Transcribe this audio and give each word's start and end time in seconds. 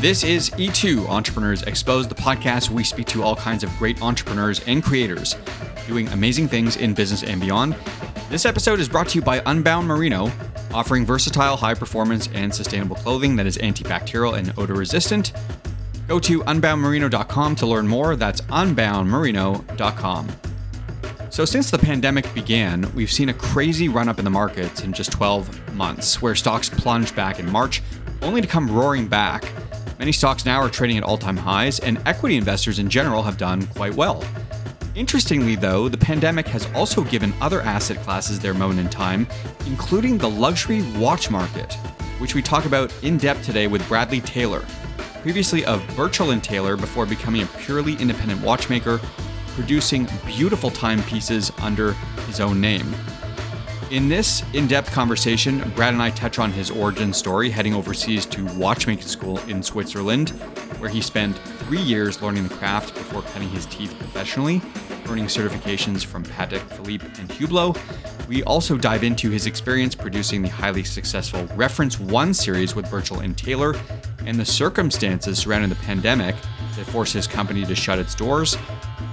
This 0.00 0.24
is 0.24 0.48
E2 0.52 1.08
Entrepreneurs 1.10 1.62
Exposed, 1.64 2.08
the 2.08 2.14
podcast 2.14 2.70
we 2.70 2.82
speak 2.82 3.06
to 3.08 3.22
all 3.22 3.36
kinds 3.36 3.62
of 3.62 3.70
great 3.76 4.00
entrepreneurs 4.00 4.60
and 4.66 4.82
creators 4.82 5.36
doing 5.86 6.08
amazing 6.08 6.48
things 6.48 6.76
in 6.76 6.94
business 6.94 7.22
and 7.22 7.38
beyond. 7.38 7.76
This 8.30 8.46
episode 8.46 8.80
is 8.80 8.88
brought 8.88 9.08
to 9.08 9.18
you 9.18 9.22
by 9.22 9.42
Unbound 9.44 9.86
Merino, 9.86 10.32
offering 10.72 11.04
versatile, 11.04 11.58
high 11.58 11.74
performance, 11.74 12.30
and 12.32 12.54
sustainable 12.54 12.96
clothing 12.96 13.36
that 13.36 13.46
is 13.46 13.58
antibacterial 13.58 14.38
and 14.38 14.54
odor 14.56 14.72
resistant. 14.72 15.34
Go 16.10 16.18
to 16.18 16.40
unboundmerino.com 16.40 17.54
to 17.54 17.66
learn 17.66 17.86
more. 17.86 18.16
That's 18.16 18.40
unboundmerino.com. 18.40 20.28
So, 21.30 21.44
since 21.44 21.70
the 21.70 21.78
pandemic 21.78 22.34
began, 22.34 22.92
we've 22.96 23.12
seen 23.12 23.28
a 23.28 23.32
crazy 23.32 23.88
run 23.88 24.08
up 24.08 24.18
in 24.18 24.24
the 24.24 24.30
markets 24.30 24.82
in 24.82 24.92
just 24.92 25.12
12 25.12 25.76
months, 25.76 26.20
where 26.20 26.34
stocks 26.34 26.68
plunged 26.68 27.14
back 27.14 27.38
in 27.38 27.48
March, 27.48 27.80
only 28.22 28.40
to 28.40 28.48
come 28.48 28.68
roaring 28.68 29.06
back. 29.06 29.52
Many 30.00 30.10
stocks 30.10 30.44
now 30.44 30.58
are 30.60 30.68
trading 30.68 30.98
at 30.98 31.04
all 31.04 31.16
time 31.16 31.36
highs, 31.36 31.78
and 31.78 32.02
equity 32.06 32.36
investors 32.36 32.80
in 32.80 32.90
general 32.90 33.22
have 33.22 33.38
done 33.38 33.64
quite 33.68 33.94
well. 33.94 34.24
Interestingly, 34.96 35.54
though, 35.54 35.88
the 35.88 35.96
pandemic 35.96 36.48
has 36.48 36.66
also 36.74 37.04
given 37.04 37.32
other 37.40 37.60
asset 37.60 38.02
classes 38.02 38.40
their 38.40 38.52
moment 38.52 38.80
in 38.80 38.88
time, 38.88 39.28
including 39.66 40.18
the 40.18 40.28
luxury 40.28 40.82
watch 40.98 41.30
market, 41.30 41.74
which 42.18 42.34
we 42.34 42.42
talk 42.42 42.64
about 42.64 42.92
in 43.04 43.16
depth 43.16 43.44
today 43.44 43.68
with 43.68 43.86
Bradley 43.86 44.20
Taylor, 44.20 44.64
previously 45.22 45.64
of 45.64 45.86
Birchall 45.96 46.30
and 46.30 46.42
Taylor 46.42 46.76
before 46.76 47.06
becoming 47.06 47.42
a 47.42 47.46
purely 47.46 47.94
independent 47.96 48.40
watchmaker, 48.42 49.00
producing 49.54 50.08
beautiful 50.26 50.70
timepieces 50.70 51.52
under 51.60 51.92
his 52.26 52.40
own 52.40 52.60
name. 52.60 52.94
In 53.90 54.08
this 54.08 54.44
in 54.54 54.68
depth 54.68 54.92
conversation, 54.92 55.68
Brad 55.74 55.92
and 55.92 56.02
I 56.02 56.10
touch 56.10 56.38
on 56.38 56.52
his 56.52 56.70
origin 56.70 57.12
story 57.12 57.50
heading 57.50 57.74
overseas 57.74 58.24
to 58.26 58.44
watchmaking 58.56 59.08
school 59.08 59.38
in 59.40 59.62
Switzerland, 59.62 60.30
where 60.78 60.88
he 60.88 61.00
spent 61.00 61.36
three 61.38 61.80
years 61.80 62.22
learning 62.22 62.46
the 62.46 62.54
craft 62.54 62.94
before 62.94 63.22
cutting 63.22 63.48
his 63.48 63.66
teeth 63.66 63.92
professionally, 63.98 64.62
earning 65.08 65.26
certifications 65.26 66.04
from 66.04 66.24
Patek 66.24 66.60
Philippe 66.70 67.04
and 67.18 67.28
Hublot. 67.30 67.76
We 68.28 68.44
also 68.44 68.78
dive 68.78 69.02
into 69.02 69.28
his 69.28 69.46
experience 69.46 69.96
producing 69.96 70.42
the 70.42 70.48
highly 70.48 70.84
successful 70.84 71.44
Reference 71.56 71.98
1 71.98 72.32
series 72.32 72.76
with 72.76 72.88
Birchall 72.88 73.24
and 73.24 73.36
Taylor 73.36 73.74
and 74.26 74.38
the 74.38 74.44
circumstances 74.44 75.38
surrounding 75.38 75.70
the 75.70 75.76
pandemic 75.76 76.34
that 76.76 76.86
forced 76.86 77.12
his 77.12 77.26
company 77.26 77.64
to 77.64 77.74
shut 77.74 77.98
its 77.98 78.14
doors, 78.14 78.56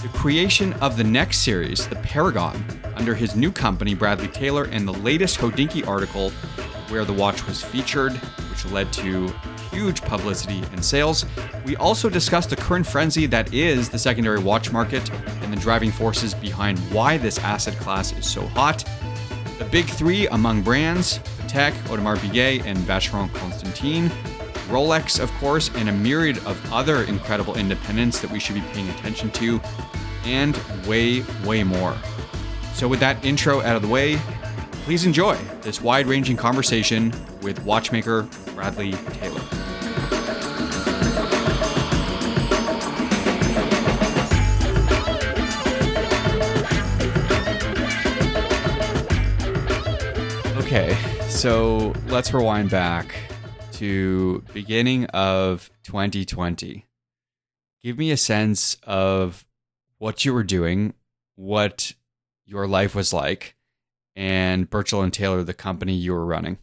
the 0.01 0.09
creation 0.09 0.73
of 0.73 0.97
the 0.97 1.03
next 1.03 1.39
series, 1.39 1.87
the 1.87 1.95
Paragon, 1.97 2.63
under 2.95 3.15
his 3.15 3.35
new 3.35 3.51
company, 3.51 3.93
Bradley 3.93 4.27
Taylor, 4.27 4.65
and 4.65 4.87
the 4.87 4.93
latest 4.93 5.37
Hodinkee 5.37 5.87
article 5.87 6.31
where 6.89 7.03
the 7.03 7.13
watch 7.13 7.45
was 7.47 7.63
featured, 7.63 8.13
which 8.13 8.65
led 8.71 8.91
to 8.93 9.27
huge 9.71 10.01
publicity 10.01 10.63
and 10.71 10.83
sales. 10.83 11.25
We 11.65 11.75
also 11.75 12.09
discussed 12.09 12.49
the 12.49 12.55
current 12.55 12.87
frenzy 12.87 13.25
that 13.27 13.53
is 13.53 13.89
the 13.89 13.99
secondary 13.99 14.39
watch 14.39 14.71
market 14.71 15.09
and 15.41 15.51
the 15.51 15.57
driving 15.57 15.91
forces 15.91 16.33
behind 16.33 16.79
why 16.91 17.17
this 17.17 17.37
asset 17.39 17.75
class 17.75 18.13
is 18.13 18.29
so 18.29 18.45
hot. 18.47 18.87
The 19.59 19.65
big 19.65 19.85
three 19.85 20.27
among 20.27 20.61
brands 20.61 21.19
Patek, 21.47 21.71
Audemars 21.87 22.17
Piguet, 22.17 22.65
and 22.65 22.77
Vacheron 22.79 23.33
Constantin. 23.33 24.11
Rolex, 24.67 25.19
of 25.21 25.31
course, 25.33 25.71
and 25.75 25.87
a 25.87 25.93
myriad 25.93 26.37
of 26.39 26.73
other 26.73 27.03
incredible 27.03 27.55
independents 27.55 28.19
that 28.19 28.29
we 28.29 28.39
should 28.39 28.55
be 28.55 28.63
paying 28.73 28.89
attention 28.89 29.31
to, 29.31 29.61
and 30.25 30.57
way, 30.85 31.23
way 31.45 31.63
more. 31.63 31.95
So, 32.73 32.87
with 32.87 32.99
that 32.99 33.23
intro 33.23 33.61
out 33.61 33.77
of 33.77 33.81
the 33.81 33.87
way, 33.87 34.19
please 34.83 35.05
enjoy 35.05 35.35
this 35.61 35.81
wide 35.81 36.05
ranging 36.05 36.35
conversation 36.35 37.13
with 37.41 37.63
watchmaker 37.63 38.27
Bradley 38.55 38.91
Taylor. 39.13 39.41
Okay, 50.57 50.97
so 51.29 51.93
let's 52.07 52.33
rewind 52.33 52.69
back 52.69 53.26
to 53.77 54.43
beginning 54.53 55.05
of 55.05 55.69
2020. 55.83 56.85
Give 57.83 57.97
me 57.97 58.11
a 58.11 58.17
sense 58.17 58.77
of 58.83 59.45
what 59.97 60.25
you 60.25 60.33
were 60.33 60.43
doing, 60.43 60.93
what 61.35 61.93
your 62.45 62.67
life 62.67 62.95
was 62.95 63.13
like 63.13 63.55
and 64.17 64.67
Birchall 64.67 65.03
and 65.03 65.13
Taylor, 65.13 65.43
the 65.43 65.53
company 65.53 65.93
you 65.93 66.11
were 66.11 66.25
running? 66.25 66.57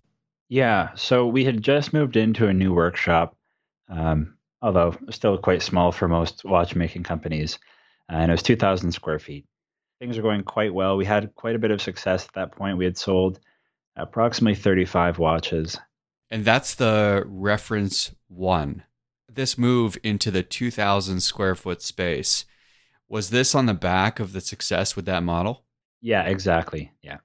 Yeah, 0.49 0.91
so 0.97 1.27
we 1.27 1.45
had 1.45 1.63
just 1.63 1.93
moved 1.93 2.17
into 2.17 2.49
a 2.49 2.53
new 2.53 2.75
workshop, 2.75 3.37
um, 3.89 4.37
although 4.61 4.97
still 5.11 5.39
quite 5.39 5.63
small 5.63 5.93
for 5.93 6.09
most 6.09 6.45
watchmaking 6.45 7.05
companies, 7.05 7.59
and 8.09 8.31
it 8.31 8.35
was 8.35 8.43
2,000 8.43 8.93
square 8.93 9.21
feet. 9.21 9.47
Things 10.01 10.17
were 10.17 10.23
going 10.23 10.43
quite 10.43 10.75
well. 10.75 10.97
We 10.97 11.05
had 11.05 11.35
quite 11.37 11.55
a 11.55 11.61
bit 11.61 11.71
of 11.71 11.81
success 11.81 12.25
at 12.27 12.33
that 12.35 12.53
point. 12.53 12.77
We 12.77 12.85
had 12.85 12.99
sold 12.99 13.39
approximately 13.97 14.61
35 14.61 15.21
watches. 15.21 15.79
And 16.35 16.45
that's 16.45 16.75
the 16.75 17.23
reference 17.29 18.11
one. 18.27 18.83
This 19.33 19.57
move 19.57 19.97
into 20.03 20.33
the 20.33 20.43
2,000 20.43 21.21
square 21.21 21.55
foot 21.55 21.81
space, 21.81 22.45
was 23.09 23.31
this 23.31 23.55
on 23.55 23.67
the 23.67 23.73
back 23.73 24.19
of 24.19 24.33
the 24.33 24.41
success 24.41 24.97
with 24.97 25.05
that 25.05 25.23
model? 25.23 25.65
Yeah, 26.01 26.25
exactly. 26.25 26.91
Yeah. 27.03 27.19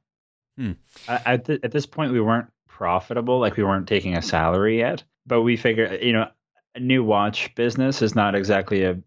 Hmm. 0.57 0.73
At, 1.07 1.45
th- 1.45 1.61
at 1.63 1.71
this 1.71 1.87
point, 1.87 2.13
we 2.13 2.21
weren't 2.21 2.51
profitable, 2.67 3.39
like 3.39 3.57
we 3.57 3.63
weren't 3.63 3.87
taking 3.87 4.15
a 4.15 4.21
salary 4.21 4.77
yet. 4.77 5.03
But 5.25 5.41
we 5.41 5.57
figured, 5.57 6.03
you 6.03 6.13
know, 6.13 6.27
a 6.75 6.79
new 6.79 7.03
watch 7.03 7.55
business 7.55 8.03
is 8.03 8.13
not 8.13 8.35
exactly 8.35 8.83
a 8.83 9.01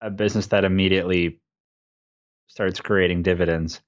a 0.00 0.08
business 0.08 0.46
that 0.46 0.64
immediately 0.64 1.40
starts 2.46 2.80
creating 2.80 3.22
dividends. 3.22 3.82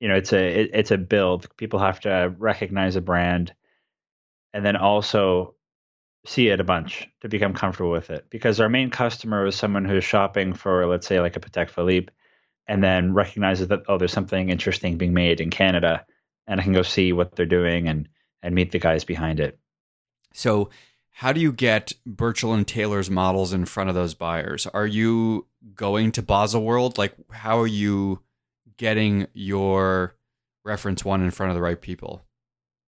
You 0.00 0.08
know, 0.08 0.14
it's 0.14 0.32
a 0.32 0.60
it, 0.60 0.70
it's 0.72 0.92
a 0.92 0.98
build. 0.98 1.54
People 1.58 1.78
have 1.80 2.00
to 2.00 2.34
recognize 2.38 2.96
a 2.96 3.02
brand, 3.02 3.52
and 4.54 4.64
then 4.64 4.76
also 4.76 5.54
see 6.24 6.48
it 6.48 6.60
a 6.60 6.64
bunch 6.64 7.06
to 7.20 7.28
become 7.28 7.52
comfortable 7.52 7.90
with 7.90 8.08
it. 8.08 8.26
Because 8.30 8.60
our 8.60 8.70
main 8.70 8.88
customer 8.88 9.44
is 9.46 9.56
someone 9.56 9.84
who's 9.84 10.04
shopping 10.04 10.54
for, 10.54 10.86
let's 10.86 11.06
say, 11.06 11.20
like 11.20 11.36
a 11.36 11.40
Patek 11.40 11.68
Philippe 11.68 12.10
and 12.66 12.82
then 12.82 13.12
recognizes 13.12 13.68
that 13.68 13.82
oh 13.88 13.98
there's 13.98 14.12
something 14.12 14.48
interesting 14.48 14.96
being 14.96 15.12
made 15.12 15.40
in 15.40 15.50
Canada 15.50 16.06
and 16.46 16.60
I 16.60 16.62
can 16.62 16.72
go 16.72 16.82
see 16.82 17.12
what 17.12 17.36
they're 17.36 17.46
doing 17.46 17.88
and 17.88 18.08
and 18.42 18.54
meet 18.54 18.72
the 18.72 18.78
guys 18.78 19.04
behind 19.04 19.40
it. 19.40 19.58
So 20.32 20.70
how 21.10 21.32
do 21.32 21.40
you 21.40 21.52
get 21.52 21.92
Birchall 22.06 22.54
and 22.54 22.66
Taylor's 22.66 23.10
models 23.10 23.52
in 23.52 23.64
front 23.64 23.88
of 23.88 23.94
those 23.94 24.14
buyers? 24.14 24.66
Are 24.66 24.86
you 24.86 25.46
going 25.74 26.12
to 26.12 26.22
Baselworld? 26.22 26.96
Like 26.96 27.14
how 27.30 27.60
are 27.60 27.66
you 27.66 28.20
getting 28.76 29.26
your 29.32 30.16
reference 30.64 31.04
one 31.04 31.22
in 31.22 31.30
front 31.30 31.50
of 31.50 31.54
the 31.56 31.62
right 31.62 31.80
people? 31.80 32.24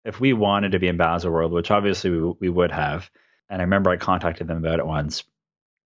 If 0.06 0.20
we 0.20 0.34
wanted 0.34 0.72
to 0.72 0.80
be 0.80 0.88
in 0.88 0.98
Baselworld, 0.98 1.50
which 1.50 1.72
obviously 1.72 2.12
we, 2.12 2.34
we 2.40 2.50
would 2.50 2.72
have, 2.72 3.10
and 3.50 3.62
I 3.62 3.66
remember 3.66 3.90
I 3.90 3.98
contacted 3.98 4.48
them 4.48 4.58
about 4.58 4.80
it 4.80 4.88
once, 4.88 5.24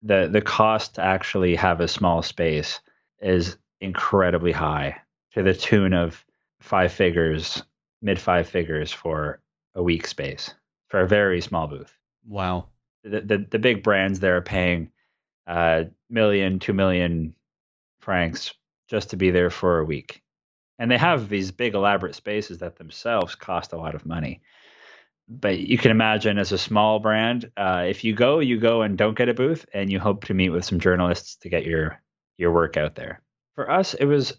the 0.02 0.28
the 0.30 0.40
cost 0.40 0.96
to 0.96 1.02
actually 1.02 1.54
have 1.56 1.80
a 1.80 1.88
small 1.88 2.22
space 2.22 2.80
is 3.20 3.56
incredibly 3.80 4.52
high 4.52 4.96
to 5.34 5.42
the 5.42 5.54
tune 5.54 5.94
of 5.94 6.24
five 6.60 6.92
figures, 6.92 7.62
mid 8.02 8.18
five 8.18 8.48
figures 8.48 8.92
for 8.92 9.40
a 9.74 9.82
week 9.82 10.06
space 10.06 10.54
for 10.88 11.00
a 11.00 11.08
very 11.08 11.40
small 11.40 11.66
booth. 11.66 11.96
Wow. 12.26 12.66
The 13.04 13.20
the, 13.20 13.46
the 13.50 13.58
big 13.58 13.82
brands 13.82 14.20
there 14.20 14.36
are 14.36 14.42
paying 14.42 14.90
uh, 15.46 15.84
million, 16.10 16.58
two 16.58 16.72
million 16.72 17.34
francs 18.00 18.54
just 18.88 19.10
to 19.10 19.16
be 19.16 19.30
there 19.30 19.50
for 19.50 19.78
a 19.78 19.84
week. 19.84 20.22
And 20.78 20.90
they 20.90 20.98
have 20.98 21.28
these 21.28 21.50
big 21.50 21.74
elaborate 21.74 22.14
spaces 22.14 22.58
that 22.58 22.76
themselves 22.76 23.34
cost 23.34 23.72
a 23.72 23.76
lot 23.76 23.94
of 23.94 24.06
money. 24.06 24.42
But 25.28 25.58
you 25.58 25.76
can 25.76 25.90
imagine 25.90 26.38
as 26.38 26.52
a 26.52 26.58
small 26.58 27.00
brand, 27.00 27.50
uh, 27.56 27.84
if 27.88 28.04
you 28.04 28.14
go, 28.14 28.38
you 28.38 28.58
go 28.58 28.82
and 28.82 28.96
don't 28.96 29.16
get 29.16 29.28
a 29.28 29.34
booth, 29.34 29.66
and 29.74 29.90
you 29.90 29.98
hope 29.98 30.24
to 30.24 30.34
meet 30.34 30.50
with 30.50 30.64
some 30.64 30.80
journalists 30.80 31.36
to 31.36 31.48
get 31.48 31.66
your 31.66 32.00
your 32.38 32.52
work 32.52 32.76
out 32.76 32.94
there 32.94 33.20
for 33.58 33.68
us, 33.68 33.94
it 33.94 34.04
was 34.04 34.34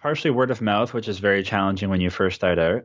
partially 0.00 0.30
word 0.30 0.52
of 0.52 0.60
mouth, 0.60 0.94
which 0.94 1.08
is 1.08 1.18
very 1.18 1.42
challenging 1.42 1.90
when 1.90 2.00
you 2.00 2.08
first 2.08 2.36
start 2.36 2.56
out, 2.56 2.84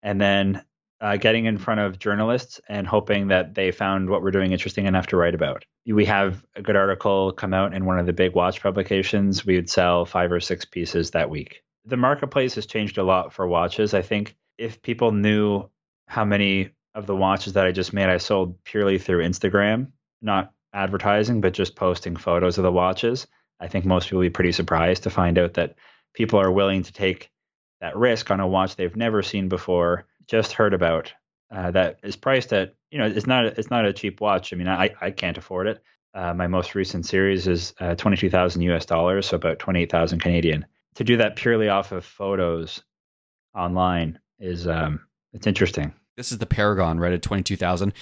and 0.00 0.20
then 0.20 0.62
uh, 1.00 1.16
getting 1.16 1.46
in 1.46 1.58
front 1.58 1.80
of 1.80 1.98
journalists 1.98 2.60
and 2.68 2.86
hoping 2.86 3.26
that 3.26 3.52
they 3.56 3.72
found 3.72 4.08
what 4.08 4.22
we're 4.22 4.30
doing 4.30 4.52
interesting 4.52 4.86
enough 4.86 5.08
to 5.08 5.16
write 5.16 5.34
about. 5.34 5.64
We 5.84 6.04
have 6.04 6.46
a 6.54 6.62
good 6.62 6.76
article 6.76 7.32
come 7.32 7.52
out 7.52 7.74
in 7.74 7.84
one 7.84 7.98
of 7.98 8.06
the 8.06 8.12
big 8.12 8.36
watch 8.36 8.62
publications. 8.62 9.44
We 9.44 9.56
would 9.56 9.68
sell 9.68 10.04
five 10.04 10.30
or 10.30 10.38
six 10.38 10.64
pieces 10.64 11.10
that 11.10 11.28
week. 11.28 11.64
The 11.84 11.96
marketplace 11.96 12.54
has 12.54 12.66
changed 12.66 12.98
a 12.98 13.02
lot 13.02 13.32
for 13.32 13.46
watches. 13.46 13.94
I 13.94 14.02
think 14.02 14.36
if 14.58 14.82
people 14.82 15.12
knew 15.12 15.68
how 16.06 16.24
many 16.24 16.70
of 16.94 17.06
the 17.06 17.16
watches 17.16 17.54
that 17.54 17.66
I 17.66 17.72
just 17.72 17.92
made 17.92 18.08
I 18.08 18.18
sold 18.18 18.62
purely 18.64 18.98
through 18.98 19.24
Instagram, 19.24 19.88
not 20.20 20.52
advertising, 20.74 21.40
but 21.40 21.54
just 21.54 21.76
posting 21.76 22.16
photos 22.16 22.58
of 22.58 22.64
the 22.64 22.72
watches. 22.72 23.26
I 23.60 23.68
think 23.68 23.84
most 23.84 24.06
people 24.06 24.18
will 24.18 24.26
be 24.26 24.30
pretty 24.30 24.52
surprised 24.52 25.04
to 25.04 25.10
find 25.10 25.38
out 25.38 25.54
that 25.54 25.76
people 26.14 26.40
are 26.40 26.50
willing 26.50 26.82
to 26.82 26.92
take 26.92 27.30
that 27.80 27.96
risk 27.96 28.30
on 28.30 28.40
a 28.40 28.46
watch 28.46 28.76
they've 28.76 28.96
never 28.96 29.22
seen 29.22 29.48
before, 29.48 30.06
just 30.26 30.52
heard 30.52 30.74
about, 30.74 31.12
uh, 31.50 31.70
that 31.70 31.98
is 32.02 32.16
priced 32.16 32.52
at 32.52 32.74
you 32.90 32.98
know 32.98 33.06
it's 33.06 33.26
not 33.26 33.44
it's 33.44 33.70
not 33.70 33.84
a 33.84 33.92
cheap 33.92 34.20
watch. 34.20 34.52
I 34.52 34.56
mean, 34.56 34.68
I 34.68 34.90
I 35.00 35.10
can't 35.10 35.38
afford 35.38 35.66
it. 35.66 35.82
Uh, 36.14 36.34
my 36.34 36.46
most 36.46 36.74
recent 36.74 37.06
series 37.06 37.46
is 37.46 37.74
uh, 37.80 37.94
twenty 37.94 38.16
two 38.16 38.30
thousand 38.30 38.62
US 38.62 38.86
dollars, 38.86 39.26
so 39.26 39.36
about 39.36 39.58
twenty 39.58 39.82
eight 39.82 39.90
thousand 39.90 40.20
Canadian. 40.20 40.66
To 40.96 41.04
do 41.04 41.16
that 41.16 41.36
purely 41.36 41.68
off 41.68 41.92
of 41.92 42.04
photos 42.04 42.82
online 43.54 44.18
is 44.38 44.66
um, 44.66 45.00
it's 45.32 45.46
interesting. 45.46 45.94
This 46.16 46.32
is 46.32 46.38
the 46.38 46.46
Paragon, 46.46 46.98
right 46.98 47.12
at 47.12 47.22
twenty 47.22 47.42
two 47.42 47.56
thousand. 47.56 47.92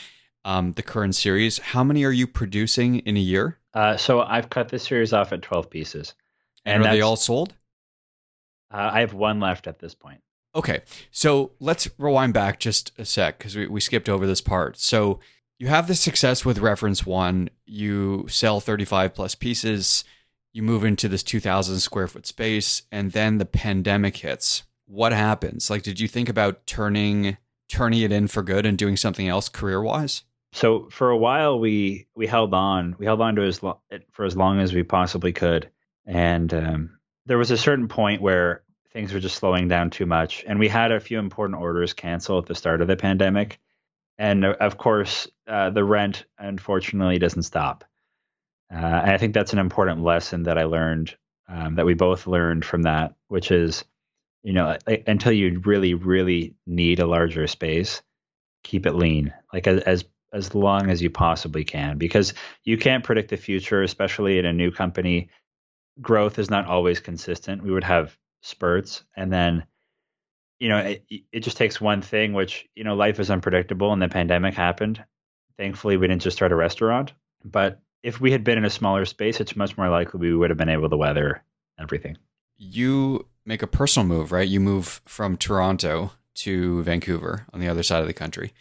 Um, 0.45 0.73
the 0.73 0.83
current 0.83 1.15
series. 1.15 1.59
How 1.59 1.85
many 1.85 2.05
are 2.05 2.13
you 2.13 2.27
producing 2.27 3.01
in 3.01 3.17
a 3.17 3.21
year? 3.21 3.59
Uh, 3.75 3.97
so 3.97 4.23
I've 4.23 4.49
cut 4.49 4.71
this 4.71 4.83
series 4.83 5.13
off 5.13 5.33
at 5.33 5.43
twelve 5.43 5.71
pieces, 5.71 6.15
and, 6.65 6.77
and 6.77 6.87
are 6.87 6.95
they 6.95 7.03
all 7.03 7.17
sold? 7.17 7.55
Uh, 8.73 8.91
I 8.93 9.01
have 9.01 9.15
one 9.15 9.41
left 9.41 9.67
at 9.67 9.79
this 9.79 9.95
point. 9.95 10.21
Okay, 10.55 10.81
so 11.13 11.53
let's 11.61 11.89
rewind 11.99 12.35
back 12.35 12.59
just 12.59 12.93
a 12.99 13.05
sec 13.05 13.39
because 13.39 13.55
we, 13.55 13.69
we 13.69 13.81
skipped 13.81 14.09
over 14.09 14.27
this 14.27 14.41
part. 14.41 14.79
So 14.79 15.21
you 15.59 15.69
have 15.69 15.87
the 15.87 15.95
success 15.95 16.45
with 16.45 16.59
Reference 16.59 17.07
One, 17.07 17.51
you 17.67 18.27
sell 18.29 18.61
35 18.61 19.15
plus 19.15 19.35
pieces, 19.35 20.05
you 20.53 20.63
move 20.63 20.85
into 20.85 21.09
this 21.09 21.23
2,000 21.23 21.81
square 21.81 22.09
foot 22.09 22.27
space, 22.27 22.83
and 22.91 23.13
then 23.13 23.39
the 23.39 23.45
pandemic 23.45 24.17
hits. 24.17 24.65
What 24.87 25.13
happens? 25.13 25.71
Like, 25.71 25.83
did 25.83 26.01
you 26.01 26.09
think 26.09 26.29
about 26.29 26.67
turning 26.67 27.37
turning 27.69 28.01
it 28.01 28.11
in 28.11 28.27
for 28.27 28.43
good 28.43 28.67
and 28.67 28.77
doing 28.77 28.97
something 28.97 29.29
else 29.29 29.49
career 29.49 29.81
wise? 29.81 30.25
So 30.53 30.89
for 30.91 31.11
a 31.11 31.17
while, 31.17 31.61
we 31.61 32.09
we 32.17 32.27
held 32.27 32.53
on. 32.53 32.97
We 32.99 33.07
held 33.07 33.21
on 33.21 33.37
to 33.37 33.43
as 33.43 33.59
for 33.59 34.25
as 34.25 34.37
long 34.37 34.59
as 34.59 34.75
we 34.75 34.83
possibly 34.83 35.33
could, 35.33 35.71
and 36.05 36.53
um, 36.53 36.99
there 37.27 37.39
was 37.39 37.53
a 37.53 37.57
certain 37.57 37.87
point 37.87 38.21
where 38.21 38.65
things 38.93 39.13
were 39.13 39.21
just 39.21 39.37
slowing 39.37 39.69
down 39.69 39.91
too 39.91 40.07
much. 40.07 40.45
And 40.47 40.59
we 40.59 40.69
had 40.69 40.91
a 40.91 41.01
few 41.01 41.19
important 41.19 41.61
orders 41.61 41.93
cancel 41.93 42.39
at 42.39 42.47
the 42.47 42.55
start 42.55 42.81
of 42.81 42.89
the 42.89 42.97
pandemic. 42.97 43.61
And 44.19 44.45
of 44.45 44.77
course, 44.77 45.29
uh, 45.47 45.71
the 45.71 45.85
rent 45.85 46.25
unfortunately 46.39 47.19
doesn't 47.19 47.45
stop. 47.45 47.85
Uh, 48.73 48.77
and 48.77 49.11
I 49.11 49.19
think 49.19 49.35
that's 49.35 49.53
an 49.53 49.59
important 49.59 50.03
lesson 50.03 50.45
that 50.45 50.59
I 50.59 50.65
learned, 50.65 51.17
um, 51.49 51.75
that 51.75 51.87
we 51.87 51.95
both 51.95 52.27
learned 52.27 52.65
from 52.65 52.83
that, 52.83 53.15
which 53.29 53.51
is, 53.51 53.85
you 54.43 54.53
know, 54.53 54.77
until 55.07 55.33
you 55.33 55.61
really, 55.65 55.95
really 55.95 56.55
need 56.67 57.01
a 57.01 57.07
larger 57.07 57.47
space, 57.47 58.03
keep 58.63 58.87
it 58.87 58.95
lean, 58.95 59.33
like 59.53 59.67
as, 59.67 59.81
as 59.83 60.05
as 60.33 60.55
long 60.55 60.91
as 60.91 61.03
you 61.03 61.11
possibly 61.11 61.65
can, 61.65 61.99
because 61.99 62.35
you 62.63 62.79
can't 62.79 63.03
predict 63.03 63.31
the 63.31 63.37
future, 63.37 63.83
especially 63.83 64.39
in 64.39 64.47
a 64.47 64.53
new 64.53 64.71
company. 64.71 65.29
Growth 66.01 66.39
is 66.39 66.49
not 66.49 66.67
always 66.67 67.01
consistent. 67.01 67.65
We 67.65 67.73
would 67.73 67.83
have 67.83 68.17
spurts 68.43 69.05
and 69.17 69.33
then 69.33 69.65
you 70.59 70.69
know 70.69 70.79
it, 70.79 71.05
it 71.33 71.41
just 71.41 71.57
takes 71.57 71.81
one 71.81 72.01
thing 72.03 72.33
which 72.33 72.67
you 72.75 72.85
know 72.85 72.95
life 72.95 73.21
is 73.21 73.31
unpredictable 73.31 73.93
and 73.93 74.01
the 74.01 74.09
pandemic 74.09 74.55
happened 74.55 75.03
thankfully 75.59 75.97
we 75.97 76.07
didn't 76.07 76.23
just 76.23 76.37
start 76.37 76.53
a 76.53 76.57
restaurant 76.57 77.13
but 77.45 77.81
if 78.03 78.21
we 78.21 78.33
had 78.33 78.45
been 78.45 78.59
in 78.59 78.65
a 78.65 78.71
smaller 78.71 79.05
space 79.05 79.41
it's 79.41 79.57
much 79.57 79.77
more 79.77 79.89
likely 79.89 80.21
we 80.21 80.35
would 80.35 80.51
have 80.51 80.59
been 80.59 80.69
able 80.69 80.89
to 80.89 80.97
weather 80.97 81.43
everything. 81.79 82.17
You 82.59 83.27
make 83.45 83.63
a 83.63 83.67
personal 83.67 84.07
move 84.07 84.33
right? 84.33 84.49
You 84.49 84.61
move 84.61 85.01
from 85.07 85.37
toronto 85.37 86.13
to 86.37 86.83
vancouver 86.83 87.47
on 87.53 87.61
the 87.61 87.69
other 87.69 87.83
side 87.83 88.01
of 88.01 88.07
the 88.07 88.13
country. 88.13 88.53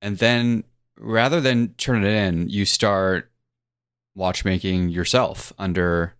And 0.00 0.18
then 0.18 0.64
rather 0.98 1.40
than 1.40 1.74
turn 1.74 2.04
it 2.04 2.12
in 2.12 2.48
you 2.48 2.64
start 2.64 3.30
watchmaking 4.14 4.88
yourself 4.88 5.52
under 5.58 6.14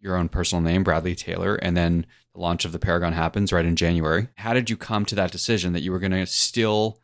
your 0.00 0.16
own 0.16 0.28
personal 0.28 0.62
name, 0.62 0.84
Bradley 0.84 1.14
Taylor, 1.14 1.56
and 1.56 1.76
then 1.76 2.06
the 2.34 2.40
launch 2.40 2.64
of 2.64 2.72
the 2.72 2.78
Paragon 2.78 3.12
happens 3.12 3.52
right 3.52 3.64
in 3.64 3.74
January. 3.74 4.28
How 4.36 4.52
did 4.52 4.70
you 4.70 4.76
come 4.76 5.04
to 5.06 5.14
that 5.16 5.32
decision 5.32 5.72
that 5.72 5.82
you 5.82 5.90
were 5.90 5.98
going 5.98 6.12
to 6.12 6.26
still 6.26 7.00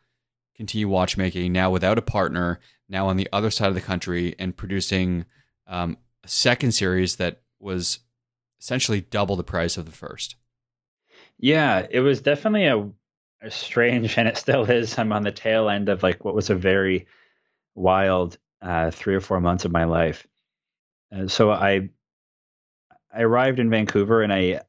continue 0.55 0.87
watchmaking 0.87 1.51
now 1.51 1.69
without 1.69 1.97
a 1.97 2.01
partner, 2.01 2.59
now 2.89 3.07
on 3.07 3.17
the 3.17 3.27
other 3.33 3.51
side 3.51 3.69
of 3.69 3.75
the 3.75 3.81
country, 3.81 4.35
and 4.39 4.55
producing 4.55 5.25
um, 5.67 5.97
a 6.23 6.27
second 6.27 6.71
series 6.71 7.17
that 7.17 7.41
was 7.59 7.99
essentially 8.59 9.01
double 9.01 9.35
the 9.35 9.43
price 9.43 9.77
of 9.77 9.85
the 9.85 9.91
first? 9.91 10.35
Yeah, 11.37 11.85
it 11.89 11.99
was 11.99 12.21
definitely 12.21 12.65
a, 12.65 12.89
a 13.45 13.51
strange, 13.51 14.17
and 14.17 14.27
it 14.27 14.37
still 14.37 14.63
is. 14.69 14.97
I'm 14.97 15.11
on 15.11 15.23
the 15.23 15.31
tail 15.31 15.69
end 15.69 15.89
of 15.89 16.03
like 16.03 16.23
what 16.23 16.35
was 16.35 16.49
a 16.49 16.55
very 16.55 17.07
wild 17.75 18.37
uh, 18.61 18.91
three 18.91 19.15
or 19.15 19.21
four 19.21 19.39
months 19.39 19.65
of 19.65 19.71
my 19.71 19.83
life. 19.83 20.25
And 21.11 21.31
so 21.31 21.51
I 21.51 21.89
I 23.13 23.21
arrived 23.21 23.59
in 23.59 23.69
Vancouver 23.69 24.21
and 24.21 24.33
I 24.33 24.61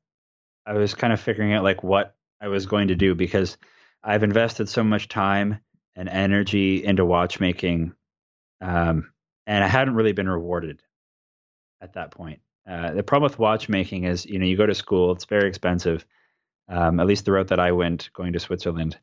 I 0.65 0.75
was 0.75 0.95
kind 0.95 1.13
of 1.13 1.21
figuring 1.21 1.53
out 1.53 1.65
like 1.65 1.83
what 1.83 2.17
I 2.41 2.49
was 2.49 2.67
going 2.67 2.89
to 2.89 2.95
do 2.95 3.15
because 3.15 3.57
I've 4.03 4.23
invested 4.23 4.69
so 4.69 4.85
much 4.85 5.09
time 5.09 5.61
and 5.97 6.09
energy 6.09 6.85
into 6.85 7.05
watchmaking, 7.05 7.95
um, 8.61 9.13
and 9.47 9.65
I 9.65 9.67
hadn't 9.69 9.95
really 9.95 10.13
been 10.13 10.29
rewarded 10.29 10.83
at 11.81 11.95
that 11.95 12.11
point. 12.11 12.41
Uh, 12.69 12.93
the 12.93 13.03
problem 13.03 13.31
with 13.31 13.39
watchmaking 13.39 14.05
is, 14.05 14.27
you 14.27 14.39
know, 14.39 14.47
you 14.47 14.57
go 14.57 14.67
to 14.67 14.75
school; 14.75 15.13
it's 15.13 15.25
very 15.25 15.49
expensive. 15.49 16.05
Um, 16.69 17.01
at 17.01 17.07
least 17.07 17.25
the 17.25 17.33
route 17.33 17.49
that 17.49 17.61
I 17.61 17.73
went, 17.73 18.11
going 18.13 18.33
to 18.33 18.41
Switzerland, 18.41 18.99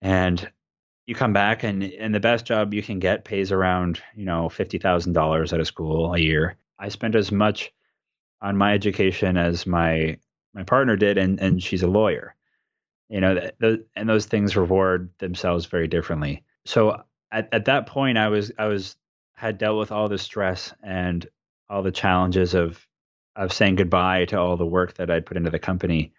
and 0.00 0.50
you 1.06 1.14
come 1.14 1.32
back 1.32 1.62
and 1.64 1.82
and 1.82 2.14
the 2.14 2.20
best 2.20 2.44
job 2.46 2.72
you 2.72 2.82
can 2.82 2.98
get 2.98 3.24
pays 3.24 3.52
around, 3.52 4.00
you 4.14 4.24
know, 4.24 4.48
fifty 4.48 4.78
thousand 4.78 5.12
dollars 5.12 5.52
at 5.52 5.60
a 5.60 5.64
school 5.64 6.14
a 6.14 6.18
year. 6.18 6.56
I 6.78 6.88
spent 6.88 7.14
as 7.14 7.32
much 7.32 7.72
on 8.40 8.56
my 8.56 8.74
education 8.74 9.36
as 9.36 9.66
my 9.66 10.18
my 10.54 10.62
partner 10.62 10.96
did, 10.96 11.18
and 11.18 11.40
and 11.40 11.62
she's 11.62 11.82
a 11.82 11.88
lawyer. 11.88 12.35
You 13.08 13.20
know, 13.20 13.34
the, 13.58 13.84
and 13.94 14.08
those 14.08 14.26
things 14.26 14.56
reward 14.56 15.10
themselves 15.18 15.66
very 15.66 15.86
differently. 15.86 16.44
So 16.64 17.02
at 17.30 17.48
at 17.52 17.66
that 17.66 17.86
point, 17.86 18.18
I 18.18 18.28
was 18.28 18.52
I 18.58 18.66
was 18.66 18.96
had 19.34 19.58
dealt 19.58 19.78
with 19.78 19.92
all 19.92 20.08
the 20.08 20.18
stress 20.18 20.74
and 20.82 21.26
all 21.68 21.82
the 21.82 21.92
challenges 21.92 22.54
of 22.54 22.84
of 23.36 23.52
saying 23.52 23.76
goodbye 23.76 24.24
to 24.26 24.38
all 24.38 24.56
the 24.56 24.66
work 24.66 24.94
that 24.94 25.10
I'd 25.10 25.26
put 25.26 25.36
into 25.36 25.50
the 25.50 25.58
company, 25.58 26.12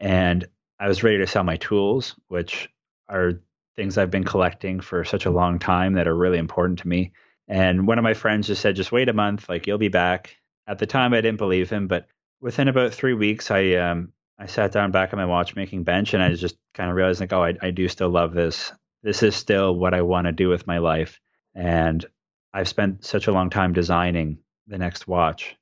and 0.00 0.46
I 0.80 0.88
was 0.88 1.02
ready 1.02 1.18
to 1.18 1.26
sell 1.26 1.44
my 1.44 1.56
tools, 1.56 2.16
which 2.28 2.68
are 3.08 3.40
things 3.76 3.96
I've 3.96 4.10
been 4.10 4.24
collecting 4.24 4.80
for 4.80 5.04
such 5.04 5.26
a 5.26 5.30
long 5.30 5.58
time 5.58 5.94
that 5.94 6.08
are 6.08 6.16
really 6.16 6.38
important 6.38 6.80
to 6.80 6.88
me. 6.88 7.12
And 7.48 7.86
one 7.86 7.98
of 7.98 8.04
my 8.04 8.14
friends 8.14 8.46
just 8.46 8.62
said, 8.62 8.76
"Just 8.76 8.92
wait 8.92 9.08
a 9.08 9.12
month, 9.12 9.48
like 9.48 9.66
you'll 9.66 9.78
be 9.78 9.88
back." 9.88 10.36
At 10.66 10.78
the 10.78 10.86
time, 10.86 11.12
I 11.12 11.20
didn't 11.20 11.38
believe 11.38 11.70
him, 11.70 11.86
but 11.88 12.06
within 12.40 12.68
about 12.68 12.94
three 12.94 13.14
weeks, 13.14 13.50
I 13.50 13.74
um, 13.74 14.12
I 14.42 14.46
sat 14.46 14.72
down 14.72 14.90
back 14.90 15.12
on 15.12 15.18
my 15.18 15.24
watchmaking 15.24 15.84
bench 15.84 16.14
and 16.14 16.22
I 16.22 16.34
just 16.34 16.56
kind 16.74 16.90
of 16.90 16.96
realized 16.96 17.20
like, 17.20 17.32
oh, 17.32 17.44
I, 17.44 17.54
I 17.62 17.70
do 17.70 17.86
still 17.86 18.08
love 18.08 18.34
this. 18.34 18.72
This 19.04 19.22
is 19.22 19.36
still 19.36 19.76
what 19.76 19.94
I 19.94 20.02
want 20.02 20.26
to 20.26 20.32
do 20.32 20.48
with 20.48 20.66
my 20.66 20.78
life, 20.78 21.20
and 21.54 22.04
I've 22.52 22.68
spent 22.68 23.04
such 23.04 23.28
a 23.28 23.32
long 23.32 23.50
time 23.50 23.72
designing 23.72 24.38
the 24.66 24.78
next 24.78 25.06
watch, 25.06 25.56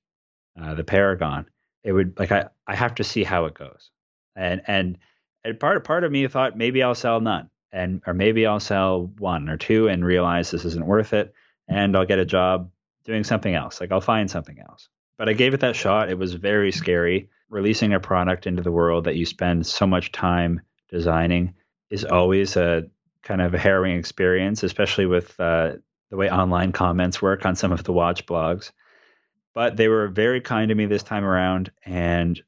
uh, 0.61 0.75
the 0.75 0.85
Paragon. 0.85 1.47
It 1.85 1.93
would 1.93 2.19
like 2.19 2.33
I 2.33 2.49
I 2.67 2.75
have 2.75 2.95
to 2.97 3.05
see 3.05 3.23
how 3.23 3.45
it 3.47 3.55
goes, 3.55 3.91
and 4.35 4.63
and 4.67 4.99
and 5.45 5.61
part 5.61 5.85
part 5.85 6.05
of 6.05 6.13
me 6.13 6.27
thought 6.29 6.57
maybe 6.57 6.83
I'll 6.83 6.95
sell 6.95 7.21
none, 7.21 7.51
and 7.73 8.03
or 8.07 8.15
maybe 8.15 8.47
I'll 8.47 8.61
sell 8.61 9.07
one 9.19 9.49
or 9.49 9.57
two 9.57 9.89
and 9.89 10.05
realize 10.05 10.51
this 10.51 10.65
isn't 10.65 10.87
worth 10.87 11.13
it, 11.13 11.35
and 11.69 11.97
I'll 11.97 12.07
get 12.07 12.19
a 12.19 12.27
job 12.27 12.71
doing 13.05 13.25
something 13.25 13.55
else. 13.55 13.81
Like 13.81 13.93
I'll 13.93 14.01
find 14.01 14.31
something 14.31 14.59
else. 14.59 14.89
But 15.19 15.29
I 15.29 15.35
gave 15.35 15.53
it 15.55 15.61
that 15.61 15.77
shot. 15.77 16.11
It 16.11 16.19
was 16.19 16.35
very 16.35 16.73
scary. 16.73 17.29
Releasing 17.51 17.93
a 17.93 18.01
product 18.01 18.47
into 18.47 18.63
the 18.63 18.73
world 18.73 19.05
that 19.05 19.17
you 19.17 19.27
spend 19.27 19.67
so 19.67 19.87
much 19.87 20.13
time 20.13 20.61
designing 20.89 21.55
is 21.91 22.05
always 22.05 22.57
a 22.57 22.85
kind 23.23 23.43
of 23.43 23.53
a 23.55 23.59
harrowing 23.59 23.97
experience, 23.97 24.63
especially 24.63 25.07
with 25.07 25.39
uh, 25.41 25.73
the 26.11 26.17
way 26.17 26.31
online 26.31 26.73
comments 26.73 27.21
work 27.21 27.45
on 27.45 27.57
some 27.57 27.73
of 27.73 27.85
the 27.85 27.93
watch 27.93 28.25
blogs. 28.25 28.71
But 29.53 29.77
they 29.77 29.89
were 29.89 30.09
very 30.09 30.41
kind 30.41 30.69
to 30.69 30.75
me 30.75 30.87
this 30.87 31.03
time 31.03 31.25
around, 31.25 31.73
and 31.85 32.41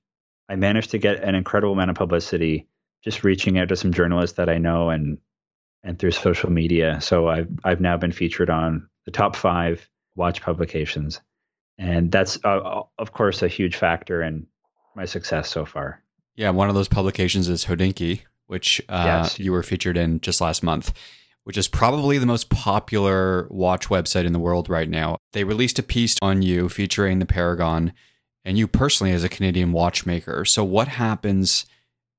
I 0.48 0.54
managed 0.54 0.92
to 0.92 0.98
get 0.98 1.22
an 1.22 1.34
incredible 1.34 1.72
amount 1.72 1.90
of 1.90 1.96
publicity 1.96 2.68
just 3.02 3.24
reaching 3.24 3.58
out 3.58 3.68
to 3.68 3.76
some 3.76 3.92
journalists 3.92 4.36
that 4.36 4.48
I 4.48 4.58
know 4.58 4.90
and 4.90 5.18
and 5.82 5.98
through 5.98 6.12
social 6.12 6.50
media. 6.50 7.00
So 7.00 7.28
I've 7.28 7.48
I've 7.64 7.80
now 7.80 7.96
been 7.96 8.12
featured 8.12 8.50
on 8.50 8.88
the 9.04 9.10
top 9.10 9.34
five 9.34 9.88
watch 10.14 10.42
publications. 10.42 11.20
And 11.78 12.12
that's, 12.12 12.38
uh, 12.44 12.82
of 12.98 13.12
course, 13.12 13.42
a 13.42 13.48
huge 13.48 13.76
factor 13.76 14.22
in 14.22 14.46
my 14.94 15.04
success 15.04 15.50
so 15.50 15.64
far. 15.64 16.02
Yeah, 16.34 16.50
one 16.50 16.68
of 16.68 16.74
those 16.74 16.88
publications 16.88 17.48
is 17.48 17.64
Hodinkee, 17.66 18.20
which 18.46 18.80
uh, 18.88 19.02
yes. 19.04 19.38
you 19.38 19.52
were 19.52 19.62
featured 19.62 19.96
in 19.96 20.20
just 20.20 20.40
last 20.40 20.62
month, 20.62 20.92
which 21.44 21.56
is 21.56 21.68
probably 21.68 22.18
the 22.18 22.26
most 22.26 22.48
popular 22.48 23.46
watch 23.50 23.88
website 23.88 24.24
in 24.24 24.32
the 24.32 24.38
world 24.38 24.68
right 24.68 24.88
now. 24.88 25.18
They 25.32 25.44
released 25.44 25.78
a 25.78 25.82
piece 25.82 26.16
on 26.22 26.42
you 26.42 26.68
featuring 26.68 27.18
the 27.18 27.26
Paragon 27.26 27.92
and 28.44 28.58
you 28.58 28.66
personally 28.66 29.12
as 29.12 29.24
a 29.24 29.28
Canadian 29.28 29.72
watchmaker. 29.72 30.44
So, 30.44 30.64
what 30.64 30.88
happens 30.88 31.66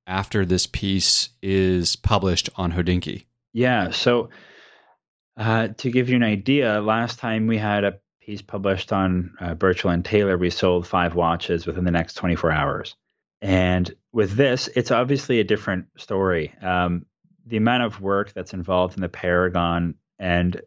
after 0.05 0.45
this 0.45 0.67
piece 0.67 1.29
is 1.41 1.95
published 1.95 2.49
on 2.55 2.73
Hodinkee? 2.73 3.25
Yeah, 3.53 3.91
so 3.91 4.29
Uh, 5.35 5.69
to 5.77 5.89
give 5.89 6.09
you 6.09 6.15
an 6.15 6.23
idea, 6.23 6.79
last 6.79 7.17
time 7.17 7.47
we 7.47 7.57
had 7.57 7.83
a 7.83 7.99
piece 8.25 8.41
published 8.41 8.93
on 8.93 9.35
uh, 9.41 9.53
Birchall 9.53 9.91
and 9.91 10.05
Taylor, 10.05 10.37
we 10.37 10.49
sold 10.49 10.87
five 10.87 11.13
watches 11.13 11.65
within 11.65 11.83
the 11.83 11.91
next 11.91 12.13
24 12.13 12.51
hours. 12.51 12.95
And 13.41 13.93
with 14.13 14.35
this, 14.35 14.69
it's 14.75 14.91
obviously 14.91 15.39
a 15.39 15.43
different 15.43 15.87
story. 15.97 16.53
Um, 16.61 17.05
the 17.45 17.57
amount 17.57 17.83
of 17.83 17.99
work 17.99 18.31
that's 18.31 18.53
involved 18.53 18.95
in 18.95 19.01
the 19.01 19.09
Paragon, 19.09 19.95
and 20.17 20.61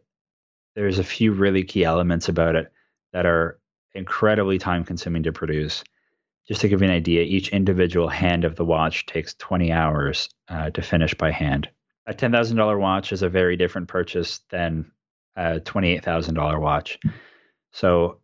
there's 0.75 0.99
a 0.99 1.03
few 1.03 1.31
really 1.31 1.63
key 1.63 1.83
elements 1.83 2.29
about 2.29 2.55
it 2.55 2.71
that 3.13 3.25
are 3.25 3.59
incredibly 3.95 4.59
time 4.59 4.83
consuming 4.83 5.23
to 5.23 5.31
produce. 5.31 5.83
Just 6.47 6.61
to 6.61 6.69
give 6.69 6.81
you 6.81 6.87
an 6.87 6.93
idea, 6.93 7.23
each 7.23 7.49
individual 7.49 8.07
hand 8.07 8.45
of 8.45 8.55
the 8.55 8.65
watch 8.65 9.07
takes 9.07 9.33
20 9.33 9.71
hours 9.71 10.29
uh, 10.47 10.69
to 10.69 10.81
finish 10.83 11.15
by 11.15 11.31
hand. 11.31 11.67
A 12.05 12.13
$10,000 12.13 12.79
watch 12.79 13.11
is 13.11 13.23
a 13.23 13.29
very 13.29 13.57
different 13.57 13.87
purchase 13.87 14.41
than 14.49 14.91
a 15.35 15.59
$28,000 15.59 16.61
watch. 16.61 16.99
So 17.77 18.17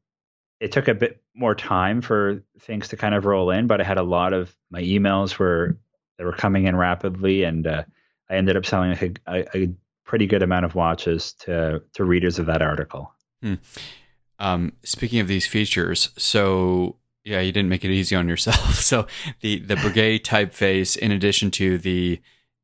it 0.59 0.71
took 0.71 0.87
a 0.87 0.95
bit 0.95 1.21
more 1.35 1.53
time 1.53 2.01
for 2.01 2.43
things 2.59 2.87
to 2.87 2.97
kind 2.97 3.13
of 3.13 3.25
roll 3.25 3.51
in, 3.51 3.67
but 3.67 3.79
I 3.79 3.83
had 3.83 3.99
a 3.99 4.03
lot 4.03 4.33
of 4.33 4.55
my 4.71 4.81
emails 4.81 5.37
were 5.37 5.77
they 6.17 6.23
were 6.23 6.33
coming 6.33 6.65
in 6.65 6.75
rapidly, 6.75 7.43
and 7.43 7.67
uh, 7.67 7.83
I 8.31 8.35
ended 8.35 8.57
up 8.57 8.65
selling 8.65 8.91
a, 8.91 9.13
a, 9.27 9.57
a, 9.57 9.73
pretty 10.05 10.27
good 10.27 10.43
amount 10.43 10.65
of 10.65 10.75
watches 10.75 11.33
to 11.33 11.83
to 11.93 12.03
readers 12.03 12.39
of 12.39 12.47
that 12.47 12.63
article. 12.63 13.13
Hmm. 13.43 13.55
Um, 14.39 14.73
speaking 14.83 15.19
of 15.19 15.27
these 15.27 15.45
features, 15.45 16.09
so 16.17 16.97
yeah, 17.23 17.39
you 17.39 17.51
didn't 17.51 17.69
make 17.69 17.85
it 17.85 17.91
easy 17.91 18.15
on 18.15 18.27
yourself. 18.27 18.79
So 18.81 19.05
the 19.41 19.59
the 19.59 19.75
Breguet 19.75 20.23
typeface, 20.23 20.97
in 20.97 21.11
addition 21.11 21.51
to 21.51 21.77
the 21.77 22.19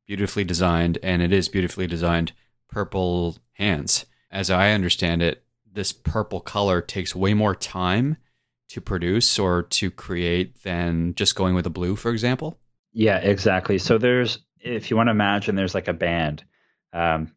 beautifully 0.08 0.42
designed, 0.42 0.98
and 1.04 1.22
it 1.22 1.32
is 1.32 1.48
beautifully 1.48 1.86
designed 1.86 2.32
purple 2.68 3.38
hands, 3.52 4.06
as 4.30 4.50
I 4.50 4.72
understand 4.72 5.22
it, 5.22 5.44
this 5.72 5.92
purple 5.92 6.40
color 6.40 6.80
takes 6.80 7.14
way 7.14 7.34
more 7.34 7.54
time 7.54 8.16
to 8.68 8.80
produce 8.80 9.38
or 9.38 9.64
to 9.64 9.90
create 9.90 10.62
than 10.62 11.14
just 11.14 11.34
going 11.34 11.54
with 11.54 11.66
a 11.66 11.70
blue, 11.70 11.96
for 11.96 12.10
example? 12.10 12.58
Yeah, 12.92 13.18
exactly. 13.18 13.78
So 13.78 13.98
there's, 13.98 14.38
if 14.60 14.90
you 14.90 14.96
want 14.96 15.08
to 15.08 15.12
imagine, 15.12 15.54
there's 15.54 15.74
like 15.74 15.88
a 15.88 15.92
band. 15.92 16.44
Um, 16.92 17.32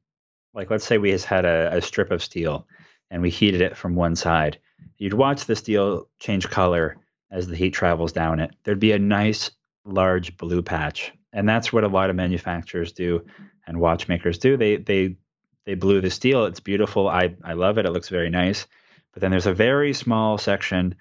like 0.53 0.69
let's 0.69 0.85
say 0.85 0.97
we 0.97 1.11
just 1.11 1.25
had 1.25 1.45
a, 1.45 1.77
a 1.77 1.81
strip 1.81 2.11
of 2.11 2.23
steel 2.23 2.67
and 3.09 3.21
we 3.21 3.29
heated 3.29 3.61
it 3.61 3.77
from 3.77 3.95
one 3.95 4.15
side. 4.15 4.59
You'd 4.97 5.13
watch 5.13 5.45
the 5.45 5.55
steel 5.55 6.09
change 6.19 6.49
color 6.49 6.97
as 7.31 7.47
the 7.47 7.55
heat 7.55 7.71
travels 7.71 8.11
down 8.11 8.39
it. 8.39 8.55
There'd 8.63 8.79
be 8.79 8.91
a 8.91 8.99
nice 8.99 9.51
large 9.85 10.37
blue 10.37 10.61
patch, 10.61 11.11
and 11.31 11.47
that's 11.47 11.73
what 11.73 11.83
a 11.83 11.89
lot 11.89 12.09
of 12.09 12.15
manufacturers 12.15 12.91
do 12.91 13.25
and 13.65 13.79
watchmakers 13.79 14.37
do. 14.37 14.57
They 14.57 14.77
they 14.77 15.17
they 15.65 15.75
blue 15.75 16.01
the 16.01 16.09
steel. 16.09 16.45
It's 16.45 16.59
beautiful. 16.59 17.07
I, 17.07 17.35
I 17.43 17.53
love 17.53 17.77
it. 17.77 17.85
It 17.85 17.91
looks 17.91 18.09
very 18.09 18.29
nice. 18.29 18.67
But 19.13 19.21
then 19.21 19.31
there's 19.31 19.45
a 19.45 19.53
very 19.53 19.93
small 19.93 20.37
section 20.37 20.95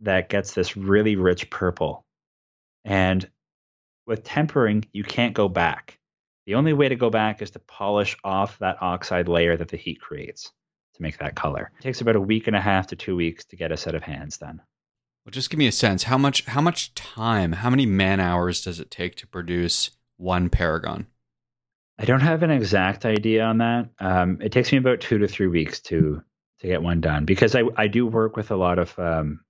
that 0.00 0.28
gets 0.28 0.54
this 0.54 0.76
really 0.76 1.16
rich 1.16 1.50
purple. 1.50 2.04
And 2.84 3.28
with 4.06 4.24
tempering, 4.24 4.84
you 4.92 5.02
can't 5.02 5.34
go 5.34 5.48
back. 5.48 5.98
The 6.46 6.54
only 6.54 6.72
way 6.72 6.88
to 6.88 6.96
go 6.96 7.10
back 7.10 7.42
is 7.42 7.50
to 7.52 7.58
polish 7.58 8.16
off 8.22 8.58
that 8.60 8.80
oxide 8.80 9.28
layer 9.28 9.56
that 9.56 9.68
the 9.68 9.76
heat 9.76 10.00
creates 10.00 10.52
to 10.94 11.02
make 11.02 11.18
that 11.18 11.34
color. 11.34 11.72
It 11.78 11.82
takes 11.82 12.00
about 12.00 12.16
a 12.16 12.20
week 12.20 12.46
and 12.46 12.54
a 12.54 12.60
half 12.60 12.86
to 12.88 12.96
two 12.96 13.16
weeks 13.16 13.44
to 13.46 13.56
get 13.56 13.72
a 13.72 13.76
set 13.76 13.94
of 13.94 14.02
hands 14.02 14.38
done. 14.38 14.62
Well, 15.24 15.32
just 15.32 15.50
give 15.50 15.58
me 15.58 15.66
a 15.66 15.72
sense. 15.72 16.04
How 16.04 16.16
much 16.16 16.44
how 16.46 16.60
much 16.60 16.94
time, 16.94 17.52
how 17.52 17.68
many 17.68 17.84
man 17.84 18.20
hours 18.20 18.62
does 18.62 18.78
it 18.78 18.92
take 18.92 19.16
to 19.16 19.26
produce 19.26 19.90
one 20.16 20.48
Paragon? 20.48 21.08
I 21.98 22.04
don't 22.04 22.20
have 22.20 22.42
an 22.42 22.50
exact 22.50 23.06
idea 23.06 23.44
on 23.44 23.58
that. 23.58 23.88
Um, 23.98 24.38
it 24.42 24.52
takes 24.52 24.70
me 24.70 24.78
about 24.78 25.00
two 25.00 25.18
to 25.18 25.28
three 25.28 25.46
weeks 25.46 25.80
to 25.80 26.22
to 26.60 26.66
get 26.66 26.82
one 26.82 27.00
done 27.00 27.24
because 27.24 27.54
I 27.54 27.62
I 27.76 27.86
do 27.86 28.06
work 28.06 28.36
with 28.36 28.50
a 28.50 28.56
lot 28.56 28.78
of 28.78 28.98
um, 28.98 29.40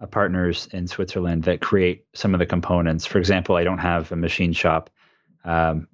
uh, 0.00 0.06
partners 0.06 0.66
in 0.72 0.86
Switzerland 0.86 1.44
that 1.44 1.60
create 1.60 2.04
some 2.14 2.34
of 2.34 2.40
the 2.40 2.46
components. 2.46 3.06
For 3.06 3.18
example, 3.18 3.56
I 3.56 3.64
don't 3.64 3.78
have 3.78 4.10
a 4.10 4.16
machine 4.16 4.52
shop. 4.52 4.90
Um, 5.44 5.88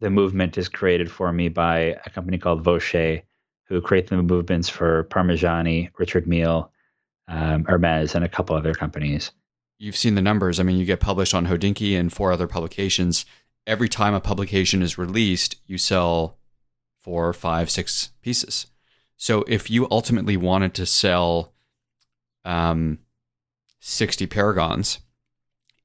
the 0.00 0.10
movement 0.10 0.56
is 0.56 0.68
created 0.68 1.10
for 1.10 1.32
me 1.32 1.48
by 1.48 1.96
a 2.06 2.10
company 2.10 2.38
called 2.38 2.62
Vaucher, 2.62 3.22
who 3.64 3.80
create 3.80 4.08
the 4.08 4.22
movements 4.22 4.68
for 4.68 5.04
Parmigiani, 5.04 5.90
Richard 5.98 6.26
Mille, 6.26 6.72
um, 7.28 7.64
Hermes, 7.64 8.14
and 8.14 8.24
a 8.24 8.28
couple 8.28 8.56
other 8.56 8.74
companies. 8.74 9.32
You've 9.78 9.96
seen 9.96 10.14
the 10.14 10.22
numbers. 10.22 10.60
I 10.60 10.62
mean, 10.62 10.78
you 10.78 10.84
get 10.84 11.00
published 11.00 11.34
on 11.34 11.46
Hodinkee 11.46 11.98
and 11.98 12.12
four 12.12 12.32
other 12.32 12.46
publications 12.46 13.24
every 13.70 13.88
time 13.88 14.14
a 14.14 14.20
publication 14.20 14.82
is 14.82 14.98
released, 14.98 15.54
you 15.64 15.78
sell 15.78 16.36
four, 17.00 17.32
five, 17.32 17.70
six 17.70 18.10
pieces. 18.20 18.66
So 19.16 19.44
if 19.46 19.70
you 19.70 19.86
ultimately 19.92 20.36
wanted 20.36 20.74
to 20.74 20.86
sell 20.86 21.52
um, 22.44 22.98
60 23.78 24.26
paragons 24.26 24.98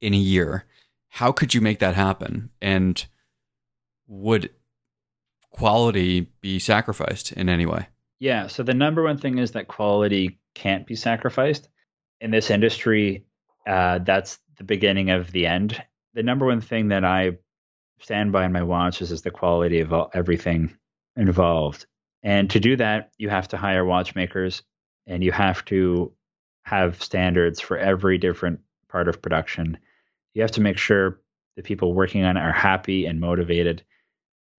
in 0.01 0.15
a 0.15 0.17
year, 0.17 0.65
how 1.09 1.31
could 1.31 1.53
you 1.53 1.61
make 1.61 1.77
that 1.79 1.93
happen? 1.93 2.49
And 2.59 3.05
would 4.07 4.49
quality 5.51 6.21
be 6.41 6.57
sacrificed 6.57 7.33
in 7.33 7.49
any 7.49 7.67
way? 7.67 7.87
Yeah. 8.19 8.47
So 8.47 8.63
the 8.63 8.73
number 8.73 9.03
one 9.03 9.19
thing 9.19 9.37
is 9.37 9.51
that 9.51 9.67
quality 9.67 10.39
can't 10.55 10.87
be 10.87 10.95
sacrificed. 10.95 11.69
In 12.19 12.31
this 12.31 12.49
industry, 12.49 13.25
uh, 13.67 13.99
that's 13.99 14.39
the 14.57 14.63
beginning 14.63 15.11
of 15.11 15.31
the 15.31 15.45
end. 15.45 15.81
The 16.15 16.23
number 16.23 16.47
one 16.47 16.61
thing 16.61 16.87
that 16.87 17.05
I 17.05 17.37
stand 17.99 18.31
by 18.31 18.45
in 18.45 18.51
my 18.51 18.63
watches 18.63 19.11
is 19.11 19.21
the 19.21 19.31
quality 19.31 19.79
of 19.79 19.93
all, 19.93 20.11
everything 20.13 20.75
involved. 21.15 21.85
And 22.23 22.49
to 22.49 22.59
do 22.59 22.75
that, 22.77 23.11
you 23.17 23.29
have 23.29 23.47
to 23.49 23.57
hire 23.57 23.85
watchmakers 23.85 24.63
and 25.07 25.23
you 25.23 25.31
have 25.31 25.63
to 25.65 26.11
have 26.63 27.01
standards 27.01 27.59
for 27.59 27.77
every 27.77 28.17
different 28.17 28.59
part 28.89 29.07
of 29.07 29.21
production. 29.21 29.77
You 30.33 30.41
have 30.41 30.51
to 30.51 30.61
make 30.61 30.77
sure 30.77 31.19
the 31.55 31.63
people 31.63 31.93
working 31.93 32.23
on 32.23 32.37
it 32.37 32.41
are 32.41 32.51
happy 32.51 33.05
and 33.05 33.19
motivated, 33.19 33.83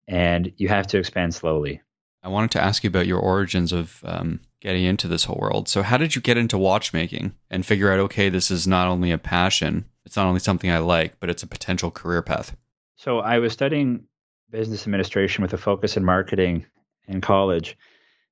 and 0.08 0.54
you 0.58 0.68
have 0.70 0.88
to 0.88 0.98
expand 0.98 1.34
slowly. 1.34 1.82
I 2.24 2.30
wanted 2.30 2.52
to 2.52 2.62
ask 2.62 2.84
you 2.84 2.88
about 2.88 3.08
your 3.08 3.20
origins 3.20 3.74
of 3.74 4.02
um, 4.04 4.40
getting 4.62 4.84
into 4.84 5.08
this 5.08 5.26
whole 5.26 5.38
world. 5.40 5.68
So, 5.68 5.84
how 5.84 5.98
did 5.98 6.16
you 6.16 6.22
get 6.22 6.38
into 6.38 6.58
watchmaking 6.58 7.36
and 7.52 7.66
figure 7.66 7.92
out, 7.92 8.00
okay, 8.00 8.30
this 8.30 8.50
is 8.50 8.66
not 8.66 8.88
only 8.88 9.12
a 9.12 9.18
passion, 9.18 9.86
it's 10.06 10.16
not 10.16 10.26
only 10.26 10.40
something 10.40 10.72
I 10.72 10.80
like, 10.80 11.20
but 11.20 11.30
it's 11.30 11.44
a 11.44 11.48
potential 11.48 11.92
career 11.92 12.22
path? 12.22 12.56
So 13.06 13.20
I 13.20 13.38
was 13.38 13.54
studying 13.54 14.06
business 14.50 14.82
administration 14.88 15.44
with 15.44 15.54
a 15.54 15.60
focus 15.60 15.96
in 15.96 16.04
marketing 16.04 16.66
in 17.08 17.22
college, 17.22 17.78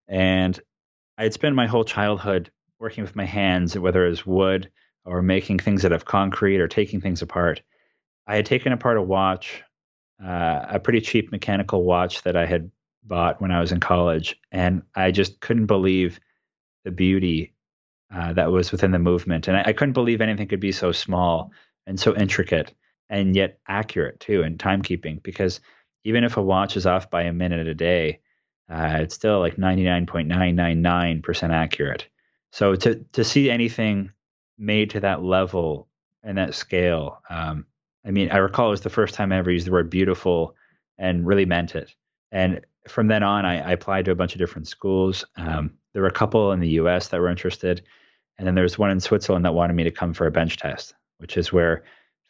and 0.08 0.60
I 1.16 1.24
had 1.24 1.34
spent 1.34 1.56
my 1.56 1.68
whole 1.68 1.84
childhood 1.84 2.50
working 2.80 3.04
with 3.04 3.16
my 3.16 3.24
hands, 3.24 3.78
whether 3.78 4.04
it 4.04 4.10
was 4.10 4.26
wood 4.26 4.72
or 5.06 5.22
making 5.22 5.60
things 5.60 5.86
out 5.86 5.92
of 5.92 6.06
concrete 6.06 6.60
or 6.60 6.68
taking 6.68 7.02
things 7.02 7.22
apart. 7.22 7.62
I 8.26 8.36
had 8.36 8.48
taken 8.48 8.74
apart 8.74 8.98
a 8.98 9.04
watch, 9.04 9.62
uh, 10.20 10.66
a 10.70 10.80
pretty 10.80 11.02
cheap 11.02 11.32
mechanical 11.32 11.84
watch 11.84 12.24
that 12.24 12.36
I 12.36 12.48
had 12.48 12.72
bought 13.04 13.44
when 13.44 13.52
I 13.52 13.60
was 13.60 13.72
in 13.72 13.80
college, 13.80 14.40
and 14.52 14.82
I 14.96 15.12
just 15.12 15.40
couldn't 15.40 15.68
believe 15.68 16.20
the 16.84 16.90
beauty 16.90 17.54
uh, 18.12 18.34
that 18.34 18.52
was 18.52 18.72
within 18.72 18.90
the 18.90 18.98
movement, 18.98 19.48
and 19.48 19.56
I, 19.56 19.66
I 19.68 19.74
couldn't 19.74 19.94
believe 19.94 20.20
anything 20.20 20.48
could 20.48 20.60
be 20.60 20.72
so 20.72 20.92
small 20.92 21.52
and 21.86 22.00
so 22.00 22.16
intricate 22.16 22.74
and 23.10 23.36
yet 23.36 23.60
accurate 23.68 24.20
too 24.20 24.42
in 24.44 24.58
timekeeping 24.58 25.22
because 25.24 25.60
even 26.04 26.24
if 26.24 26.38
a 26.38 26.42
watch 26.42 26.78
is 26.78 26.86
off 26.86 27.10
by 27.10 27.24
a 27.24 27.34
minute 27.34 27.68
a 27.68 27.74
day, 27.74 28.20
uh, 28.70 28.98
it's 29.02 29.16
still 29.16 29.40
like 29.40 29.56
99.999% 29.58 31.50
accurate. 31.52 32.08
So 32.52 32.76
to 32.76 33.04
to 33.14 33.24
see 33.24 33.50
anything 33.50 34.12
made 34.58 34.92
to 34.92 35.00
that 35.02 35.24
level 35.24 35.88
and 36.24 36.38
that 36.38 36.54
scale, 36.56 37.22
um, 37.30 37.66
I 38.06 38.12
mean, 38.12 38.30
I 38.32 38.38
recall 38.38 38.68
it 38.68 38.72
was 38.72 38.82
the 38.82 38.90
first 38.90 39.16
time 39.16 39.32
I 39.32 39.38
ever 39.38 39.52
used 39.52 39.68
the 39.68 39.72
word 39.72 39.90
beautiful 39.90 40.56
and 40.98 41.26
really 41.26 41.46
meant 41.46 41.76
it. 41.76 41.94
And 42.32 42.62
from 42.88 43.08
then 43.08 43.24
on, 43.24 43.46
I, 43.46 43.60
I 43.60 43.72
applied 43.72 44.06
to 44.06 44.12
a 44.12 44.16
bunch 44.16 44.34
of 44.34 44.40
different 44.40 44.68
schools. 44.68 45.26
Um, 45.38 45.72
there 45.94 46.02
were 46.02 46.08
a 46.08 46.12
couple 46.12 46.52
in 46.52 46.60
the 46.60 46.70
U.S. 46.70 47.08
that 47.10 47.20
were 47.20 47.30
interested, 47.30 47.82
and 48.38 48.48
then 48.48 48.56
there 48.56 48.64
was 48.64 48.78
one 48.78 48.92
in 48.92 49.00
Switzerland 49.00 49.46
that 49.46 49.54
wanted 49.54 49.74
me 49.74 49.84
to 49.84 49.92
come 49.92 50.14
for 50.14 50.28
a 50.28 50.32
bench 50.32 50.58
test, 50.58 50.94
which 51.18 51.38
is 51.38 51.54
where 51.54 51.84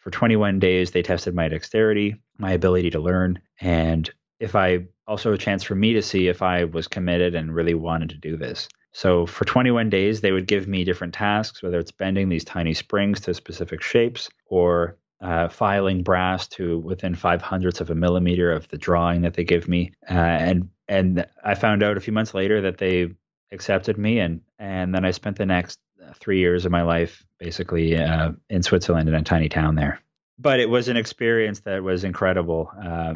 for 0.04 0.12
21 0.12 0.60
days, 0.60 0.92
they 0.92 1.02
tested 1.02 1.34
my 1.34 1.48
dexterity, 1.48 2.16
my 2.38 2.52
ability 2.52 2.90
to 2.90 3.00
learn, 3.00 3.40
and 3.62 4.10
if 4.40 4.54
I 4.54 4.86
also 5.08 5.32
a 5.32 5.38
chance 5.38 5.64
for 5.64 5.76
me 5.76 5.94
to 5.94 6.02
see 6.02 6.28
if 6.28 6.42
I 6.42 6.66
was 6.66 6.90
committed 6.90 7.36
and 7.36 7.56
really 7.56 7.74
wanted 7.74 8.10
to 8.10 8.18
do 8.18 8.36
this. 8.36 8.68
So 8.92 9.26
for 9.26 9.46
21 9.46 9.90
days, 9.90 10.20
they 10.20 10.34
would 10.34 10.46
give 10.46 10.68
me 10.68 10.84
different 10.84 11.14
tasks, 11.14 11.64
whether 11.64 11.80
it's 11.80 11.92
bending 11.92 12.28
these 12.28 12.44
tiny 12.44 12.74
springs 12.74 13.22
to 13.22 13.34
specific 13.34 13.82
shapes 13.82 14.30
or 14.48 14.98
uh, 15.22 15.48
filing 15.48 16.04
brass 16.04 16.50
to 16.50 16.80
within 16.80 17.16
five 17.16 17.42
hundredths 17.42 17.80
of 17.80 17.90
a 17.90 17.96
millimeter 17.96 18.52
of 18.52 18.68
the 18.68 18.78
drawing 18.78 19.22
that 19.22 19.36
they 19.36 19.46
give 19.46 19.70
me. 19.70 19.94
Uh, 20.10 20.14
and 20.14 20.70
and 20.90 21.26
I 21.46 21.56
found 21.56 21.82
out 21.82 21.96
a 21.96 22.02
few 22.02 22.12
months 22.12 22.34
later 22.34 22.60
that 22.62 22.78
they 22.78 23.10
accepted 23.54 23.98
me, 23.98 24.20
and 24.20 24.42
and 24.60 24.94
then 24.94 25.06
I 25.06 25.12
spent 25.12 25.38
the 25.38 25.46
next 25.46 25.80
three 26.16 26.40
years 26.40 26.66
of 26.66 26.72
my 26.72 26.82
life 26.82 27.26
basically 27.40 27.98
uh, 27.98 28.32
in 28.50 28.64
Switzerland 28.64 29.10
in 29.10 29.16
a 29.16 29.22
tiny 29.24 29.50
town 29.50 29.76
there. 29.76 30.00
But 30.40 30.60
it 30.60 30.70
was 30.70 30.88
an 30.88 30.98
experience 30.98 31.62
that 31.62 31.84
was 31.84 32.04
incredible, 32.04 32.72
uh, 32.82 33.16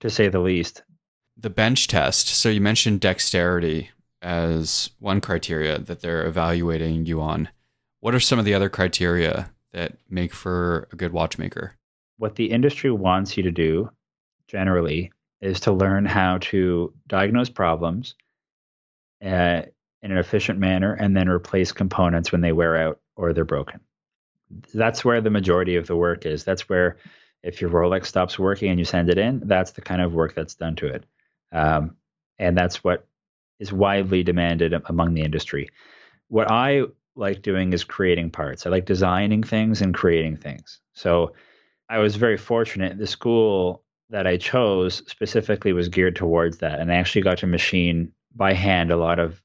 to 0.00 0.10
say 0.10 0.28
the 0.28 0.40
least. 0.40 0.82
the 1.38 1.50
bench 1.50 1.86
test. 1.86 2.28
So 2.28 2.48
you 2.48 2.60
mentioned 2.60 3.00
dexterity 3.00 3.90
as 4.20 4.90
one 4.98 5.20
criteria 5.20 5.78
that 5.78 6.00
they're 6.00 6.26
evaluating 6.26 7.06
you 7.06 7.20
on. 7.20 7.48
What 8.00 8.14
are 8.14 8.20
some 8.20 8.38
of 8.38 8.44
the 8.44 8.54
other 8.54 8.68
criteria 8.68 9.50
that 9.72 9.92
make 10.10 10.34
for 10.34 10.88
a 10.92 10.96
good 10.96 11.12
watchmaker? 11.12 11.74
What 12.16 12.34
the 12.34 12.50
industry 12.50 12.90
wants 12.90 13.36
you 13.36 13.44
to 13.44 13.52
do 13.52 13.90
generally 14.48 15.12
is 15.40 15.60
to 15.60 15.72
learn 15.72 16.04
how 16.04 16.38
to 16.38 16.92
diagnose 17.06 17.48
problems 17.48 18.16
uh, 19.24 19.62
in 20.02 20.12
an 20.12 20.18
efficient 20.18 20.58
manner 20.58 20.94
and 20.94 21.16
then 21.16 21.28
replace 21.28 21.72
components 21.72 22.30
when 22.32 22.40
they 22.40 22.52
wear 22.52 22.76
out 22.76 23.00
or 23.16 23.32
they're 23.32 23.44
broken. 23.44 23.80
That's 24.72 25.04
where 25.04 25.20
the 25.20 25.30
majority 25.30 25.76
of 25.76 25.86
the 25.86 25.96
work 25.96 26.24
is. 26.24 26.44
That's 26.44 26.68
where, 26.68 26.96
if 27.42 27.60
your 27.60 27.70
Rolex 27.70 28.06
stops 28.06 28.38
working 28.38 28.70
and 28.70 28.78
you 28.78 28.84
send 28.84 29.10
it 29.10 29.18
in, 29.18 29.42
that's 29.44 29.72
the 29.72 29.80
kind 29.80 30.02
of 30.02 30.14
work 30.14 30.34
that's 30.34 30.54
done 30.54 30.76
to 30.76 30.86
it. 30.86 31.04
Um, 31.52 31.96
and 32.38 32.56
that's 32.56 32.82
what 32.82 33.06
is 33.58 33.72
widely 33.72 34.22
demanded 34.22 34.74
among 34.86 35.14
the 35.14 35.22
industry. 35.22 35.68
What 36.28 36.50
I 36.50 36.84
like 37.16 37.42
doing 37.42 37.72
is 37.72 37.84
creating 37.84 38.30
parts. 38.30 38.66
I 38.66 38.70
like 38.70 38.86
designing 38.86 39.42
things 39.42 39.82
and 39.82 39.92
creating 39.92 40.36
things. 40.36 40.80
So 40.92 41.32
I 41.88 41.98
was 41.98 42.16
very 42.16 42.36
fortunate. 42.36 42.96
The 42.98 43.06
school 43.06 43.82
that 44.10 44.26
I 44.26 44.36
chose 44.36 45.02
specifically 45.06 45.72
was 45.72 45.88
geared 45.88 46.16
towards 46.16 46.58
that. 46.58 46.80
And 46.80 46.92
I 46.92 46.96
actually 46.96 47.22
got 47.22 47.38
to 47.38 47.46
machine 47.46 48.12
by 48.34 48.52
hand 48.52 48.90
a 48.90 48.96
lot 48.96 49.18
of 49.18 49.42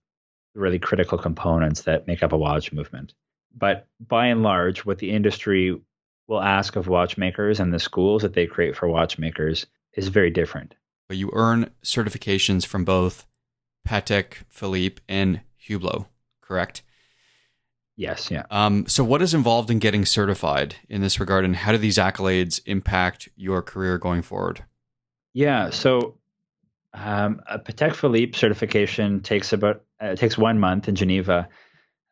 really 0.55 0.79
critical 0.79 1.17
components 1.17 1.81
that 1.83 2.07
make 2.07 2.23
up 2.23 2.31
a 2.31 2.37
watch 2.37 2.71
movement. 2.71 3.13
But 3.55 3.87
by 3.99 4.27
and 4.27 4.43
large, 4.43 4.85
what 4.85 4.97
the 4.97 5.11
industry 5.11 5.79
will 6.27 6.41
ask 6.41 6.75
of 6.75 6.87
watchmakers 6.87 7.59
and 7.59 7.73
the 7.73 7.79
schools 7.79 8.21
that 8.21 8.33
they 8.33 8.47
create 8.47 8.75
for 8.75 8.87
watchmakers 8.87 9.65
is 9.93 10.07
very 10.07 10.29
different. 10.29 10.75
But 11.07 11.17
you 11.17 11.29
earn 11.33 11.71
certifications 11.83 12.65
from 12.65 12.85
both 12.85 13.25
Patek 13.87 14.43
Philippe 14.49 15.01
and 15.07 15.41
Hublot, 15.67 16.07
correct? 16.41 16.81
Yes, 17.95 18.31
yeah. 18.31 18.43
Um, 18.49 18.87
so, 18.87 19.03
what 19.03 19.21
is 19.21 19.35
involved 19.35 19.69
in 19.69 19.77
getting 19.77 20.05
certified 20.05 20.75
in 20.89 21.01
this 21.01 21.19
regard, 21.19 21.45
and 21.45 21.55
how 21.55 21.71
do 21.71 21.77
these 21.77 21.97
accolades 21.97 22.59
impact 22.65 23.29
your 23.35 23.61
career 23.61 23.99
going 23.99 24.23
forward? 24.23 24.63
Yeah, 25.33 25.69
so 25.69 26.17
um, 26.93 27.41
a 27.47 27.59
Patek 27.59 27.95
Philippe 27.95 28.37
certification 28.37 29.21
takes 29.21 29.53
about 29.53 29.83
uh, 29.99 30.15
takes 30.15 30.37
one 30.37 30.59
month 30.59 30.87
in 30.87 30.95
Geneva 30.95 31.49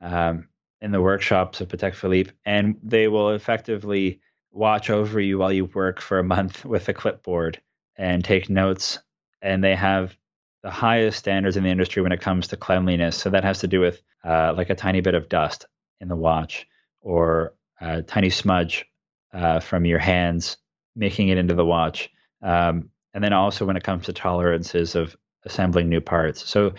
um, 0.01 0.47
in 0.81 0.91
the 0.91 1.01
workshops 1.01 1.61
of 1.61 1.67
Patek 1.67 1.95
Philippe, 1.95 2.31
and 2.45 2.77
they 2.83 3.07
will 3.07 3.31
effectively 3.31 4.21
watch 4.51 4.89
over 4.89 5.19
you 5.19 5.37
while 5.37 5.53
you 5.53 5.65
work 5.65 6.01
for 6.01 6.19
a 6.19 6.23
month 6.23 6.65
with 6.73 6.89
a 6.89 6.93
clipboard 6.93 7.61
and 7.95 8.23
take 8.23 8.49
notes. 8.49 8.99
And 9.41 9.63
they 9.63 9.75
have 9.75 10.15
the 10.63 10.71
highest 10.71 11.19
standards 11.19 11.57
in 11.57 11.63
the 11.63 11.69
industry 11.69 12.01
when 12.01 12.11
it 12.11 12.21
comes 12.21 12.47
to 12.49 12.57
cleanliness. 12.57 13.17
So 13.17 13.31
that 13.31 13.43
has 13.43 13.59
to 13.59 13.67
do 13.67 13.79
with 13.79 14.01
uh, 14.23 14.53
like 14.55 14.69
a 14.69 14.75
tiny 14.75 15.01
bit 15.01 15.15
of 15.15 15.29
dust 15.29 15.65
in 15.99 16.07
the 16.07 16.15
watch 16.15 16.67
or 17.01 17.55
a 17.79 18.03
tiny 18.03 18.29
smudge 18.29 18.85
uh, 19.33 19.59
from 19.59 19.85
your 19.85 19.99
hands 19.99 20.57
making 20.95 21.29
it 21.29 21.37
into 21.37 21.55
the 21.55 21.65
watch. 21.65 22.09
Um, 22.41 22.89
and 23.13 23.23
then 23.23 23.33
also 23.33 23.65
when 23.65 23.77
it 23.77 23.83
comes 23.83 24.05
to 24.05 24.13
tolerances 24.13 24.95
of 24.95 25.15
assembling 25.45 25.89
new 25.89 26.01
parts. 26.01 26.47
So 26.49 26.73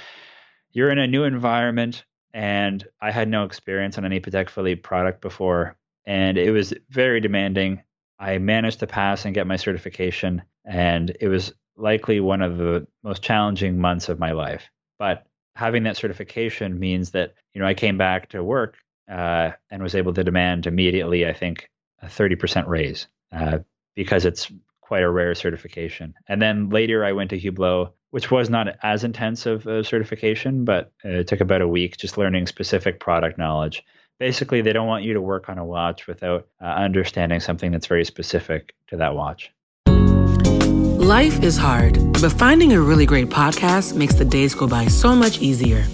you're 0.72 0.90
in 0.90 0.98
a 0.98 1.06
new 1.06 1.24
environment, 1.24 2.04
and 2.32 2.86
I 3.00 3.10
had 3.10 3.28
no 3.28 3.44
experience 3.44 3.98
on 3.98 4.04
any 4.04 4.20
Philippe 4.20 4.80
product 4.82 5.20
before, 5.20 5.76
and 6.06 6.38
it 6.38 6.50
was 6.50 6.72
very 6.88 7.20
demanding. 7.20 7.82
I 8.18 8.38
managed 8.38 8.80
to 8.80 8.86
pass 8.86 9.24
and 9.24 9.34
get 9.34 9.46
my 9.46 9.56
certification, 9.56 10.42
and 10.64 11.14
it 11.20 11.28
was 11.28 11.52
likely 11.76 12.20
one 12.20 12.42
of 12.42 12.58
the 12.58 12.86
most 13.02 13.22
challenging 13.22 13.78
months 13.78 14.08
of 14.08 14.18
my 14.18 14.32
life. 14.32 14.70
But 14.98 15.26
having 15.56 15.82
that 15.82 15.96
certification 15.96 16.78
means 16.78 17.10
that 17.10 17.34
you 17.54 17.60
know 17.60 17.66
I 17.66 17.74
came 17.74 17.98
back 17.98 18.30
to 18.30 18.42
work 18.42 18.76
uh, 19.10 19.50
and 19.70 19.82
was 19.82 19.94
able 19.94 20.14
to 20.14 20.24
demand 20.24 20.66
immediately, 20.66 21.26
I 21.26 21.32
think, 21.32 21.68
a 22.00 22.06
30% 22.06 22.66
raise 22.66 23.08
uh, 23.32 23.58
because 23.94 24.24
it's 24.24 24.50
quite 24.92 25.04
a 25.04 25.10
rare 25.10 25.34
certification. 25.34 26.12
And 26.28 26.42
then 26.42 26.68
later 26.68 27.02
I 27.02 27.12
went 27.12 27.30
to 27.30 27.40
Hublot, 27.40 27.92
which 28.10 28.30
was 28.30 28.50
not 28.50 28.66
as 28.82 29.04
intensive 29.04 29.66
a 29.66 29.82
certification, 29.82 30.66
but 30.66 30.92
it 31.02 31.26
took 31.28 31.40
about 31.40 31.62
a 31.62 31.66
week 31.66 31.96
just 31.96 32.18
learning 32.18 32.46
specific 32.46 33.00
product 33.00 33.38
knowledge. 33.38 33.82
Basically, 34.20 34.60
they 34.60 34.74
don't 34.74 34.86
want 34.86 35.04
you 35.04 35.14
to 35.14 35.20
work 35.22 35.48
on 35.48 35.56
a 35.56 35.64
watch 35.64 36.06
without 36.06 36.46
uh, 36.60 36.66
understanding 36.66 37.40
something 37.40 37.72
that's 37.72 37.86
very 37.86 38.04
specific 38.04 38.74
to 38.88 38.98
that 38.98 39.14
watch. 39.14 39.50
Life 39.86 41.42
is 41.42 41.56
hard, 41.56 41.94
but 42.20 42.30
finding 42.30 42.74
a 42.74 42.80
really 42.82 43.06
great 43.06 43.30
podcast 43.30 43.96
makes 43.96 44.16
the 44.16 44.26
days 44.26 44.54
go 44.54 44.66
by 44.66 44.88
so 44.88 45.16
much 45.16 45.40
easier. 45.40 45.86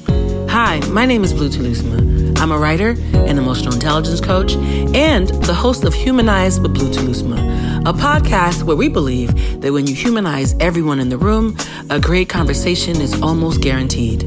Hi, 0.50 0.80
my 0.88 1.06
name 1.06 1.22
is 1.22 1.32
Blue 1.32 1.50
Telusma. 1.50 2.18
I'm 2.40 2.50
a 2.50 2.58
writer, 2.58 2.96
an 3.12 3.38
emotional 3.38 3.74
intelligence 3.74 4.20
coach, 4.20 4.54
and 4.54 5.28
the 5.44 5.54
host 5.54 5.84
of 5.84 5.94
Humanize 5.94 6.58
with 6.58 6.74
Blue 6.74 6.90
Telusma, 6.90 7.38
a 7.86 7.92
podcast 7.92 8.64
where 8.64 8.76
we 8.76 8.88
believe 8.88 9.60
that 9.60 9.72
when 9.72 9.86
you 9.86 9.94
humanize 9.94 10.54
everyone 10.60 10.98
in 11.00 11.08
the 11.08 11.16
room, 11.16 11.56
a 11.90 12.00
great 12.00 12.28
conversation 12.28 13.00
is 13.00 13.20
almost 13.22 13.60
guaranteed. 13.60 14.20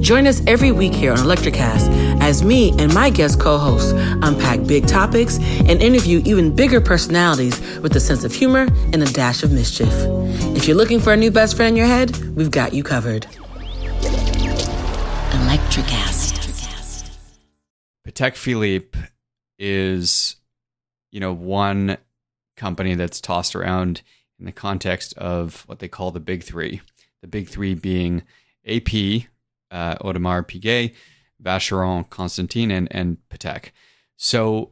Join 0.00 0.26
us 0.26 0.42
every 0.46 0.70
week 0.70 0.94
here 0.94 1.12
on 1.12 1.18
Electricast 1.18 1.88
as 2.20 2.42
me 2.42 2.70
and 2.78 2.92
my 2.94 3.10
guest 3.10 3.40
co 3.40 3.58
hosts 3.58 3.92
unpack 3.92 4.66
big 4.66 4.86
topics 4.86 5.38
and 5.38 5.82
interview 5.82 6.22
even 6.24 6.54
bigger 6.54 6.80
personalities 6.80 7.60
with 7.78 7.96
a 7.96 8.00
sense 8.00 8.22
of 8.24 8.32
humor 8.32 8.68
and 8.92 9.02
a 9.02 9.06
dash 9.06 9.42
of 9.42 9.50
mischief. 9.50 9.92
If 10.56 10.68
you're 10.68 10.76
looking 10.76 11.00
for 11.00 11.12
a 11.12 11.16
new 11.16 11.30
best 11.30 11.56
friend 11.56 11.70
in 11.70 11.76
your 11.76 11.86
head, 11.86 12.16
we've 12.36 12.50
got 12.50 12.72
you 12.72 12.82
covered. 12.82 13.26
Electricast. 15.32 16.32
Patek 18.06 18.36
Philippe 18.36 18.98
is, 19.58 20.36
you 21.10 21.20
know, 21.20 21.32
one 21.32 21.96
company 22.56 22.94
that's 22.94 23.20
tossed 23.20 23.54
around 23.54 24.02
in 24.38 24.46
the 24.46 24.52
context 24.52 25.16
of 25.18 25.62
what 25.66 25.78
they 25.78 25.88
call 25.88 26.10
the 26.10 26.20
big 26.20 26.42
three. 26.42 26.80
The 27.20 27.28
big 27.28 27.48
three 27.48 27.74
being 27.74 28.22
AP, 28.66 29.24
uh, 29.70 29.96
Audemars 29.96 30.46
Piguet, 30.46 30.94
Vacheron 31.42 32.08
Constantin, 32.10 32.70
and, 32.70 32.88
and 32.90 33.18
Patek. 33.30 33.70
So, 34.16 34.70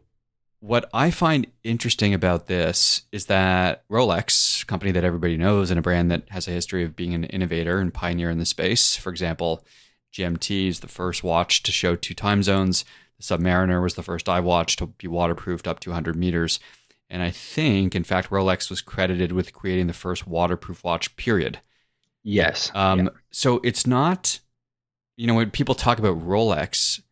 what 0.61 0.88
I 0.95 1.11
find 1.11 1.49
interesting 1.64 2.14
about 2.14 2.47
this 2.47 3.03
is 3.11 3.27
that 3.27 3.83
Rolex, 3.88 4.64
company 4.68 4.92
that 4.92 5.03
everybody 5.03 5.37
knows 5.37 5.71
and 5.71 5.79
a 5.79 5.83
brand 5.83 6.09
that 6.12 6.29
has 6.29 6.47
a 6.47 6.53
history 6.53 6.85
of 6.85 6.95
being 6.95 7.14
an 7.14 7.25
innovator 7.25 7.79
and 7.79 7.92
pioneer 7.92 8.31
in 8.31 8.38
the 8.38 8.47
space, 8.47 8.95
for 8.95 9.11
example, 9.11 9.64
GMT 10.12 10.68
is 10.68 10.79
the 10.81 10.88
first 10.88 11.25
watch 11.25 11.64
to 11.64 11.73
show 11.73 11.97
two 11.97 12.14
time 12.14 12.45
zones. 12.45 12.85
The 13.18 13.25
Submariner 13.25 13.83
was 13.83 13.95
the 13.95 14.05
first 14.05 14.29
I 14.29 14.38
watch 14.38 14.77
to 14.77 14.87
be 14.87 15.09
waterproofed 15.09 15.66
up 15.66 15.81
to 15.81 15.90
100 15.90 16.14
meters. 16.14 16.61
And 17.12 17.22
I 17.22 17.31
think, 17.31 17.94
in 17.94 18.05
fact, 18.05 18.31
Rolex 18.31 18.70
was 18.70 18.81
credited 18.81 19.33
with 19.33 19.53
creating 19.53 19.87
the 19.87 19.92
first 19.92 20.27
waterproof 20.27 20.83
watch, 20.83 21.14
period. 21.16 21.61
Yes. 22.22 22.72
Um, 22.75 23.01
yeah. 23.01 23.09
So 23.31 23.61
it's 23.62 23.87
not, 23.87 24.40
you 25.16 25.27
know, 25.27 25.35
when 25.35 25.51
people 25.51 25.75
talk 25.75 25.98
about 25.98 26.27
Rolex, 26.27 27.03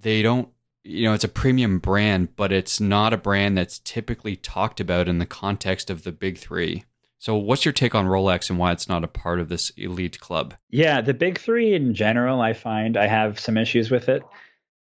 they 0.00 0.22
don't, 0.22 0.48
you 0.84 1.06
know, 1.06 1.12
it's 1.12 1.22
a 1.22 1.28
premium 1.28 1.80
brand, 1.80 2.34
but 2.34 2.50
it's 2.50 2.80
not 2.80 3.12
a 3.12 3.18
brand 3.18 3.58
that's 3.58 3.78
typically 3.80 4.36
talked 4.36 4.80
about 4.80 5.06
in 5.06 5.18
the 5.18 5.26
context 5.26 5.90
of 5.90 6.04
the 6.04 6.12
big 6.12 6.38
three. 6.38 6.84
So, 7.18 7.36
what's 7.36 7.66
your 7.66 7.72
take 7.72 7.94
on 7.94 8.06
Rolex 8.06 8.48
and 8.48 8.58
why 8.58 8.72
it's 8.72 8.88
not 8.88 9.04
a 9.04 9.08
part 9.08 9.38
of 9.38 9.50
this 9.50 9.68
elite 9.70 10.18
club? 10.18 10.54
Yeah, 10.70 11.02
the 11.02 11.12
big 11.12 11.38
three 11.38 11.74
in 11.74 11.92
general, 11.92 12.40
I 12.40 12.54
find 12.54 12.96
I 12.96 13.06
have 13.06 13.38
some 13.38 13.58
issues 13.58 13.90
with 13.90 14.08
it. 14.08 14.22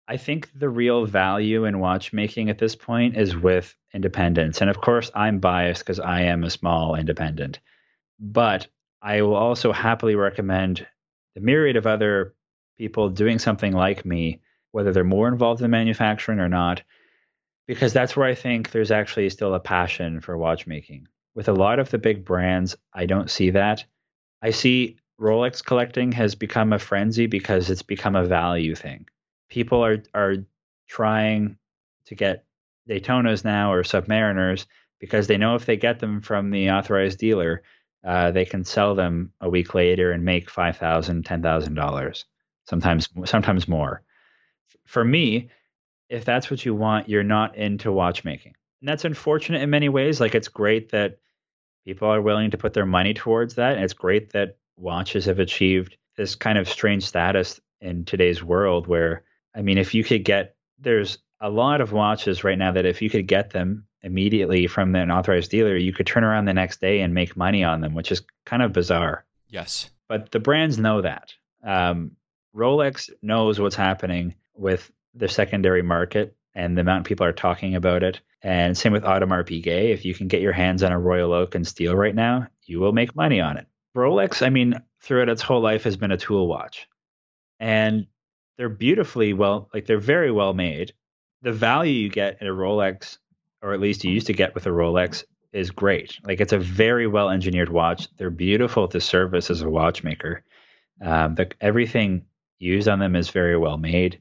I 0.07 0.17
think 0.17 0.51
the 0.55 0.69
real 0.69 1.07
value 1.07 1.65
in 1.65 1.79
watchmaking 1.79 2.51
at 2.51 2.59
this 2.59 2.77
point 2.77 3.17
is 3.17 3.37
with 3.37 3.75
independence. 3.93 4.61
And 4.61 4.69
of 4.69 4.81
course, 4.81 5.11
I'm 5.15 5.39
biased 5.39 5.83
because 5.83 6.01
I 6.01 6.23
am 6.23 6.45
a 6.45 6.51
small 6.51 6.95
independent. 6.95 7.61
But 8.21 8.67
I 9.01 9.23
will 9.23 9.35
also 9.35 9.73
happily 9.73 10.15
recommend 10.15 10.87
the 11.35 11.41
myriad 11.41 11.77
of 11.77 11.87
other 11.87 12.35
people 12.77 13.09
doing 13.09 13.39
something 13.39 13.73
like 13.73 14.05
me, 14.05 14.41
whether 14.73 14.93
they're 14.93 15.05
more 15.05 15.29
involved 15.29 15.63
in 15.63 15.71
manufacturing 15.71 16.39
or 16.39 16.49
not, 16.49 16.83
because 17.67 17.93
that's 17.93 18.17
where 18.17 18.27
I 18.27 18.35
think 18.35 18.71
there's 18.71 18.91
actually 18.91 19.31
still 19.31 19.55
a 19.55 19.61
passion 19.61 20.21
for 20.21 20.37
watchmaking 20.37 21.09
with 21.35 21.49
a 21.49 21.53
lot 21.53 21.79
of 21.79 21.91
the 21.91 21.99
big 21.99 22.25
brands, 22.25 22.77
I 22.93 23.07
don't 23.07 23.31
see 23.31 23.51
that. 23.51 23.85
I 24.43 24.51
see 24.51 24.99
Rolex 25.21 25.65
collecting 25.65 26.13
has 26.13 26.35
become 26.35 26.73
a 26.73 26.79
frenzy 26.79 27.27
because 27.27 27.71
it's 27.71 27.83
become 27.83 28.17
a 28.17 28.25
value 28.25 28.75
thing. 28.75 29.07
People 29.55 29.85
are 29.85 30.03
are 30.13 30.35
trying 30.89 31.57
to 32.07 32.17
get 32.17 32.45
Daytonas 32.89 33.45
now 33.45 33.73
or 33.73 33.85
Submariners 33.85 34.67
because 34.99 35.29
they 35.29 35.37
know 35.37 35.55
if 35.55 35.65
they 35.65 35.77
get 35.77 36.01
them 36.01 36.21
from 36.21 36.51
the 36.51 36.73
authorized 36.73 37.21
dealer, 37.21 37.63
uh, 38.03 38.33
they 38.33 38.45
can 38.45 38.65
sell 38.65 38.97
them 38.97 39.33
a 39.41 39.49
week 39.49 39.73
later 39.73 40.11
and 40.11 40.25
make 40.25 40.51
five 40.51 40.77
thousand, 40.77 41.25
ten 41.25 41.41
thousand 41.41 41.75
dollars, 41.75 42.25
sometimes 42.69 43.09
sometimes 43.27 43.69
more. 43.69 44.03
For 44.87 45.05
me, 45.05 45.51
if 46.09 46.25
that's 46.25 46.51
what 46.51 46.65
you 46.65 46.75
want, 46.75 47.09
you're 47.09 47.23
not 47.23 47.57
into 47.57 47.93
watchmaking, 47.93 48.57
and 48.81 48.89
that's 48.89 49.05
unfortunate 49.05 49.63
in 49.63 49.71
many 49.71 49.89
ways. 49.89 50.21
Like 50.21 50.35
it's 50.35 50.49
great 50.49 50.91
that 50.91 51.19
people 51.85 52.09
are 52.09 52.21
willing 52.21 52.51
to 52.51 52.59
put 52.59 52.73
their 52.73 52.87
money 52.87 53.15
towards 53.15 53.55
that. 53.55 53.77
And 53.77 53.85
it's 53.85 53.95
great 53.95 54.33
that 54.33 54.57
watches 54.77 55.27
have 55.27 55.39
achieved 55.39 55.97
this 56.17 56.35
kind 56.35 56.59
of 56.59 56.69
strange 56.69 57.05
status 57.05 57.61
in 57.81 58.05
today's 58.05 58.43
world 58.43 58.89
where 58.89 59.23
I 59.55 59.63
mean 59.63 59.79
if 59.79 59.95
you 59.95 60.05
could 60.05 60.25
get 60.25 60.57
there's 60.79 61.19
a 61.41 61.51
lot 61.51 61.81
of 61.81 61.93
watches 61.93 62.45
right 62.45 62.59
now 62.59 62.73
that 62.73 62.87
if 62.87 63.03
you 63.03 63.11
could 63.11 63.27
get 63.27 63.51
them 63.51 63.87
immediately 64.03 64.67
from 64.67 64.95
an 64.95 65.11
authorized 65.11 65.51
dealer, 65.51 65.77
you 65.77 65.93
could 65.93 66.07
turn 66.07 66.25
around 66.25 66.45
the 66.45 66.55
next 66.55 66.81
day 66.81 67.01
and 67.01 67.15
make 67.15 67.37
money 67.37 67.65
on 67.65 67.81
them, 67.81 67.95
which 67.95 68.13
is 68.13 68.23
kind 68.45 68.63
of 68.63 68.73
bizarre. 68.73 69.25
Yes. 69.49 69.91
But 70.09 70.31
the 70.31 70.41
brands 70.41 70.79
know 70.79 71.01
that. 71.01 71.33
Um, 71.63 72.13
Rolex 72.55 73.11
knows 73.23 73.59
what's 73.59 73.75
happening 73.75 74.35
with 74.55 74.91
the 75.15 75.29
secondary 75.29 75.83
market 75.83 76.37
and 76.55 76.77
the 76.77 76.83
amount 76.83 77.07
people 77.07 77.27
are 77.27 77.33
talking 77.33 77.75
about 77.75 78.03
it. 78.03 78.21
And 78.43 78.77
same 78.77 78.93
with 78.93 79.05
Audemars 79.05 79.47
Piguet. 79.47 79.93
If 79.93 80.05
you 80.05 80.15
can 80.15 80.29
get 80.29 80.43
your 80.43 80.53
hands 80.53 80.83
on 80.83 80.93
a 80.93 80.99
Royal 80.99 81.33
Oak 81.33 81.55
and 81.55 81.67
steel 81.67 81.97
right 81.97 82.15
now, 82.15 82.47
you 82.65 82.79
will 82.79 82.93
make 82.93 83.17
money 83.17 83.41
on 83.41 83.57
it. 83.57 83.67
Rolex, 83.97 84.45
I 84.45 84.51
mean, 84.51 84.81
throughout 85.01 85.29
its 85.29 85.43
whole 85.43 85.61
life 85.61 85.85
has 85.85 85.97
been 85.97 86.13
a 86.13 86.17
tool 86.17 86.47
watch. 86.47 86.87
And 87.59 88.07
they're 88.57 88.69
beautifully 88.69 89.33
well, 89.33 89.69
like 89.75 89.87
they're 89.87 89.99
very 89.99 90.31
well 90.31 90.55
made. 90.55 90.93
The 91.43 91.53
value 91.53 91.93
you 91.93 92.09
get 92.09 92.39
in 92.41 92.47
a 92.47 92.51
Rolex, 92.51 93.19
or 93.63 93.73
at 93.75 93.81
least 93.81 94.05
you 94.05 94.13
used 94.13 94.29
to 94.29 94.33
get 94.33 94.55
with 94.55 94.67
a 94.67 94.71
Rolex, 94.71 95.25
is 95.53 95.71
great. 95.71 96.19
Like 96.25 96.41
it's 96.41 96.53
a 96.53 96.59
very 96.59 97.07
well 97.07 97.31
engineered 97.31 97.69
watch. 97.69 98.09
They're 98.17 98.31
beautiful 98.31 98.89
to 98.89 99.01
service 99.01 99.51
as 99.51 99.63
a 99.63 99.71
watchmaker. 99.71 100.43
Um, 101.01 101.35
the, 101.35 101.51
everything 101.61 102.25
used 102.59 102.89
on 102.89 102.99
them 102.99 103.17
is 103.17 103.31
very 103.31 103.57
well 103.57 103.77
made. 103.77 104.19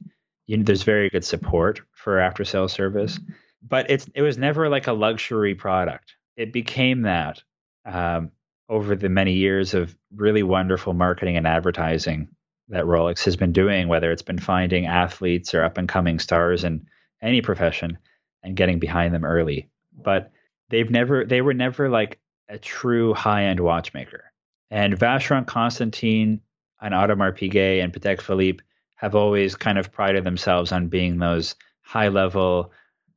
You 0.47 0.57
know, 0.57 0.63
there's 0.63 0.83
very 0.83 1.09
good 1.09 1.23
support 1.23 1.81
for 1.93 2.19
after 2.19 2.43
sales 2.43 2.73
service, 2.73 3.19
but 3.67 3.89
it's 3.89 4.09
it 4.13 4.21
was 4.21 4.37
never 4.37 4.69
like 4.69 4.87
a 4.87 4.93
luxury 4.93 5.55
product. 5.55 6.15
It 6.35 6.51
became 6.51 7.03
that 7.03 7.41
um, 7.85 8.31
over 8.69 8.95
the 8.95 9.09
many 9.09 9.33
years 9.33 9.73
of 9.73 9.95
really 10.15 10.43
wonderful 10.43 10.93
marketing 10.93 11.37
and 11.37 11.47
advertising 11.47 12.27
that 12.69 12.85
Rolex 12.85 13.23
has 13.25 13.35
been 13.35 13.51
doing, 13.51 13.87
whether 13.87 14.11
it's 14.11 14.21
been 14.21 14.39
finding 14.39 14.85
athletes 14.85 15.53
or 15.53 15.63
up 15.63 15.77
and 15.77 15.87
coming 15.87 16.19
stars 16.19 16.63
in 16.63 16.85
any 17.21 17.41
profession 17.41 17.97
and 18.43 18.55
getting 18.55 18.79
behind 18.79 19.13
them 19.13 19.25
early. 19.25 19.69
But 19.95 20.31
they've 20.69 20.89
never, 20.89 21.25
they 21.25 21.41
were 21.41 21.53
never 21.53 21.89
like 21.89 22.19
a 22.49 22.57
true 22.57 23.13
high 23.13 23.45
end 23.45 23.59
watchmaker. 23.59 24.31
And 24.71 24.97
Vacheron 24.97 25.45
Constantin 25.45 26.41
and 26.81 26.93
Audemars 26.93 27.37
Piguet 27.37 27.83
and 27.83 27.93
Patek 27.93 28.21
Philippe 28.21 28.63
have 28.95 29.15
always 29.15 29.55
kind 29.55 29.77
of 29.77 29.91
prided 29.91 30.23
themselves 30.23 30.71
on 30.71 30.87
being 30.87 31.19
those 31.19 31.55
high 31.81 32.07
level 32.07 32.71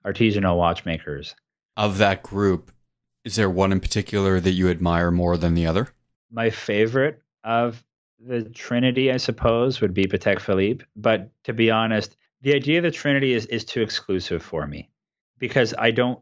artisanal 0.04 0.56
watchmakers. 0.56 1.34
Of 1.76 1.98
that 1.98 2.22
group, 2.22 2.72
is 3.24 3.36
there 3.36 3.50
one 3.50 3.72
in 3.72 3.80
particular 3.80 4.40
that 4.40 4.52
you 4.52 4.68
admire 4.68 5.10
more 5.10 5.36
than 5.36 5.54
the 5.54 5.66
other? 5.66 5.88
My 6.30 6.50
favorite 6.50 7.22
of 7.44 7.84
the 8.26 8.42
Trinity, 8.42 9.12
I 9.12 9.16
suppose, 9.18 9.80
would 9.80 9.94
be 9.94 10.04
Patek 10.04 10.40
Philippe. 10.40 10.84
But 10.96 11.30
to 11.44 11.52
be 11.52 11.70
honest, 11.70 12.16
the 12.42 12.54
idea 12.54 12.78
of 12.78 12.84
the 12.84 12.90
Trinity 12.90 13.32
is, 13.32 13.46
is 13.46 13.64
too 13.64 13.82
exclusive 13.82 14.42
for 14.42 14.66
me 14.66 14.90
because 15.38 15.74
I 15.76 15.90
don't. 15.90 16.20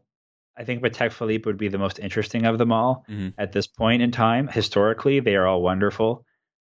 I 0.57 0.63
think 0.63 0.81
Patek 0.81 1.11
Philippe 1.11 1.43
would 1.45 1.57
be 1.57 1.67
the 1.67 1.77
most 1.77 1.99
interesting 1.99 2.45
of 2.45 2.57
them 2.57 2.71
all 2.71 3.03
mm-hmm. 3.09 3.29
at 3.37 3.51
this 3.51 3.67
point 3.67 4.01
in 4.01 4.11
time. 4.11 4.47
Historically, 4.47 5.19
they 5.19 5.35
are 5.35 5.45
all 5.45 5.61
wonderful, 5.61 6.25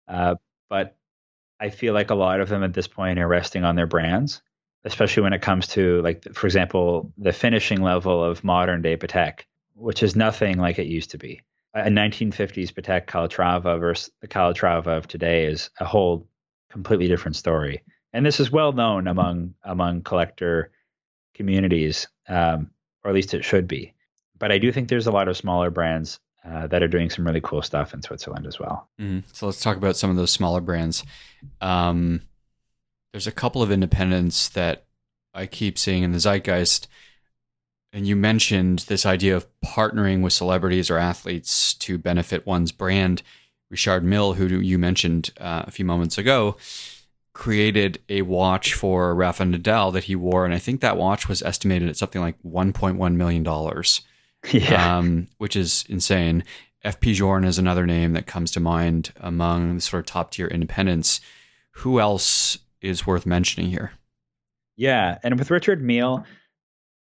uh, 0.08 0.36
but 0.70 0.98
I 1.60 1.70
feel 1.70 1.94
like 1.94 2.10
a 2.10 2.16
lot 2.16 2.40
of 2.40 2.50
them 2.50 2.64
at 2.64 2.74
this 2.74 2.88
point 2.88 3.20
are 3.20 3.28
resting 3.28 3.64
on 3.64 3.76
their 3.76 3.86
brands, 3.86 4.42
especially 4.86 5.22
when 5.22 5.34
it 5.34 5.44
comes 5.44 5.68
to, 5.70 6.02
like, 6.02 6.34
for 6.34 6.48
example, 6.48 7.14
the 7.20 7.32
finishing 7.32 7.84
level 7.84 8.24
of 8.24 8.44
modern 8.44 8.82
day 8.82 8.98
Patek, 8.98 9.42
which 9.76 10.02
is 10.02 10.16
nothing 10.16 10.58
like 10.58 10.80
it 10.80 10.88
used 10.88 11.12
to 11.12 11.20
be 11.20 11.44
a 11.76 11.90
1950s 11.90 12.72
Patek 12.72 13.06
Calatrava 13.06 13.78
versus 13.80 14.10
the 14.22 14.28
Calatrava 14.28 14.98
of 14.98 15.08
today 15.08 15.46
is 15.46 15.70
a 15.80 15.86
whole 15.86 16.28
completely 16.72 17.08
different 17.08 17.36
story. 17.36 17.84
And 18.14 18.26
this 18.26 18.40
is 18.40 18.50
well 18.50 18.72
known 18.72 19.08
among 19.08 19.56
among 19.64 20.02
collector 20.02 20.72
communities, 21.34 22.08
um, 22.30 22.72
or 23.04 23.10
at 23.10 23.16
least 23.16 23.34
it 23.34 23.44
should 23.44 23.68
be. 23.68 23.94
But 24.40 24.54
I 24.54 24.58
do 24.58 24.72
think 24.72 24.88
there's 24.88 25.08
a 25.08 25.12
lot 25.12 25.28
of 25.28 25.36
smaller 25.36 25.70
brands 25.70 26.20
uh, 26.46 26.68
that 26.68 26.82
are 26.82 26.88
doing 26.88 27.10
some 27.10 27.26
really 27.26 27.42
cool 27.42 27.62
stuff 27.62 27.94
in 27.94 28.02
Switzerland 28.02 28.48
as 28.48 28.58
well. 28.58 28.88
Mm-hmm. 29.00 29.28
So 29.34 29.48
let's 29.48 29.62
talk 29.62 29.76
about 29.76 29.98
some 29.98 30.10
of 30.10 30.16
those 30.16 30.32
smaller 30.32 30.62
brands. 30.62 31.04
Um, 31.60 32.22
there's 33.12 33.28
a 33.28 33.34
couple 33.34 33.62
of 33.62 33.72
independents 33.72 34.48
that 34.50 34.86
I 35.34 35.46
keep 35.46 35.78
seeing 35.78 36.04
in 36.04 36.14
the 36.14 36.20
zeitgeist 36.20 36.88
and 37.96 38.06
you 38.06 38.16
mentioned 38.18 38.80
this 38.80 39.06
idea 39.06 39.38
of 39.38 39.48
partnering 39.62 40.22
with 40.22 40.34
celebrities 40.34 40.90
or 40.90 40.98
athletes 40.98 41.74
to 41.76 41.98
benefit 41.98 42.46
one's 42.46 42.74
brand. 42.74 43.24
Richard 43.70 44.04
Mille, 44.04 44.34
who 44.34 44.60
you 44.60 44.78
mentioned 44.78 45.32
uh, 45.40 45.64
a 45.66 45.72
few 45.72 45.86
moments 45.86 46.18
ago, 46.18 46.58
created 47.32 48.00
a 48.10 48.22
watch 48.24 48.74
for 48.74 49.16
Rafa 49.16 49.44
Nadal 49.44 49.94
that 49.94 50.04
he 50.04 50.16
wore, 50.16 50.44
and 50.44 50.54
I 50.54 50.60
think 50.60 50.82
that 50.82 50.98
watch 50.98 51.30
was 51.30 51.42
estimated 51.42 51.88
at 51.88 51.96
something 51.96 52.22
like 52.22 52.36
1.1 52.44 53.16
million 53.16 53.44
dollars. 53.44 54.02
Yeah, 54.52 54.98
um, 54.98 55.28
which 55.40 55.56
is 55.56 55.86
insane. 55.90 56.44
FP 56.84 57.16
Journe 57.16 57.46
is 57.46 57.58
another 57.58 57.88
name 57.88 58.14
that 58.14 58.28
comes 58.28 58.52
to 58.52 58.60
mind 58.60 59.12
among 59.16 59.76
the 59.76 59.82
sort 59.82 60.02
of 60.02 60.06
top 60.06 60.30
tier 60.30 60.46
independents. 60.46 61.20
Who 61.78 62.00
else 62.00 62.60
is 62.80 63.08
worth 63.08 63.26
mentioning 63.26 63.72
here? 63.72 63.94
Yeah, 64.76 65.18
and 65.24 65.40
with 65.40 65.50
Richard 65.50 65.82
Mille, 65.82 66.24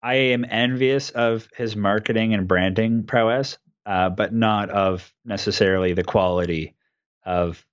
I 0.03 0.15
am 0.15 0.45
envious 0.49 1.11
of 1.11 1.49
his 1.57 1.75
marketing 1.75 2.35
and 2.35 2.47
branding 2.47 3.05
prowess, 3.05 3.59
uh, 3.85 4.11
but 4.11 4.33
not 4.33 4.71
of 4.71 5.13
necessarily 5.25 5.93
the 5.93 6.05
quality 6.05 6.77
of 7.25 7.65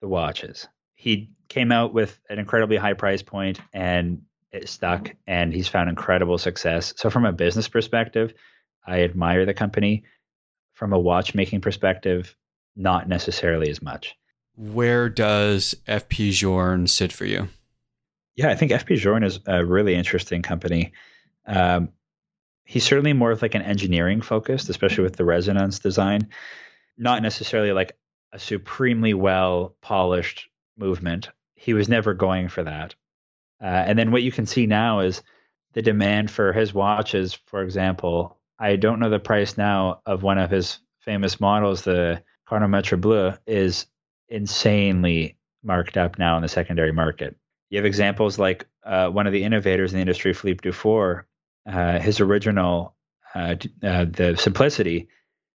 the 0.00 0.08
watches. 0.08 0.68
He 0.94 1.30
came 1.48 1.72
out 1.72 1.94
with 1.94 2.18
an 2.28 2.38
incredibly 2.38 2.76
high 2.76 2.94
price 2.94 3.22
point 3.22 3.60
and 3.72 4.22
it 4.52 4.68
stuck, 4.68 5.10
and 5.26 5.52
he's 5.52 5.68
found 5.68 5.88
incredible 5.88 6.38
success. 6.38 6.92
So, 6.96 7.08
from 7.08 7.24
a 7.24 7.32
business 7.32 7.68
perspective, 7.68 8.34
I 8.86 9.02
admire 9.02 9.46
the 9.46 9.54
company. 9.54 10.04
From 10.72 10.92
a 10.92 10.98
watchmaking 10.98 11.60
perspective, 11.60 12.34
not 12.74 13.08
necessarily 13.08 13.70
as 13.70 13.82
much. 13.82 14.16
Where 14.56 15.08
does 15.08 15.74
FP 15.86 16.32
Journe 16.32 16.86
sit 16.86 17.12
for 17.12 17.26
you? 17.26 17.48
Yeah, 18.34 18.48
I 18.48 18.54
think 18.54 18.72
FP 18.72 18.96
Journe 18.96 19.22
is 19.22 19.40
a 19.46 19.64
really 19.64 19.94
interesting 19.94 20.42
company. 20.42 20.92
Um, 21.46 21.90
he's 22.64 22.84
certainly 22.84 23.12
more 23.12 23.30
of 23.30 23.42
like 23.42 23.54
an 23.54 23.62
engineering 23.62 24.20
focused, 24.20 24.68
especially 24.68 25.04
with 25.04 25.16
the 25.16 25.24
resonance 25.24 25.78
design, 25.78 26.28
not 26.96 27.22
necessarily 27.22 27.72
like 27.72 27.96
a 28.32 28.38
supremely 28.38 29.14
well 29.14 29.74
polished 29.80 30.48
movement. 30.78 31.30
He 31.56 31.74
was 31.74 31.88
never 31.88 32.14
going 32.14 32.48
for 32.48 32.62
that. 32.62 32.94
Uh, 33.60 33.66
and 33.66 33.98
then 33.98 34.12
what 34.12 34.22
you 34.22 34.32
can 34.32 34.46
see 34.46 34.66
now 34.66 35.00
is 35.00 35.22
the 35.72 35.82
demand 35.82 36.30
for 36.30 36.52
his 36.52 36.72
watches, 36.72 37.34
for 37.46 37.62
example. 37.62 38.38
I 38.58 38.76
don't 38.76 39.00
know 39.00 39.10
the 39.10 39.18
price 39.18 39.56
now 39.56 40.00
of 40.06 40.22
one 40.22 40.38
of 40.38 40.50
his 40.50 40.78
famous 41.00 41.40
models, 41.40 41.82
the 41.82 42.22
Chronometre 42.48 43.00
Bleu, 43.00 43.34
is 43.46 43.86
insanely 44.28 45.36
marked 45.62 45.96
up 45.96 46.18
now 46.18 46.36
in 46.36 46.42
the 46.42 46.48
secondary 46.48 46.92
market. 46.92 47.36
You 47.68 47.78
have 47.78 47.86
examples 47.86 48.38
like 48.38 48.66
uh, 48.84 49.08
one 49.08 49.26
of 49.26 49.32
the 49.32 49.44
innovators 49.44 49.92
in 49.92 49.96
the 49.96 50.02
industry, 50.02 50.32
Philippe 50.32 50.60
Dufour, 50.62 51.26
uh, 51.70 52.00
his 52.00 52.20
original, 52.20 52.94
uh, 53.34 53.54
uh, 53.82 54.04
the 54.04 54.36
Simplicity, 54.38 55.08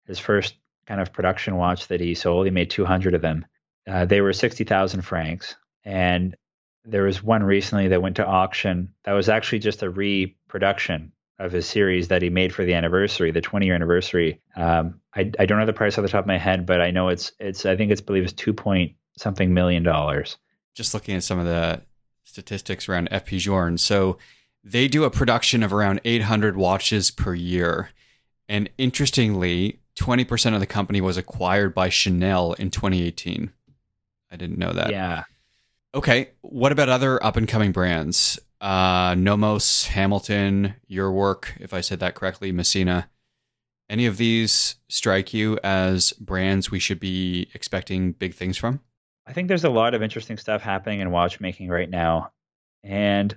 his 0.07 0.18
first 0.18 0.55
kind 0.87 1.01
of 1.01 1.12
production 1.12 1.57
watch 1.57 1.88
that 1.88 2.01
he 2.01 2.14
sold. 2.14 2.46
He 2.46 2.51
made 2.51 2.70
200 2.70 3.14
of 3.14 3.22
them. 3.22 3.46
Uh, 3.87 4.05
they 4.05 4.20
were 4.20 4.33
60,000 4.33 5.03
francs. 5.03 5.57
And 5.85 6.37
there 6.85 7.05
was 7.05 7.22
one 7.22 7.42
recently 7.42 7.88
that 7.88 8.03
went 8.03 8.16
to 8.16 8.27
auction 8.27 8.92
that 9.05 9.12
was 9.12 9.29
actually 9.29 9.61
just 9.61 9.83
a 9.83 9.90
reproduction 9.90 11.12
of 11.38 11.53
his 11.53 11.66
series 11.66 12.09
that 12.09 12.22
he 12.22 12.31
made 12.31 12.55
for 12.55 12.64
the 12.64 12.75
anniversary, 12.75 13.31
the 13.31 13.40
20 13.40 13.66
year 13.66 13.75
anniversary. 13.75 14.40
Um, 14.55 15.01
I, 15.14 15.31
I 15.38 15.46
don't 15.46 15.59
know 15.59 15.66
the 15.66 15.72
price 15.72 15.96
off 15.98 16.03
the 16.03 16.09
top 16.09 16.25
of 16.25 16.27
my 16.27 16.38
head, 16.38 16.66
but 16.66 16.81
I 16.81 16.90
know 16.90 17.09
it's 17.09 17.33
it's 17.40 17.66
I 17.66 17.77
think 17.77 17.90
it's 17.90 18.01
believe 18.01 18.22
it's 18.25 18.33
two 18.33 18.53
point 18.53 18.92
something 19.16 19.53
million 19.53 19.83
dollars. 19.83 20.37
Just 20.75 20.94
looking 20.94 21.16
at 21.16 21.25
some 21.25 21.38
of 21.38 21.46
the 21.46 21.83
statistics 22.25 22.88
around 22.88 23.11
FP 23.11 23.38
Journe. 23.38 23.79
So 23.79 24.18
they 24.64 24.88
do 24.88 25.05
a 25.05 25.11
production 25.11 25.62
of 25.62 25.72
around 25.72 26.01
800 26.05 26.57
watches 26.57 27.11
per 27.11 27.35
year. 27.35 27.90
And 28.48 28.68
interestingly, 28.79 29.81
20% 29.96 30.55
of 30.55 30.61
the 30.61 30.66
company 30.66 31.01
was 31.01 31.16
acquired 31.16 31.75
by 31.75 31.88
Chanel 31.88 32.53
in 32.55 32.70
2018. 32.70 33.53
I 34.31 34.37
didn't 34.37 34.59
know 34.59 34.72
that. 34.72 34.90
Yeah. 34.90 35.25
Okay. 35.94 36.31
What 36.40 36.72
about 36.72 36.88
other 36.88 37.22
up 37.25 37.37
and 37.37 37.46
coming 37.46 37.72
brands? 37.72 38.38
Uh, 38.61 39.14
Nomos, 39.18 39.87
Hamilton, 39.87 40.77
Urwerk, 40.90 41.61
if 41.61 41.75
I 41.75 41.81
said 41.81 42.01
that 42.01 42.14
correctly, 42.14 42.53
Messina. 42.53 43.11
Any 43.90 44.07
of 44.07 44.16
these 44.16 44.77
strike 44.88 45.35
you 45.35 45.59
as 45.62 46.12
brands 46.12 46.70
we 46.70 46.79
should 46.79 47.01
be 47.01 47.48
expecting 47.53 48.12
big 48.12 48.35
things 48.35 48.57
from? 48.57 48.81
I 49.27 49.33
think 49.33 49.48
there's 49.48 49.64
a 49.64 49.70
lot 49.70 49.94
of 49.94 50.03
interesting 50.03 50.37
stuff 50.37 50.62
happening 50.62 51.01
in 51.01 51.11
watchmaking 51.11 51.68
right 51.68 51.90
now. 51.90 52.33
And 52.83 53.37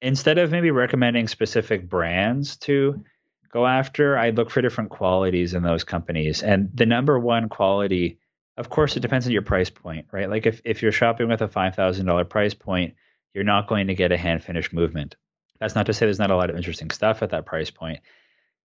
instead 0.00 0.38
of 0.38 0.50
maybe 0.50 0.70
recommending 0.70 1.28
specific 1.28 1.88
brands 1.88 2.56
to 2.58 3.04
go 3.52 3.66
after, 3.66 4.16
I'd 4.16 4.36
look 4.36 4.50
for 4.50 4.62
different 4.62 4.90
qualities 4.90 5.54
in 5.54 5.62
those 5.62 5.84
companies. 5.84 6.42
And 6.42 6.70
the 6.74 6.86
number 6.86 7.18
one 7.18 7.48
quality 7.48 8.18
of 8.58 8.68
course, 8.68 8.96
it 8.96 9.00
depends 9.00 9.24
on 9.24 9.32
your 9.32 9.42
price 9.42 9.70
point, 9.70 10.06
right? 10.10 10.28
Like 10.28 10.44
if, 10.44 10.60
if 10.64 10.82
you're 10.82 10.90
shopping 10.90 11.28
with 11.28 11.40
a 11.40 11.48
$5,000 11.48 12.28
price 12.28 12.54
point, 12.54 12.94
you're 13.32 13.44
not 13.44 13.68
going 13.68 13.86
to 13.86 13.94
get 13.94 14.10
a 14.10 14.16
hand 14.16 14.42
finished 14.42 14.72
movement. 14.72 15.14
That's 15.60 15.76
not 15.76 15.86
to 15.86 15.94
say 15.94 16.06
there's 16.06 16.18
not 16.18 16.32
a 16.32 16.36
lot 16.36 16.50
of 16.50 16.56
interesting 16.56 16.90
stuff 16.90 17.22
at 17.22 17.30
that 17.30 17.46
price 17.46 17.70
point, 17.70 18.00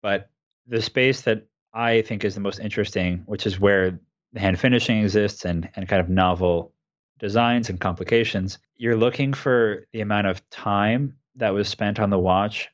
but 0.02 0.32
the 0.66 0.82
space 0.82 1.22
that 1.22 1.46
I 1.72 2.02
think 2.02 2.26
is 2.26 2.34
the 2.34 2.42
most 2.42 2.60
interesting, 2.60 3.24
which 3.28 3.46
is 3.46 3.60
where 3.60 4.00
the 4.34 4.40
hand 4.40 4.60
finishing 4.60 5.04
exists 5.04 5.46
and, 5.46 5.70
and 5.76 5.88
kind 5.88 6.02
of 6.02 6.10
novel 6.10 6.74
designs 7.20 7.70
and 7.70 7.80
complications, 7.80 8.58
you're 8.78 8.98
looking 8.98 9.34
for 9.34 9.86
the 9.94 10.02
amount 10.02 10.28
of 10.28 10.48
time 10.50 11.16
that 11.36 11.54
was 11.54 11.68
spent 11.68 12.00
on 12.00 12.10
the 12.10 12.20
watch 12.20 12.70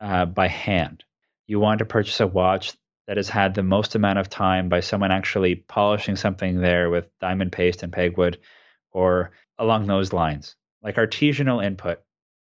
uh, 0.00 0.24
by 0.24 0.48
hand. 0.48 1.04
You 1.46 1.60
want 1.60 1.78
to 1.78 1.84
purchase 1.84 2.20
a 2.20 2.26
watch 2.26 2.74
that 3.06 3.16
has 3.16 3.28
had 3.28 3.54
the 3.54 3.62
most 3.62 3.94
amount 3.94 4.18
of 4.18 4.28
time 4.28 4.68
by 4.68 4.80
someone 4.80 5.10
actually 5.10 5.54
polishing 5.54 6.16
something 6.16 6.60
there 6.60 6.90
with 6.90 7.08
diamond 7.20 7.52
paste 7.52 7.82
and 7.82 7.92
pegwood 7.92 8.36
or 8.92 9.32
along 9.58 9.86
those 9.86 10.12
lines, 10.12 10.56
like 10.82 10.96
artisanal 10.96 11.64
input 11.64 12.00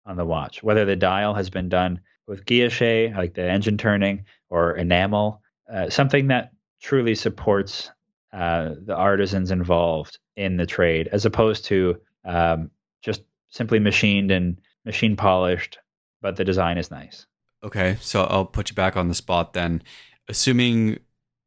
on 0.06 0.18
the 0.18 0.26
watch, 0.26 0.62
whether 0.62 0.86
the 0.86 0.96
dial 0.96 1.34
has 1.34 1.50
been 1.50 1.70
done 1.70 2.00
with 2.28 2.46
guilloche, 2.46 3.16
like 3.16 3.34
the 3.34 3.50
engine 3.50 3.78
turning, 3.78 4.26
or 4.50 4.76
enamel, 4.76 5.42
uh, 5.72 5.90
something 5.90 6.28
that 6.28 6.52
truly 6.82 7.16
supports 7.16 7.90
uh, 8.34 8.76
the 8.86 8.96
artisans 8.96 9.52
involved 9.52 10.20
in 10.36 10.58
the 10.58 10.66
trade, 10.66 11.10
as 11.12 11.26
opposed 11.26 11.66
to 11.66 11.98
um, 12.26 12.72
just 13.02 13.24
simply 13.50 13.80
machined 13.80 14.32
and 14.32 14.60
machine 14.86 15.16
polished, 15.16 15.78
but 16.22 16.36
the 16.36 16.46
design 16.46 16.78
is 16.78 16.92
nice. 16.92 17.26
Okay, 17.64 17.98
so 18.02 18.24
I'll 18.24 18.46
put 18.46 18.70
you 18.70 18.76
back 18.76 18.98
on 18.98 19.08
the 19.08 19.14
spot 19.14 19.54
then 19.54 19.84
assuming 20.28 20.98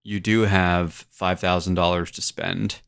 you 0.02 0.20
do 0.20 0.42
have 0.42 1.06
$5,000 1.18 2.10
to 2.10 2.22
spend 2.22 2.82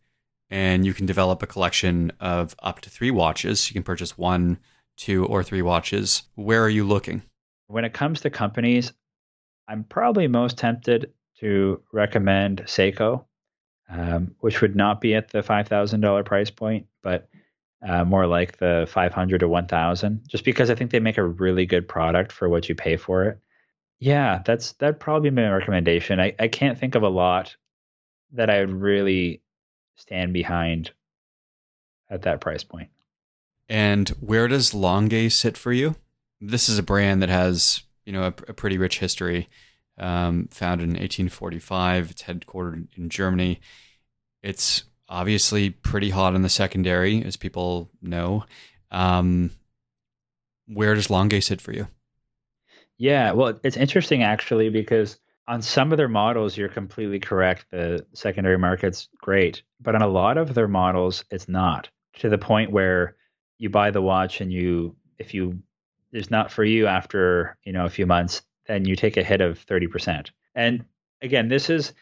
and 0.50 0.86
you 0.86 0.94
can 0.94 1.06
develop 1.06 1.42
a 1.42 1.46
collection 1.46 2.12
of 2.20 2.54
up 2.62 2.80
to 2.82 2.90
three 2.90 3.10
watches, 3.10 3.68
you 3.68 3.72
can 3.72 3.82
purchase 3.82 4.16
one, 4.16 4.58
two, 4.96 5.24
or 5.24 5.42
three 5.42 5.62
watches. 5.62 6.22
Where 6.34 6.62
are 6.62 6.68
you 6.68 6.84
looking? 6.84 7.22
When 7.66 7.84
it 7.84 7.94
comes 7.94 8.20
to 8.20 8.30
companies, 8.30 8.92
I'm 9.66 9.82
probably 9.84 10.28
most 10.28 10.56
tempted 10.56 11.12
to 11.40 11.82
recommend 11.92 12.62
Seiko, 12.66 13.24
um, 13.88 14.34
which 14.40 14.60
would 14.60 14.76
not 14.76 15.00
be 15.00 15.14
at 15.14 15.30
the 15.30 15.42
$5,000 15.42 16.24
price 16.24 16.50
point, 16.50 16.86
but 17.02 17.28
uh, 17.86 18.04
more 18.04 18.26
like 18.26 18.58
the 18.58 18.86
500 18.90 19.38
to 19.38 19.48
1000 19.48 20.22
just 20.26 20.44
because 20.44 20.70
i 20.70 20.74
think 20.74 20.90
they 20.90 20.98
make 20.98 21.18
a 21.18 21.22
really 21.22 21.66
good 21.66 21.86
product 21.86 22.32
for 22.32 22.48
what 22.48 22.70
you 22.70 22.74
pay 22.74 22.96
for 22.96 23.24
it 23.24 23.38
yeah, 23.98 24.42
that's 24.44 24.72
that'd 24.72 25.00
probably 25.00 25.30
be 25.30 25.36
my 25.36 25.50
recommendation. 25.50 26.20
I, 26.20 26.34
I 26.38 26.48
can't 26.48 26.78
think 26.78 26.94
of 26.94 27.02
a 27.02 27.08
lot 27.08 27.56
that 28.32 28.50
I 28.50 28.60
would 28.60 28.72
really 28.72 29.42
stand 29.96 30.32
behind 30.32 30.90
at 32.10 32.22
that 32.22 32.40
price 32.40 32.64
point. 32.64 32.90
And 33.68 34.08
where 34.20 34.48
does 34.48 34.74
Lange 34.74 35.30
sit 35.30 35.56
for 35.56 35.72
you? 35.72 35.96
This 36.40 36.68
is 36.68 36.78
a 36.78 36.82
brand 36.82 37.22
that 37.22 37.30
has, 37.30 37.82
you 38.04 38.12
know, 38.12 38.24
a, 38.24 38.34
a 38.48 38.52
pretty 38.52 38.76
rich 38.76 38.98
history. 38.98 39.48
Um, 39.98 40.48
founded 40.50 40.84
in 40.84 40.90
1845, 40.90 42.10
it's 42.10 42.22
headquartered 42.24 42.86
in 42.96 43.08
Germany. 43.08 43.60
It's 44.42 44.84
obviously 45.08 45.70
pretty 45.70 46.10
hot 46.10 46.34
in 46.34 46.42
the 46.42 46.48
secondary, 46.48 47.24
as 47.24 47.36
people 47.36 47.90
know. 48.02 48.44
Um, 48.90 49.50
where 50.66 50.94
does 50.94 51.10
Lange 51.10 51.40
sit 51.40 51.60
for 51.60 51.72
you? 51.72 51.86
Yeah, 52.98 53.32
well, 53.32 53.58
it's 53.62 53.76
interesting 53.76 54.22
actually 54.22 54.68
because 54.70 55.18
on 55.48 55.62
some 55.62 55.92
of 55.92 55.98
their 55.98 56.08
models, 56.08 56.56
you're 56.56 56.68
completely 56.68 57.20
correct. 57.20 57.66
The 57.70 58.04
secondary 58.14 58.58
market's 58.58 59.08
great, 59.20 59.62
but 59.80 59.94
on 59.94 60.02
a 60.02 60.08
lot 60.08 60.38
of 60.38 60.54
their 60.54 60.68
models, 60.68 61.24
it's 61.30 61.48
not 61.48 61.88
to 62.18 62.28
the 62.28 62.38
point 62.38 62.72
where 62.72 63.16
you 63.58 63.70
buy 63.70 63.90
the 63.90 64.02
watch 64.02 64.40
and 64.40 64.52
you, 64.52 64.96
if 65.18 65.34
you, 65.34 65.60
it's 66.12 66.30
not 66.30 66.50
for 66.50 66.64
you 66.64 66.86
after 66.86 67.56
you 67.64 67.72
know 67.72 67.84
a 67.84 67.90
few 67.90 68.06
months, 68.06 68.42
then 68.68 68.84
you 68.84 68.96
take 68.96 69.16
a 69.16 69.24
hit 69.24 69.40
of 69.40 69.58
thirty 69.58 69.86
percent. 69.86 70.30
And 70.54 70.84
again, 71.22 71.48
this 71.48 71.70
is 71.70 71.92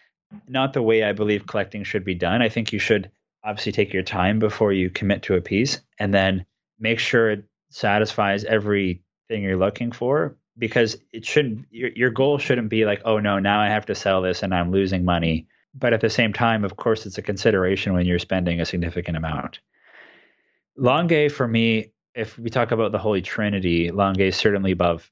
not 0.48 0.72
the 0.72 0.82
way 0.82 1.04
I 1.04 1.12
believe 1.12 1.46
collecting 1.46 1.84
should 1.84 2.04
be 2.04 2.14
done. 2.14 2.42
I 2.42 2.48
think 2.48 2.72
you 2.72 2.78
should 2.78 3.10
obviously 3.44 3.72
take 3.72 3.92
your 3.92 4.02
time 4.02 4.38
before 4.38 4.72
you 4.72 4.90
commit 4.90 5.22
to 5.24 5.34
a 5.34 5.40
piece, 5.40 5.80
and 5.98 6.12
then 6.12 6.46
make 6.78 6.98
sure 6.98 7.30
it 7.30 7.44
satisfies 7.70 8.44
everything 8.44 9.02
you're 9.42 9.56
looking 9.56 9.92
for 9.92 10.36
because 10.56 10.96
it 11.12 11.26
shouldn't 11.26 11.66
your, 11.70 11.90
your 11.90 12.10
goal 12.10 12.38
shouldn't 12.38 12.68
be 12.68 12.84
like 12.84 13.02
oh 13.04 13.18
no 13.18 13.38
now 13.38 13.60
i 13.60 13.68
have 13.68 13.86
to 13.86 13.94
sell 13.94 14.22
this 14.22 14.42
and 14.42 14.54
i'm 14.54 14.70
losing 14.70 15.04
money 15.04 15.48
but 15.74 15.92
at 15.92 16.00
the 16.00 16.10
same 16.10 16.32
time 16.32 16.64
of 16.64 16.76
course 16.76 17.06
it's 17.06 17.18
a 17.18 17.22
consideration 17.22 17.92
when 17.92 18.06
you're 18.06 18.18
spending 18.18 18.60
a 18.60 18.64
significant 18.64 19.16
amount 19.16 19.60
Lange 20.76 21.28
for 21.30 21.46
me 21.46 21.92
if 22.14 22.38
we 22.38 22.50
talk 22.50 22.70
about 22.70 22.92
the 22.92 22.98
holy 22.98 23.22
trinity 23.22 23.90
Lange 23.90 24.20
is 24.20 24.36
certainly 24.36 24.72
above 24.72 25.10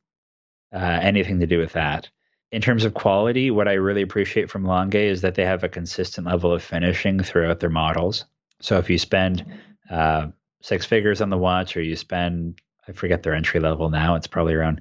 uh, 0.72 0.98
anything 1.02 1.40
to 1.40 1.46
do 1.46 1.58
with 1.58 1.72
that 1.72 2.08
in 2.50 2.60
terms 2.62 2.84
of 2.84 2.94
quality 2.94 3.50
what 3.50 3.68
i 3.68 3.72
really 3.72 4.02
appreciate 4.02 4.50
from 4.50 4.64
Lange 4.64 4.94
is 4.94 5.20
that 5.22 5.34
they 5.34 5.44
have 5.44 5.64
a 5.64 5.68
consistent 5.68 6.26
level 6.26 6.52
of 6.52 6.62
finishing 6.62 7.22
throughout 7.22 7.60
their 7.60 7.70
models 7.70 8.24
so 8.60 8.78
if 8.78 8.88
you 8.90 8.98
spend 8.98 9.44
uh, 9.90 10.26
six 10.60 10.86
figures 10.86 11.20
on 11.20 11.30
the 11.30 11.38
watch 11.38 11.76
or 11.76 11.82
you 11.82 11.96
spend 11.96 12.60
i 12.88 12.92
forget 12.92 13.22
their 13.22 13.34
entry 13.34 13.60
level 13.60 13.90
now 13.90 14.14
it's 14.14 14.26
probably 14.26 14.54
around 14.54 14.80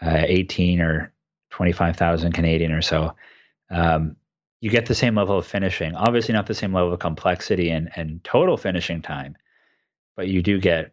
uh, 0.00 0.22
18 0.26 0.80
or 0.80 1.12
25,000 1.50 2.32
Canadian 2.32 2.72
or 2.72 2.82
so, 2.82 3.14
um, 3.70 4.16
you 4.60 4.70
get 4.70 4.86
the 4.86 4.94
same 4.94 5.14
level 5.14 5.38
of 5.38 5.46
finishing. 5.46 5.94
Obviously, 5.94 6.32
not 6.32 6.46
the 6.46 6.54
same 6.54 6.72
level 6.72 6.92
of 6.92 7.00
complexity 7.00 7.70
and, 7.70 7.90
and 7.96 8.22
total 8.24 8.56
finishing 8.56 9.02
time, 9.02 9.36
but 10.16 10.28
you 10.28 10.42
do 10.42 10.60
get 10.60 10.92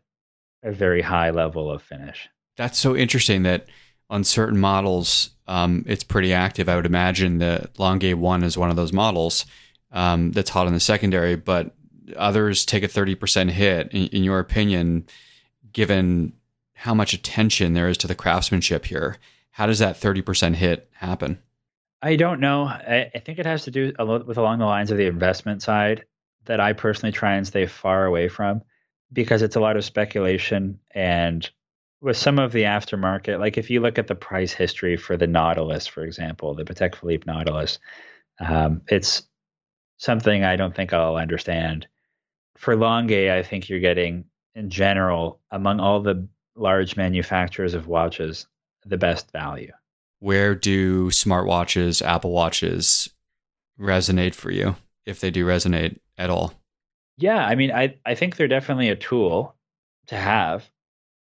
a 0.63 0.71
very 0.71 1.01
high 1.01 1.31
level 1.31 1.71
of 1.71 1.81
finish. 1.81 2.29
That's 2.57 2.77
so 2.77 2.95
interesting 2.95 3.43
that 3.43 3.67
on 4.09 4.23
certain 4.23 4.59
models, 4.59 5.31
um, 5.47 5.83
it's 5.87 6.03
pretty 6.03 6.33
active. 6.33 6.69
I 6.69 6.75
would 6.75 6.85
imagine 6.85 7.39
the 7.39 7.69
Lange 7.77 8.17
1 8.17 8.43
is 8.43 8.57
one 8.57 8.69
of 8.69 8.75
those 8.75 8.93
models 8.93 9.45
um, 9.91 10.31
that's 10.31 10.49
hot 10.49 10.67
in 10.67 10.73
the 10.73 10.79
secondary, 10.79 11.35
but 11.35 11.75
others 12.15 12.65
take 12.65 12.83
a 12.83 12.87
30% 12.87 13.49
hit. 13.49 13.91
In, 13.91 14.07
in 14.07 14.23
your 14.23 14.39
opinion, 14.39 15.05
given 15.71 16.33
how 16.75 16.93
much 16.93 17.13
attention 17.13 17.73
there 17.73 17.89
is 17.89 17.97
to 17.97 18.07
the 18.07 18.15
craftsmanship 18.15 18.85
here. 18.85 19.17
How 19.51 19.65
does 19.65 19.79
that 19.79 19.95
30% 19.95 20.55
hit 20.55 20.89
happen? 20.93 21.39
I 22.01 22.17
don't 22.17 22.41
know. 22.41 22.65
I, 22.65 23.09
I 23.15 23.19
think 23.19 23.39
it 23.39 23.45
has 23.45 23.63
to 23.63 23.71
do 23.71 23.93
a 23.97 24.03
lot 24.03 24.27
with 24.27 24.37
along 24.37 24.59
the 24.59 24.65
lines 24.65 24.91
of 24.91 24.97
the 24.97 25.07
investment 25.07 25.63
side 25.63 26.05
that 26.45 26.59
I 26.59 26.73
personally 26.73 27.13
try 27.13 27.35
and 27.35 27.47
stay 27.47 27.65
far 27.65 28.05
away 28.05 28.27
from 28.27 28.61
because 29.11 29.41
it's 29.41 29.55
a 29.55 29.59
lot 29.59 29.77
of 29.77 29.85
speculation 29.85 30.79
and 30.91 31.49
with 32.05 32.15
some 32.15 32.37
of 32.37 32.51
the 32.51 32.61
aftermarket, 32.61 33.39
like 33.39 33.57
if 33.57 33.71
you 33.71 33.79
look 33.79 33.97
at 33.97 34.05
the 34.05 34.13
price 34.13 34.53
history 34.53 34.95
for 34.95 35.17
the 35.17 35.25
Nautilus, 35.25 35.87
for 35.87 36.03
example, 36.03 36.53
the 36.53 36.63
Patek 36.63 36.93
Philippe 36.93 37.23
Nautilus, 37.25 37.79
um, 38.39 38.83
it's 38.89 39.23
something 39.97 40.43
I 40.43 40.55
don't 40.55 40.75
think 40.75 40.93
I'll 40.93 41.15
understand. 41.15 41.87
For 42.57 42.75
Lange, 42.75 43.31
I 43.31 43.41
think 43.41 43.67
you're 43.67 43.79
getting 43.79 44.25
in 44.53 44.69
general 44.69 45.39
among 45.49 45.79
all 45.79 45.99
the 45.99 46.27
large 46.55 46.95
manufacturers 46.95 47.73
of 47.73 47.87
watches 47.87 48.45
the 48.85 48.97
best 48.97 49.31
value. 49.31 49.71
Where 50.19 50.53
do 50.53 51.09
smartwatches, 51.09 52.05
Apple 52.05 52.31
Watches 52.31 53.09
resonate 53.79 54.35
for 54.35 54.51
you, 54.51 54.75
if 55.07 55.21
they 55.21 55.31
do 55.31 55.43
resonate 55.43 55.97
at 56.19 56.29
all? 56.29 56.53
Yeah, 57.17 57.43
I 57.43 57.55
mean, 57.55 57.71
I 57.71 57.95
I 58.05 58.13
think 58.13 58.35
they're 58.35 58.47
definitely 58.47 58.89
a 58.89 58.95
tool 58.95 59.55
to 60.07 60.15
have. 60.15 60.69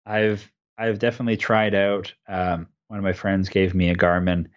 I've 0.07 0.51
I've 0.81 0.97
definitely 0.97 1.37
tried 1.37 1.75
out. 1.75 2.11
Um, 2.27 2.67
one 2.87 2.97
of 2.97 3.03
my 3.03 3.13
friends 3.13 3.49
gave 3.49 3.75
me 3.75 3.89
a 3.89 3.95
Garmin, 3.95 4.47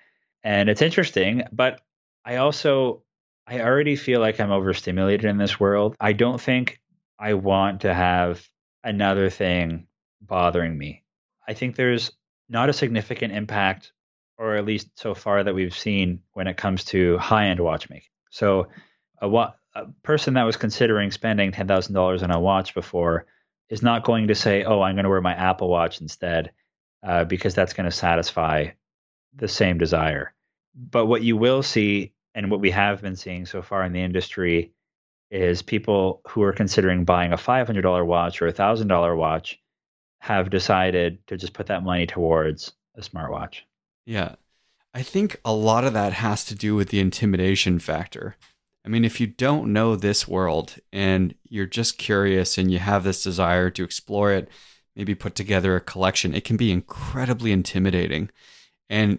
and 0.42 0.70
it's 0.70 0.80
interesting. 0.80 1.42
But 1.52 1.82
I 2.24 2.36
also 2.36 3.02
I 3.46 3.60
already 3.60 3.94
feel 3.94 4.20
like 4.20 4.40
I'm 4.40 4.50
overstimulated 4.50 5.26
in 5.26 5.36
this 5.36 5.60
world. 5.60 5.96
I 6.00 6.14
don't 6.14 6.40
think 6.40 6.80
I 7.18 7.34
want 7.34 7.82
to 7.82 7.92
have 7.92 8.48
another 8.82 9.28
thing 9.28 9.86
bothering 10.22 10.78
me. 10.78 11.04
I 11.46 11.52
think 11.52 11.76
there's 11.76 12.10
not 12.48 12.70
a 12.70 12.72
significant 12.72 13.34
impact, 13.34 13.92
or 14.38 14.56
at 14.56 14.64
least 14.64 14.98
so 14.98 15.14
far 15.14 15.44
that 15.44 15.54
we've 15.54 15.76
seen, 15.76 16.20
when 16.32 16.46
it 16.46 16.56
comes 16.56 16.84
to 16.84 17.18
high 17.18 17.48
end 17.48 17.60
watchmaking. 17.60 18.08
So, 18.30 18.68
a, 19.20 19.28
wa- 19.28 19.52
a 19.74 19.88
person 20.02 20.34
that 20.34 20.44
was 20.44 20.56
considering 20.56 21.10
spending 21.10 21.52
$10,000 21.52 22.22
on 22.22 22.30
a 22.30 22.40
watch 22.40 22.74
before 22.74 23.26
is 23.68 23.82
not 23.82 24.04
going 24.04 24.28
to 24.28 24.34
say, 24.34 24.64
oh, 24.64 24.82
I'm 24.82 24.94
going 24.94 25.04
to 25.04 25.10
wear 25.10 25.20
my 25.20 25.34
Apple 25.34 25.68
Watch 25.68 26.00
instead, 26.00 26.52
uh, 27.02 27.24
because 27.24 27.54
that's 27.54 27.72
going 27.72 27.88
to 27.88 27.96
satisfy 27.96 28.68
the 29.34 29.48
same 29.48 29.78
desire. 29.78 30.34
But 30.74 31.06
what 31.06 31.22
you 31.22 31.36
will 31.36 31.62
see, 31.62 32.12
and 32.34 32.50
what 32.50 32.60
we 32.60 32.70
have 32.70 33.02
been 33.02 33.16
seeing 33.16 33.46
so 33.46 33.62
far 33.62 33.84
in 33.84 33.92
the 33.92 34.02
industry, 34.02 34.72
is 35.30 35.62
people 35.62 36.20
who 36.28 36.42
are 36.42 36.52
considering 36.52 37.04
buying 37.04 37.32
a 37.32 37.36
$500 37.36 38.06
watch 38.06 38.40
or 38.40 38.46
a 38.46 38.52
$1,000 38.52 39.16
watch 39.16 39.58
have 40.20 40.50
decided 40.50 41.18
to 41.26 41.36
just 41.36 41.52
put 41.52 41.66
that 41.66 41.82
money 41.82 42.06
towards 42.06 42.72
a 42.96 43.00
smartwatch. 43.00 43.60
Yeah. 44.06 44.36
I 44.94 45.02
think 45.02 45.40
a 45.44 45.52
lot 45.52 45.84
of 45.84 45.92
that 45.94 46.12
has 46.12 46.44
to 46.46 46.54
do 46.54 46.74
with 46.76 46.90
the 46.90 47.00
intimidation 47.00 47.78
factor. 47.78 48.36
I 48.84 48.88
mean, 48.88 49.04
if 49.04 49.20
you 49.20 49.26
don't 49.26 49.72
know 49.72 49.96
this 49.96 50.28
world 50.28 50.76
and 50.92 51.34
you're 51.48 51.66
just 51.66 51.96
curious 51.96 52.58
and 52.58 52.70
you 52.70 52.78
have 52.78 53.04
this 53.04 53.22
desire 53.22 53.70
to 53.70 53.84
explore 53.84 54.32
it, 54.32 54.48
maybe 54.94 55.14
put 55.14 55.34
together 55.34 55.74
a 55.74 55.80
collection, 55.80 56.34
it 56.34 56.44
can 56.44 56.56
be 56.56 56.70
incredibly 56.70 57.50
intimidating. 57.50 58.30
And 58.90 59.18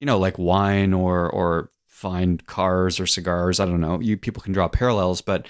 you 0.00 0.06
know, 0.06 0.18
like 0.18 0.38
wine 0.38 0.94
or 0.94 1.28
or 1.28 1.70
fine 1.86 2.38
cars 2.38 2.98
or 2.98 3.06
cigars, 3.06 3.60
I 3.60 3.66
don't 3.66 3.80
know. 3.80 4.00
You 4.00 4.16
people 4.16 4.42
can 4.42 4.52
draw 4.52 4.68
parallels, 4.68 5.20
but 5.20 5.46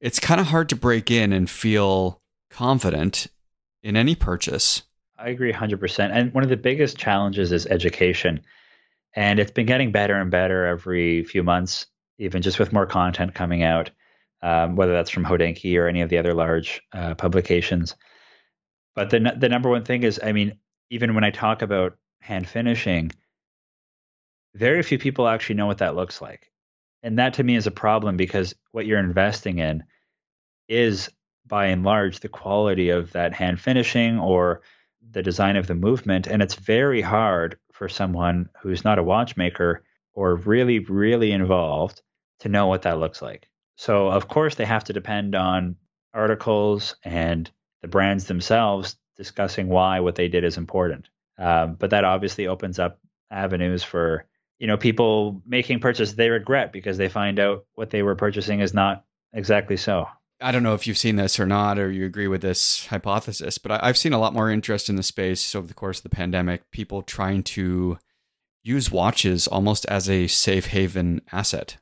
it's 0.00 0.20
kind 0.20 0.40
of 0.40 0.46
hard 0.46 0.68
to 0.68 0.76
break 0.76 1.10
in 1.10 1.32
and 1.32 1.50
feel 1.50 2.22
confident 2.50 3.26
in 3.82 3.96
any 3.96 4.14
purchase. 4.14 4.82
I 5.18 5.28
agree 5.28 5.52
100%. 5.52 6.10
And 6.12 6.32
one 6.32 6.44
of 6.44 6.50
the 6.50 6.56
biggest 6.56 6.96
challenges 6.96 7.52
is 7.52 7.66
education. 7.66 8.40
And 9.14 9.38
it's 9.38 9.50
been 9.50 9.66
getting 9.66 9.92
better 9.92 10.14
and 10.14 10.30
better 10.30 10.66
every 10.66 11.24
few 11.24 11.42
months, 11.42 11.86
even 12.20 12.42
just 12.42 12.58
with 12.58 12.72
more 12.72 12.86
content 12.86 13.34
coming 13.34 13.62
out, 13.62 13.90
um, 14.42 14.76
whether 14.76 14.92
that's 14.92 15.10
from 15.10 15.24
Hodinkee 15.24 15.76
or 15.78 15.88
any 15.88 16.02
of 16.02 16.10
the 16.10 16.18
other 16.18 16.34
large 16.34 16.82
uh, 16.92 17.14
publications. 17.14 17.96
But 18.94 19.10
the, 19.10 19.34
the 19.36 19.48
number 19.48 19.70
one 19.70 19.84
thing 19.84 20.02
is, 20.02 20.20
I 20.22 20.32
mean, 20.32 20.58
even 20.90 21.14
when 21.14 21.24
I 21.24 21.30
talk 21.30 21.62
about 21.62 21.96
hand 22.20 22.46
finishing, 22.46 23.10
very 24.54 24.82
few 24.82 24.98
people 24.98 25.26
actually 25.26 25.54
know 25.54 25.66
what 25.66 25.78
that 25.78 25.96
looks 25.96 26.20
like. 26.20 26.52
And 27.02 27.18
that 27.18 27.34
to 27.34 27.42
me 27.42 27.56
is 27.56 27.66
a 27.66 27.72
problem 27.72 28.16
because 28.18 28.54
what 28.72 28.84
you're 28.84 28.98
investing 28.98 29.58
in 29.58 29.84
is 30.68 31.08
by 31.46 31.66
and 31.66 31.82
large 31.82 32.20
the 32.20 32.28
quality 32.28 32.90
of 32.90 33.12
that 33.12 33.32
hand 33.32 33.60
finishing 33.60 34.18
or 34.18 34.60
the 35.10 35.22
design 35.22 35.56
of 35.56 35.66
the 35.66 35.74
movement. 35.74 36.26
And 36.26 36.42
it's 36.42 36.54
very 36.54 37.00
hard 37.00 37.58
for 37.72 37.88
someone 37.88 38.50
who's 38.60 38.84
not 38.84 38.98
a 38.98 39.02
watchmaker 39.02 39.82
or 40.12 40.36
really, 40.36 40.80
really 40.80 41.32
involved 41.32 42.02
to 42.40 42.48
know 42.48 42.66
what 42.66 42.82
that 42.82 42.98
looks 42.98 43.22
like. 43.22 43.48
So, 43.76 44.08
of 44.08 44.28
course, 44.28 44.56
they 44.56 44.66
have 44.66 44.84
to 44.84 44.92
depend 44.92 45.34
on 45.34 45.76
articles 46.12 46.96
and 47.04 47.50
the 47.82 47.88
brands 47.88 48.26
themselves 48.26 48.96
discussing 49.16 49.68
why 49.68 50.00
what 50.00 50.14
they 50.14 50.28
did 50.28 50.44
is 50.44 50.56
important. 50.56 51.08
Um, 51.38 51.76
but 51.78 51.90
that 51.90 52.04
obviously 52.04 52.46
opens 52.46 52.78
up 52.78 52.98
avenues 53.30 53.82
for 53.82 54.26
you 54.58 54.66
know 54.66 54.76
people 54.76 55.40
making 55.46 55.80
purchases 55.80 56.14
they 56.14 56.28
regret 56.28 56.72
because 56.72 56.98
they 56.98 57.08
find 57.08 57.38
out 57.38 57.64
what 57.74 57.90
they 57.90 58.02
were 58.02 58.16
purchasing 58.16 58.60
is 58.60 58.74
not 58.74 59.04
exactly 59.32 59.76
so. 59.76 60.06
I 60.42 60.52
don't 60.52 60.62
know 60.62 60.74
if 60.74 60.86
you've 60.86 60.98
seen 60.98 61.16
this 61.16 61.38
or 61.38 61.46
not, 61.46 61.78
or 61.78 61.90
you 61.90 62.06
agree 62.06 62.28
with 62.28 62.40
this 62.40 62.86
hypothesis, 62.86 63.58
but 63.58 63.82
I've 63.82 63.98
seen 63.98 64.14
a 64.14 64.18
lot 64.18 64.32
more 64.32 64.50
interest 64.50 64.88
in 64.88 64.96
the 64.96 65.02
space 65.02 65.54
over 65.54 65.66
the 65.66 65.74
course 65.74 65.98
of 65.98 66.02
the 66.02 66.08
pandemic. 66.08 66.70
People 66.70 67.02
trying 67.02 67.42
to 67.42 67.98
use 68.62 68.90
watches 68.90 69.46
almost 69.46 69.84
as 69.86 70.08
a 70.08 70.26
safe 70.26 70.66
haven 70.68 71.20
asset, 71.30 71.76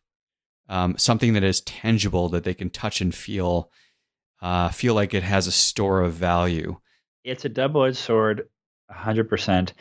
um, 0.68 0.96
something 0.98 1.32
that 1.32 1.42
is 1.42 1.60
tangible 1.62 2.28
that 2.30 2.44
they 2.44 2.54
can 2.54 2.70
touch 2.70 3.00
and 3.00 3.14
feel, 3.14 3.70
uh, 4.42 4.68
feel 4.70 4.94
like 4.94 5.14
it 5.14 5.22
has 5.22 5.46
a 5.46 5.52
store 5.52 6.02
of 6.02 6.12
value. 6.12 6.76
It's 7.24 7.44
a 7.44 7.48
double 7.48 7.84
edged 7.84 7.96
sword, 7.96 8.48
hundred 8.90 9.28
percent. 9.28 9.74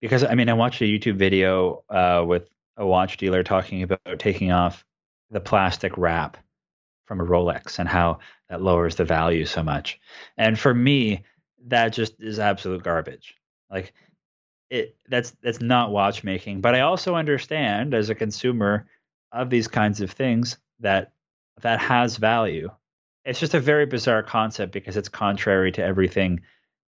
Because 0.00 0.22
I 0.24 0.34
mean, 0.34 0.48
I 0.48 0.54
watched 0.54 0.80
a 0.80 0.84
YouTube 0.84 1.16
video 1.16 1.82
uh, 1.90 2.24
with 2.26 2.48
a 2.76 2.86
watch 2.86 3.16
dealer 3.16 3.42
talking 3.42 3.82
about 3.82 4.18
taking 4.18 4.52
off 4.52 4.84
the 5.30 5.40
plastic 5.40 5.96
wrap 5.98 6.36
from 7.06 7.20
a 7.20 7.24
Rolex 7.24 7.78
and 7.78 7.88
how 7.88 8.18
that 8.48 8.62
lowers 8.62 8.96
the 8.96 9.04
value 9.04 9.44
so 9.44 9.62
much. 9.62 9.98
And 10.36 10.58
for 10.58 10.72
me, 10.72 11.24
that 11.66 11.88
just 11.88 12.22
is 12.22 12.38
absolute 12.38 12.82
garbage. 12.82 13.34
Like 13.70 13.92
it 14.70 14.96
that's 15.08 15.32
that's 15.42 15.60
not 15.60 15.90
watchmaking, 15.90 16.60
but 16.60 16.74
I 16.74 16.80
also 16.80 17.14
understand 17.14 17.94
as 17.94 18.10
a 18.10 18.14
consumer 18.14 18.86
of 19.32 19.50
these 19.50 19.68
kinds 19.68 20.00
of 20.00 20.10
things 20.10 20.58
that 20.80 21.12
that 21.62 21.80
has 21.80 22.16
value. 22.16 22.70
It's 23.24 23.40
just 23.40 23.54
a 23.54 23.60
very 23.60 23.86
bizarre 23.86 24.22
concept 24.22 24.72
because 24.72 24.96
it's 24.96 25.08
contrary 25.08 25.72
to 25.72 25.82
everything 25.82 26.40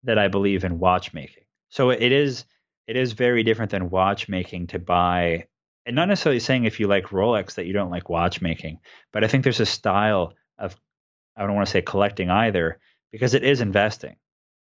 that 0.05 0.19
I 0.19 0.29
believe 0.29 0.65
in 0.65 0.79
watchmaking. 0.79 1.45
So 1.69 1.91
it 1.91 2.13
is 2.13 2.45
it 2.87 2.97
is 2.97 3.13
very 3.13 3.43
different 3.43 3.71
than 3.71 3.91
watchmaking 3.91 4.69
to 4.69 4.79
buy 4.79 5.47
and 5.85 5.97
not 5.97 6.09
necessarily 6.09 6.41
saying 6.41 6.65
if 6.65 6.79
you 6.79 6.87
like 6.87 7.07
Rolex 7.07 7.55
that 7.55 7.67
you 7.67 7.73
don't 7.73 7.91
like 7.91 8.09
watchmaking, 8.09 8.79
but 9.13 9.25
I 9.25 9.29
think 9.29 9.43
there's 9.43 9.61
a 9.61 9.67
style 9.67 10.35
of 10.59 10.77
I 11.37 11.45
don't 11.45 11.55
want 11.55 11.67
to 11.67 11.73
say 11.73 11.83
collecting 11.83 12.31
either 12.31 12.79
because 13.11 13.35
it 13.35 13.43
is 13.43 13.61
investing. 13.61 14.17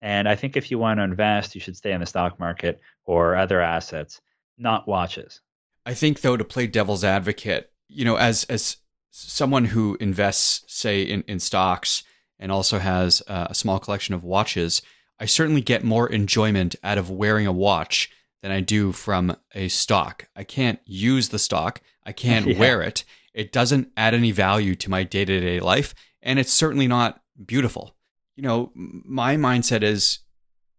And 0.02 0.28
I 0.28 0.36
think 0.36 0.56
if 0.56 0.72
you 0.72 0.78
want 0.78 1.00
to 1.00 1.04
invest, 1.04 1.56
you 1.56 1.62
should 1.62 1.78
stay 1.78 1.92
in 1.92 2.00
the 2.00 2.06
stock 2.06 2.40
market 2.40 2.80
or 3.06 3.36
other 3.36 3.62
assets, 3.62 4.22
not 4.58 4.88
watches. 4.88 5.42
I 5.86 5.94
think 5.94 6.22
though 6.22 6.38
to 6.38 6.44
play 6.44 6.68
devil's 6.68 7.04
advocate, 7.04 7.72
you 7.88 8.06
know, 8.06 8.16
as 8.16 8.44
as 8.46 8.78
someone 9.12 9.66
who 9.66 9.98
invests 10.00 10.64
say 10.68 11.04
in 11.04 11.24
in 11.28 11.40
stocks 11.40 12.04
and 12.40 12.52
also 12.52 12.80
has 12.80 13.22
a 13.28 13.56
small 13.56 13.80
collection 13.80 14.14
of 14.14 14.24
watches, 14.24 14.82
I 15.20 15.26
certainly 15.26 15.62
get 15.62 15.84
more 15.84 16.10
enjoyment 16.10 16.76
out 16.84 16.98
of 16.98 17.10
wearing 17.10 17.48
a 17.48 17.52
watch 17.52 18.10
than 18.42 18.52
I 18.52 18.62
do 18.62 18.92
from 18.92 19.36
a 19.54 19.70
stock. 19.70 20.28
I 20.36 20.44
can't 20.44 20.80
use 20.86 21.30
the 21.30 21.40
stock, 21.40 21.82
I 22.06 22.12
can't 22.26 22.48
yeah. 22.48 22.60
wear 22.60 22.82
it. 22.82 23.04
It 23.34 23.52
doesn't 23.52 23.92
add 23.98 24.14
any 24.14 24.32
value 24.32 24.76
to 24.76 24.90
my 24.90 25.04
day 25.04 25.26
to 25.26 25.40
day 25.40 25.60
life, 25.60 25.94
and 26.22 26.40
it's 26.40 26.54
certainly 26.54 26.88
not 26.88 27.22
beautiful. 27.46 27.96
You 28.36 28.44
know, 28.44 28.72
my 28.76 29.38
mindset 29.38 29.84
is 29.84 30.20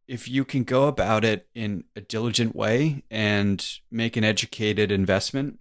if 0.08 0.28
you 0.28 0.44
can 0.44 0.64
go 0.64 0.86
about 0.86 1.24
it 1.24 1.48
in 1.54 1.84
a 1.94 2.00
diligent 2.00 2.54
way 2.54 3.02
and 3.10 3.66
make 3.90 4.16
an 4.16 4.24
educated 4.24 4.92
investment, 4.92 5.58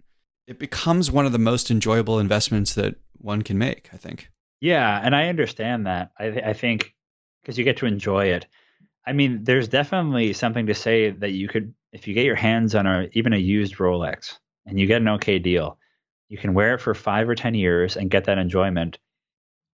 it 0.48 0.60
becomes 0.60 1.12
one 1.12 1.26
of 1.26 1.32
the 1.32 1.40
most 1.40 1.72
enjoyable 1.72 2.20
investments 2.20 2.76
that 2.76 2.96
one 3.18 3.42
can 3.42 3.58
make, 3.58 3.90
I 3.94 3.98
think. 3.98 4.30
Yeah, 4.62 5.02
and 5.04 5.16
I 5.16 5.28
understand 5.30 5.88
that. 5.88 6.12
I, 6.20 6.30
th- 6.30 6.44
I 6.44 6.54
think 6.54 6.94
because 7.42 7.58
you 7.58 7.64
get 7.64 7.78
to 7.78 7.86
enjoy 7.86 8.28
it. 8.28 8.46
I 9.08 9.14
mean, 9.14 9.44
there's 9.44 9.68
definitely 9.68 10.34
something 10.34 10.66
to 10.68 10.74
say 10.74 11.12
that 11.12 11.32
you 11.32 11.48
could, 11.48 11.74
if 11.92 12.08
you 12.08 12.14
get 12.14 12.26
your 12.26 12.36
hands 12.36 12.74
on 12.76 12.88
a 12.88 13.08
even 13.14 13.34
a 13.34 13.38
used 13.38 13.76
Rolex 13.78 14.38
and 14.66 14.80
you 14.80 14.88
get 14.88 15.02
an 15.02 15.08
okay 15.10 15.40
deal, 15.40 15.78
you 16.30 16.38
can 16.38 16.54
wear 16.54 16.74
it 16.74 16.82
for 16.82 16.94
five 16.94 17.30
or 17.30 17.36
ten 17.36 17.54
years 17.54 17.98
and 17.98 18.10
get 18.10 18.26
that 18.26 18.38
enjoyment. 18.38 18.98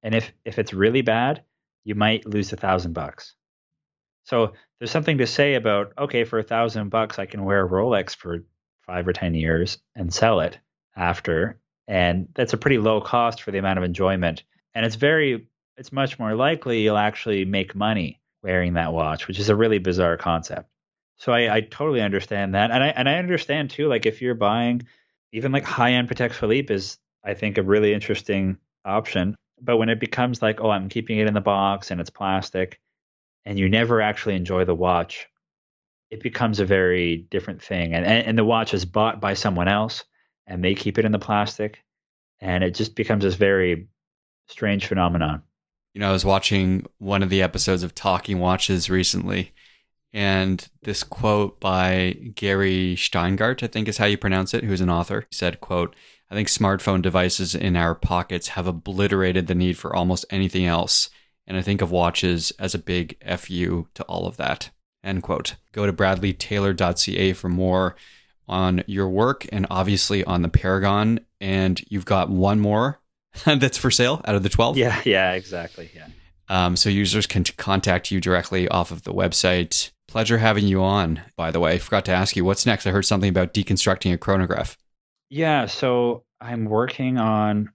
And 0.04 0.16
if 0.16 0.34
if 0.44 0.60
it's 0.60 0.74
really 0.74 1.02
bad, 1.02 1.44
you 1.84 1.96
might 1.96 2.26
lose 2.26 2.52
a 2.52 2.58
thousand 2.58 2.94
bucks. 2.94 3.36
So 4.24 4.54
there's 4.80 4.92
something 4.92 5.18
to 5.20 5.28
say 5.28 5.56
about 5.56 5.94
okay, 5.98 6.24
for 6.24 6.40
a 6.40 6.44
thousand 6.44 6.90
bucks, 6.90 7.20
I 7.20 7.26
can 7.26 7.44
wear 7.44 7.66
a 7.66 7.70
Rolex 7.70 8.16
for 8.16 8.44
five 8.82 9.08
or 9.08 9.14
ten 9.14 9.34
years 9.34 9.78
and 9.96 10.14
sell 10.14 10.40
it 10.42 10.58
after, 10.96 11.60
and 11.88 12.28
that's 12.34 12.54
a 12.54 12.58
pretty 12.58 12.78
low 12.78 13.02
cost 13.02 13.42
for 13.42 13.52
the 13.52 13.58
amount 13.58 13.80
of 13.80 13.84
enjoyment. 13.84 14.44
And 14.74 14.86
it's 14.86 14.96
very, 14.96 15.48
it's 15.78 15.92
much 15.92 16.18
more 16.20 16.36
likely 16.36 16.82
you'll 16.82 16.98
actually 16.98 17.46
make 17.46 17.76
money 17.76 18.22
wearing 18.42 18.74
that 18.74 18.94
watch, 18.94 19.28
which 19.28 19.40
is 19.40 19.50
a 19.50 19.56
really 19.56 19.80
bizarre 19.80 20.18
concept. 20.18 20.70
So 21.18 21.32
I, 21.32 21.58
I 21.58 21.62
totally 21.62 22.02
understand 22.02 22.56
that, 22.56 22.72
and 22.72 22.84
I 22.84 22.88
and 22.88 23.08
I 23.08 23.18
understand 23.20 23.70
too. 23.70 23.88
Like 23.88 24.06
if 24.06 24.22
you're 24.22 24.34
buying, 24.36 24.88
even 25.32 25.52
like 25.52 25.64
high 25.64 25.94
end 25.94 26.10
Patek 26.10 26.34
Philippe 26.34 26.74
is, 26.74 26.98
I 27.24 27.34
think, 27.36 27.58
a 27.58 27.64
really 27.64 27.94
interesting 27.94 28.58
option. 28.86 29.36
But 29.62 29.78
when 29.78 29.90
it 29.90 30.00
becomes 30.00 30.42
like, 30.42 30.60
oh, 30.62 30.72
I'm 30.72 30.90
keeping 30.90 31.20
it 31.20 31.28
in 31.28 31.36
the 31.36 31.42
box 31.42 31.92
and 31.92 32.02
it's 32.02 32.10
plastic, 32.10 32.80
and 33.46 33.60
you 33.60 33.70
never 33.70 34.02
actually 34.02 34.36
enjoy 34.36 34.66
the 34.66 34.76
watch, 34.76 35.28
it 36.10 36.22
becomes 36.22 36.60
a 36.60 36.66
very 36.66 37.18
different 37.30 37.62
thing. 37.62 37.94
And 37.94 38.06
and, 38.06 38.28
and 38.28 38.38
the 38.38 38.46
watch 38.46 38.74
is 38.74 38.86
bought 38.86 39.22
by 39.22 39.34
someone 39.34 39.68
else, 39.68 40.04
and 40.48 40.64
they 40.64 40.76
keep 40.76 40.98
it 40.98 41.06
in 41.06 41.12
the 41.12 41.20
plastic, 41.20 41.84
and 42.40 42.64
it 42.64 42.76
just 42.76 42.96
becomes 42.96 43.24
this 43.24 43.36
very 43.36 43.88
strange 44.48 44.86
phenomenon 44.86 45.44
you 45.94 46.00
know, 46.00 46.10
I 46.10 46.14
was 46.14 46.26
watching 46.26 46.86
one 47.00 47.24
of 47.24 47.30
the 47.30 47.42
episodes 47.42 47.84
of 47.84 47.94
Talking 47.94 48.40
Watches 48.40 48.90
recently, 48.90 49.54
and 50.14 50.68
this 50.84 51.04
quote 51.04 51.60
by 51.60 52.18
Gary 52.36 52.96
Shteyngart, 52.96 53.64
I 53.64 53.68
think 53.68 53.88
is 53.88 53.98
how 53.98 54.06
you 54.06 54.18
pronounce 54.18 54.54
it, 54.54 54.64
who's 54.64 54.82
an 54.82 54.90
author, 54.90 55.26
said, 55.32 55.60
quote, 55.60 55.96
I 56.30 56.36
think 56.36 56.48
smartphone 56.48 57.02
devices 57.02 57.56
in 57.56 57.76
our 57.76 57.94
pockets 57.94 58.50
have 58.50 58.68
obliterated 58.68 59.48
the 59.48 59.56
need 59.56 59.78
for 59.78 59.94
almost 59.94 60.26
anything 60.30 60.66
else. 60.66 61.10
And 61.48 61.58
I 61.58 61.62
think 61.62 61.82
of 61.82 61.92
watches 61.92 62.52
as 62.60 62.74
a 62.74 62.80
big 62.80 63.18
FU 63.38 63.88
to 63.94 64.04
all 64.04 64.28
of 64.28 64.38
that. 64.38 64.70
End 65.04 65.24
quote. 65.24 65.56
Go 65.72 65.86
to 65.86 65.94
bradleytaylor.ca 65.94 67.34
for 67.34 67.50
more 67.50 67.96
on 68.48 68.84
your 68.86 69.10
work 69.10 69.48
and 69.52 69.66
obviously 69.70 70.24
on 70.24 70.42
the 70.42 70.50
Paragon. 70.50 71.20
And 71.40 71.82
you've 71.90 72.06
got 72.06 72.30
one 72.30 72.60
more 72.60 73.00
that's 73.46 73.78
for 73.78 73.92
sale 73.92 74.22
out 74.26 74.36
of 74.36 74.44
the 74.44 74.50
12? 74.50 74.78
Yeah, 74.78 75.02
yeah, 75.06 75.34
exactly. 75.34 75.90
Yeah. 75.96 76.08
Um, 76.50 76.76
so 76.76 76.90
users 76.90 77.28
can 77.28 77.44
contact 77.44 78.12
you 78.12 78.20
directly 78.20 78.68
off 78.68 78.92
of 78.92 79.04
the 79.04 79.14
website. 79.14 79.92
Pleasure 80.08 80.38
having 80.38 80.68
you 80.68 80.84
on, 80.84 81.22
by 81.38 81.50
the 81.50 81.62
way. 81.62 81.74
I 81.74 81.78
forgot 81.78 82.04
to 82.06 82.12
ask 82.12 82.36
you, 82.36 82.44
what's 82.44 82.66
next? 82.66 82.86
I 82.86 82.92
heard 82.92 83.06
something 83.06 83.30
about 83.30 83.54
deconstructing 83.54 84.14
a 84.14 84.18
chronograph. 84.18 84.78
Yeah, 85.30 85.68
so 85.68 86.26
I'm 86.42 86.66
working 86.66 87.18
on, 87.18 87.72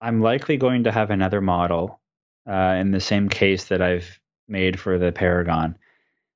I'm 0.00 0.22
likely 0.22 0.56
going 0.56 0.84
to 0.84 0.92
have 0.92 1.10
another 1.10 1.42
model 1.42 2.00
uh, 2.48 2.76
in 2.78 2.90
the 2.90 3.00
same 3.00 3.28
case 3.28 3.64
that 3.66 3.82
I've 3.82 4.20
made 4.48 4.78
for 4.78 4.98
the 4.98 5.12
Paragon. 5.12 5.76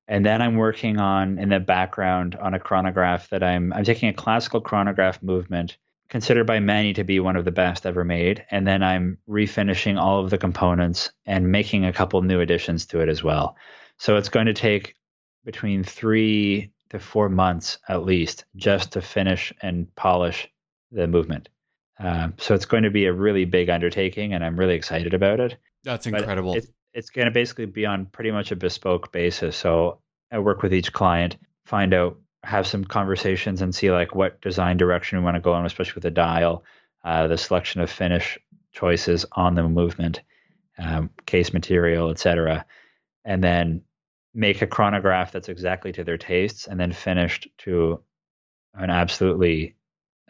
And 0.07 0.25
then 0.25 0.41
I'm 0.41 0.57
working 0.57 0.99
on 0.99 1.39
in 1.39 1.51
the 1.51 1.61
background 1.61 2.35
on 2.37 2.55
a 2.55 2.59
chronograph 2.61 3.29
that 3.31 3.43
I'm 3.43 3.73
I'm 3.73 3.85
taking 3.85 4.09
a 4.09 4.15
classical 4.15 4.61
chronograph 4.61 5.23
movement 5.23 5.77
considered 6.09 6.47
by 6.47 6.59
many 6.59 6.95
to 6.95 7.05
be 7.05 7.21
one 7.21 7.37
of 7.37 7.45
the 7.45 7.51
best 7.51 7.85
ever 7.85 8.05
made. 8.05 8.45
And 8.51 8.67
then 8.67 8.83
I'm 8.83 9.19
refinishing 9.29 10.01
all 10.01 10.25
of 10.25 10.31
the 10.31 10.39
components 10.39 11.11
and 11.27 11.53
making 11.53 11.85
a 11.85 11.93
couple 11.93 12.23
new 12.23 12.41
additions 12.41 12.87
to 12.87 13.01
it 13.01 13.11
as 13.11 13.23
well. 13.23 13.57
So 13.99 14.17
it's 14.17 14.31
going 14.31 14.47
to 14.47 14.55
take 14.55 14.95
between 15.45 15.85
three 15.85 16.73
to 16.91 16.99
four 16.99 17.29
months 17.29 17.79
at 17.89 18.05
least 18.05 18.47
just 18.57 18.93
to 18.93 19.03
finish 19.03 19.53
and 19.61 19.95
polish 19.95 20.49
the 20.91 21.07
movement. 21.07 21.51
Um, 21.99 22.35
so 22.39 22.55
it's 22.55 22.65
going 22.65 22.85
to 22.85 22.91
be 22.91 23.07
a 23.07 23.13
really 23.13 23.45
big 23.45 23.69
undertaking, 23.69 24.33
and 24.33 24.45
I'm 24.45 24.59
really 24.59 24.77
excited 24.77 25.15
about 25.15 25.41
it. 25.41 25.57
That's 25.85 26.07
incredible. 26.07 26.55
It's, 26.55 26.69
it's 26.93 27.11
going 27.11 27.27
to 27.27 27.33
basically 27.33 27.67
be 27.67 27.87
on 27.87 28.07
pretty 28.07 28.31
much 28.31 28.51
a 28.51 28.57
bespoke 28.57 29.13
basis. 29.13 29.57
So 29.57 30.01
I 30.31 30.39
work 30.39 30.63
with 30.63 30.75
each 30.75 30.93
client, 30.93 31.37
find 31.65 31.95
out, 31.95 32.19
have 32.45 32.67
some 32.67 32.85
conversations, 32.85 33.63
and 33.63 33.75
see 33.75 33.91
like 33.91 34.15
what 34.15 34.41
design 34.41 34.77
direction 34.77 35.19
we 35.19 35.25
want 35.25 35.37
to 35.37 35.41
go 35.41 35.59
in, 35.59 35.65
especially 35.65 35.95
with 35.95 36.05
the 36.05 36.11
dial, 36.11 36.65
uh, 37.05 37.27
the 37.27 37.39
selection 37.39 37.81
of 37.81 37.91
finish 37.91 38.39
choices 38.73 39.27
on 39.33 39.55
the 39.55 39.63
movement, 39.63 40.23
um, 40.79 41.11
case 41.27 41.53
material, 41.53 42.11
etc., 42.11 42.65
and 43.25 43.43
then 43.43 43.83
make 44.35 44.63
a 44.63 44.67
chronograph 44.67 45.33
that's 45.33 45.49
exactly 45.49 45.93
to 45.93 46.05
their 46.05 46.19
tastes, 46.19 46.67
and 46.67 46.79
then 46.79 46.93
finished 46.93 47.49
to 47.59 48.01
an 48.75 48.91
absolutely 48.91 49.75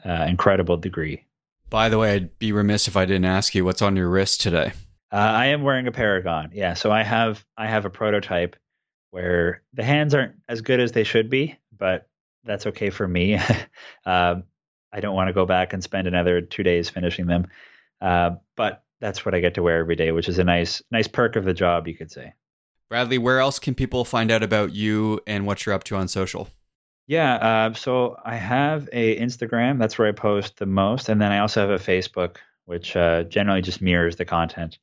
uh, 0.05 0.25
incredible 0.29 0.77
degree. 0.77 1.25
By 1.71 1.89
the 1.89 1.99
way, 1.99 2.15
I'd 2.15 2.39
be 2.39 2.53
remiss 2.53 2.89
if 2.89 2.97
I 2.97 3.05
didn't 3.05 3.27
ask 3.27 3.55
you 3.55 3.65
what's 3.65 3.83
on 3.83 3.97
your 3.97 4.09
wrist 4.09 4.41
today. 4.41 4.73
Uh, 5.11 5.17
I 5.17 5.47
am 5.47 5.63
wearing 5.63 5.87
a 5.87 5.93
Paragon. 5.93 6.51
Yeah, 6.53 6.75
so 6.75 6.93
I 6.93 7.03
have 7.03 7.45
I 7.57 7.67
have 7.67 7.85
a 7.87 7.91
prototype 7.91 8.57
where 9.11 9.63
the 9.73 9.83
hands 9.83 10.15
aren't 10.15 10.35
as 10.49 10.61
good 10.61 10.81
as 10.81 10.93
they 10.93 11.05
should 11.05 11.31
be, 11.31 11.57
but 11.77 12.09
that's 12.45 12.67
okay 12.67 12.91
for 12.91 13.09
me. 13.09 13.35
um, 14.07 14.45
I 14.93 15.01
don't 15.01 15.15
want 15.15 15.29
to 15.29 15.33
go 15.33 15.47
back 15.47 15.73
and 15.73 15.83
spend 15.83 16.09
another 16.09 16.41
two 16.43 16.63
days 16.63 16.91
finishing 16.91 17.27
them, 17.27 17.47
uh, 18.03 18.33
but 18.57 18.83
that's 19.01 19.25
what 19.25 19.35
I 19.35 19.41
get 19.41 19.55
to 19.55 19.63
wear 19.63 19.79
every 19.79 19.97
day, 19.97 20.13
which 20.13 20.29
is 20.29 20.39
a 20.39 20.45
nice 20.45 20.83
nice 20.91 21.09
perk 21.09 21.37
of 21.37 21.45
the 21.45 21.55
job, 21.55 21.89
you 21.89 21.97
could 21.97 22.11
say. 22.11 22.35
Bradley, 22.91 23.19
where 23.19 23.41
else 23.41 23.59
can 23.59 23.75
people 23.75 24.05
find 24.05 24.31
out 24.31 24.43
about 24.43 24.75
you 24.75 25.21
and 25.27 25.47
what 25.47 25.65
you're 25.65 25.75
up 25.75 25.85
to 25.85 25.97
on 25.97 26.09
social? 26.09 26.49
Yeah, 27.07 27.37
uh, 27.37 27.73
so 27.73 28.17
I 28.25 28.37
have 28.37 28.91
a 28.93 29.19
Instagram. 29.19 29.79
That's 29.79 29.99
where 29.99 30.09
I 30.09 30.13
post 30.13 30.59
the 30.59 30.67
most, 30.67 31.09
and 31.09 31.21
then 31.21 31.33
I 31.33 31.39
also 31.39 31.67
have 31.67 31.71
a 31.71 31.83
Facebook, 31.83 32.37
which 32.67 32.95
uh, 32.95 33.23
generally 33.25 33.63
just 33.63 33.81
mirrors 33.81 34.17
the 34.17 34.27
content 34.27 34.79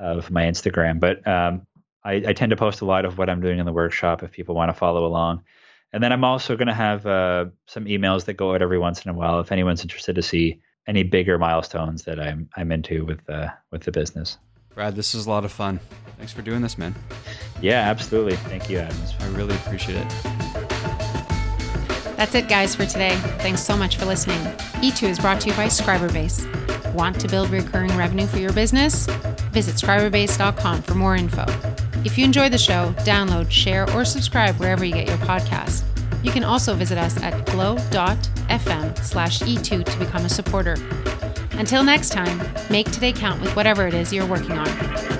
of 0.00 0.30
my 0.30 0.44
Instagram. 0.44 0.98
But 0.98 1.26
um, 1.26 1.66
I, 2.04 2.14
I, 2.14 2.32
tend 2.32 2.50
to 2.50 2.56
post 2.56 2.80
a 2.80 2.84
lot 2.84 3.04
of 3.04 3.18
what 3.18 3.28
I'm 3.28 3.40
doing 3.40 3.58
in 3.58 3.66
the 3.66 3.72
workshop 3.72 4.22
if 4.22 4.32
people 4.32 4.54
want 4.54 4.70
to 4.70 4.72
follow 4.72 5.04
along. 5.06 5.44
And 5.92 6.02
then 6.02 6.12
I'm 6.12 6.24
also 6.24 6.56
going 6.56 6.68
to 6.68 6.74
have 6.74 7.06
uh, 7.06 7.46
some 7.66 7.84
emails 7.84 8.24
that 8.24 8.34
go 8.34 8.54
out 8.54 8.62
every 8.62 8.78
once 8.78 9.04
in 9.04 9.10
a 9.10 9.14
while 9.14 9.40
if 9.40 9.52
anyone's 9.52 9.82
interested 9.82 10.14
to 10.14 10.22
see 10.22 10.60
any 10.86 11.02
bigger 11.02 11.38
milestones 11.38 12.04
that 12.04 12.18
I'm 12.18 12.48
I'm 12.56 12.72
into 12.72 13.04
with 13.04 13.28
uh, 13.28 13.48
with 13.70 13.82
the 13.82 13.92
business. 13.92 14.38
Brad, 14.74 14.96
this 14.96 15.14
is 15.14 15.26
a 15.26 15.30
lot 15.30 15.44
of 15.44 15.52
fun. 15.52 15.80
Thanks 16.16 16.32
for 16.32 16.42
doing 16.42 16.62
this, 16.62 16.78
man. 16.78 16.94
Yeah, 17.60 17.80
absolutely. 17.80 18.36
Thank 18.36 18.70
you, 18.70 18.78
Adams. 18.78 19.14
I 19.20 19.28
really 19.28 19.54
appreciate 19.56 19.98
it. 19.98 20.08
That's 22.16 22.34
it, 22.34 22.48
guys, 22.48 22.74
for 22.74 22.86
today. 22.86 23.16
Thanks 23.38 23.62
so 23.62 23.76
much 23.76 23.96
for 23.96 24.04
listening. 24.04 24.38
E2 24.82 25.08
is 25.08 25.18
brought 25.18 25.40
to 25.40 25.48
you 25.48 25.56
by 25.56 25.66
Scriberbase. 25.66 26.46
Want 26.94 27.18
to 27.20 27.28
build 27.28 27.50
recurring 27.50 27.96
revenue 27.96 28.26
for 28.26 28.38
your 28.38 28.52
business? 28.52 29.06
Visit 29.52 29.76
scriberbase.com 29.76 30.82
for 30.82 30.94
more 30.94 31.16
info. 31.16 31.44
If 32.04 32.16
you 32.16 32.24
enjoy 32.24 32.48
the 32.48 32.58
show, 32.58 32.94
download, 33.00 33.50
share, 33.50 33.90
or 33.92 34.04
subscribe 34.04 34.56
wherever 34.56 34.84
you 34.84 34.94
get 34.94 35.08
your 35.08 35.18
podcasts. 35.18 35.84
You 36.22 36.30
can 36.30 36.44
also 36.44 36.74
visit 36.74 36.98
us 36.98 37.20
at 37.22 37.46
glow.fm 37.46 39.04
slash 39.04 39.40
E2 39.40 39.84
to 39.84 39.98
become 39.98 40.24
a 40.24 40.28
supporter. 40.28 40.76
Until 41.52 41.82
next 41.82 42.10
time, 42.10 42.40
make 42.70 42.90
today 42.90 43.12
count 43.12 43.40
with 43.42 43.54
whatever 43.56 43.86
it 43.86 43.94
is 43.94 44.12
you're 44.12 44.26
working 44.26 44.52
on. 44.52 45.19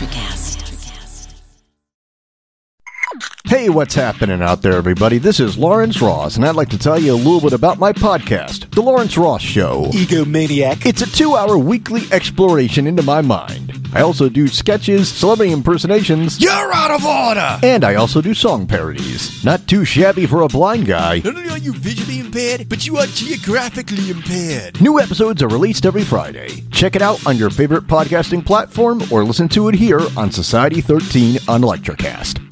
Electricast. 0.00 0.59
Hey, 3.60 3.68
what's 3.68 3.94
happening 3.94 4.40
out 4.40 4.62
there, 4.62 4.72
everybody? 4.72 5.18
This 5.18 5.38
is 5.38 5.58
Lawrence 5.58 6.00
Ross, 6.00 6.36
and 6.36 6.46
I'd 6.46 6.54
like 6.54 6.70
to 6.70 6.78
tell 6.78 6.98
you 6.98 7.12
a 7.12 7.14
little 7.14 7.42
bit 7.42 7.52
about 7.52 7.78
my 7.78 7.92
podcast, 7.92 8.70
The 8.70 8.80
Lawrence 8.80 9.18
Ross 9.18 9.42
Show. 9.42 9.84
Egomaniac. 9.92 10.86
It's 10.86 11.02
a 11.02 11.06
two 11.06 11.36
hour 11.36 11.58
weekly 11.58 12.04
exploration 12.10 12.86
into 12.86 13.02
my 13.02 13.20
mind. 13.20 13.76
I 13.92 14.00
also 14.00 14.30
do 14.30 14.48
sketches, 14.48 15.10
celebrity 15.10 15.52
impersonations, 15.52 16.40
You're 16.40 16.72
out 16.72 16.90
of 16.90 17.04
order! 17.04 17.58
and 17.62 17.84
I 17.84 17.96
also 17.96 18.22
do 18.22 18.32
song 18.32 18.66
parodies. 18.66 19.44
Not 19.44 19.66
too 19.66 19.84
shabby 19.84 20.24
for 20.24 20.40
a 20.40 20.48
blind 20.48 20.86
guy. 20.86 21.18
Not 21.22 21.36
only 21.36 21.50
are 21.50 21.58
you 21.58 21.74
visually 21.74 22.20
impaired, 22.20 22.66
but 22.66 22.86
you 22.86 22.96
are 22.96 23.06
geographically 23.08 24.08
impaired. 24.08 24.80
New 24.80 24.98
episodes 24.98 25.42
are 25.42 25.48
released 25.48 25.84
every 25.84 26.04
Friday. 26.04 26.64
Check 26.70 26.96
it 26.96 27.02
out 27.02 27.26
on 27.26 27.36
your 27.36 27.50
favorite 27.50 27.86
podcasting 27.86 28.42
platform 28.42 29.02
or 29.12 29.22
listen 29.22 29.50
to 29.50 29.68
it 29.68 29.74
here 29.74 30.00
on 30.16 30.30
Society 30.30 30.80
13 30.80 31.40
on 31.46 31.60
Electrocast. 31.60 32.49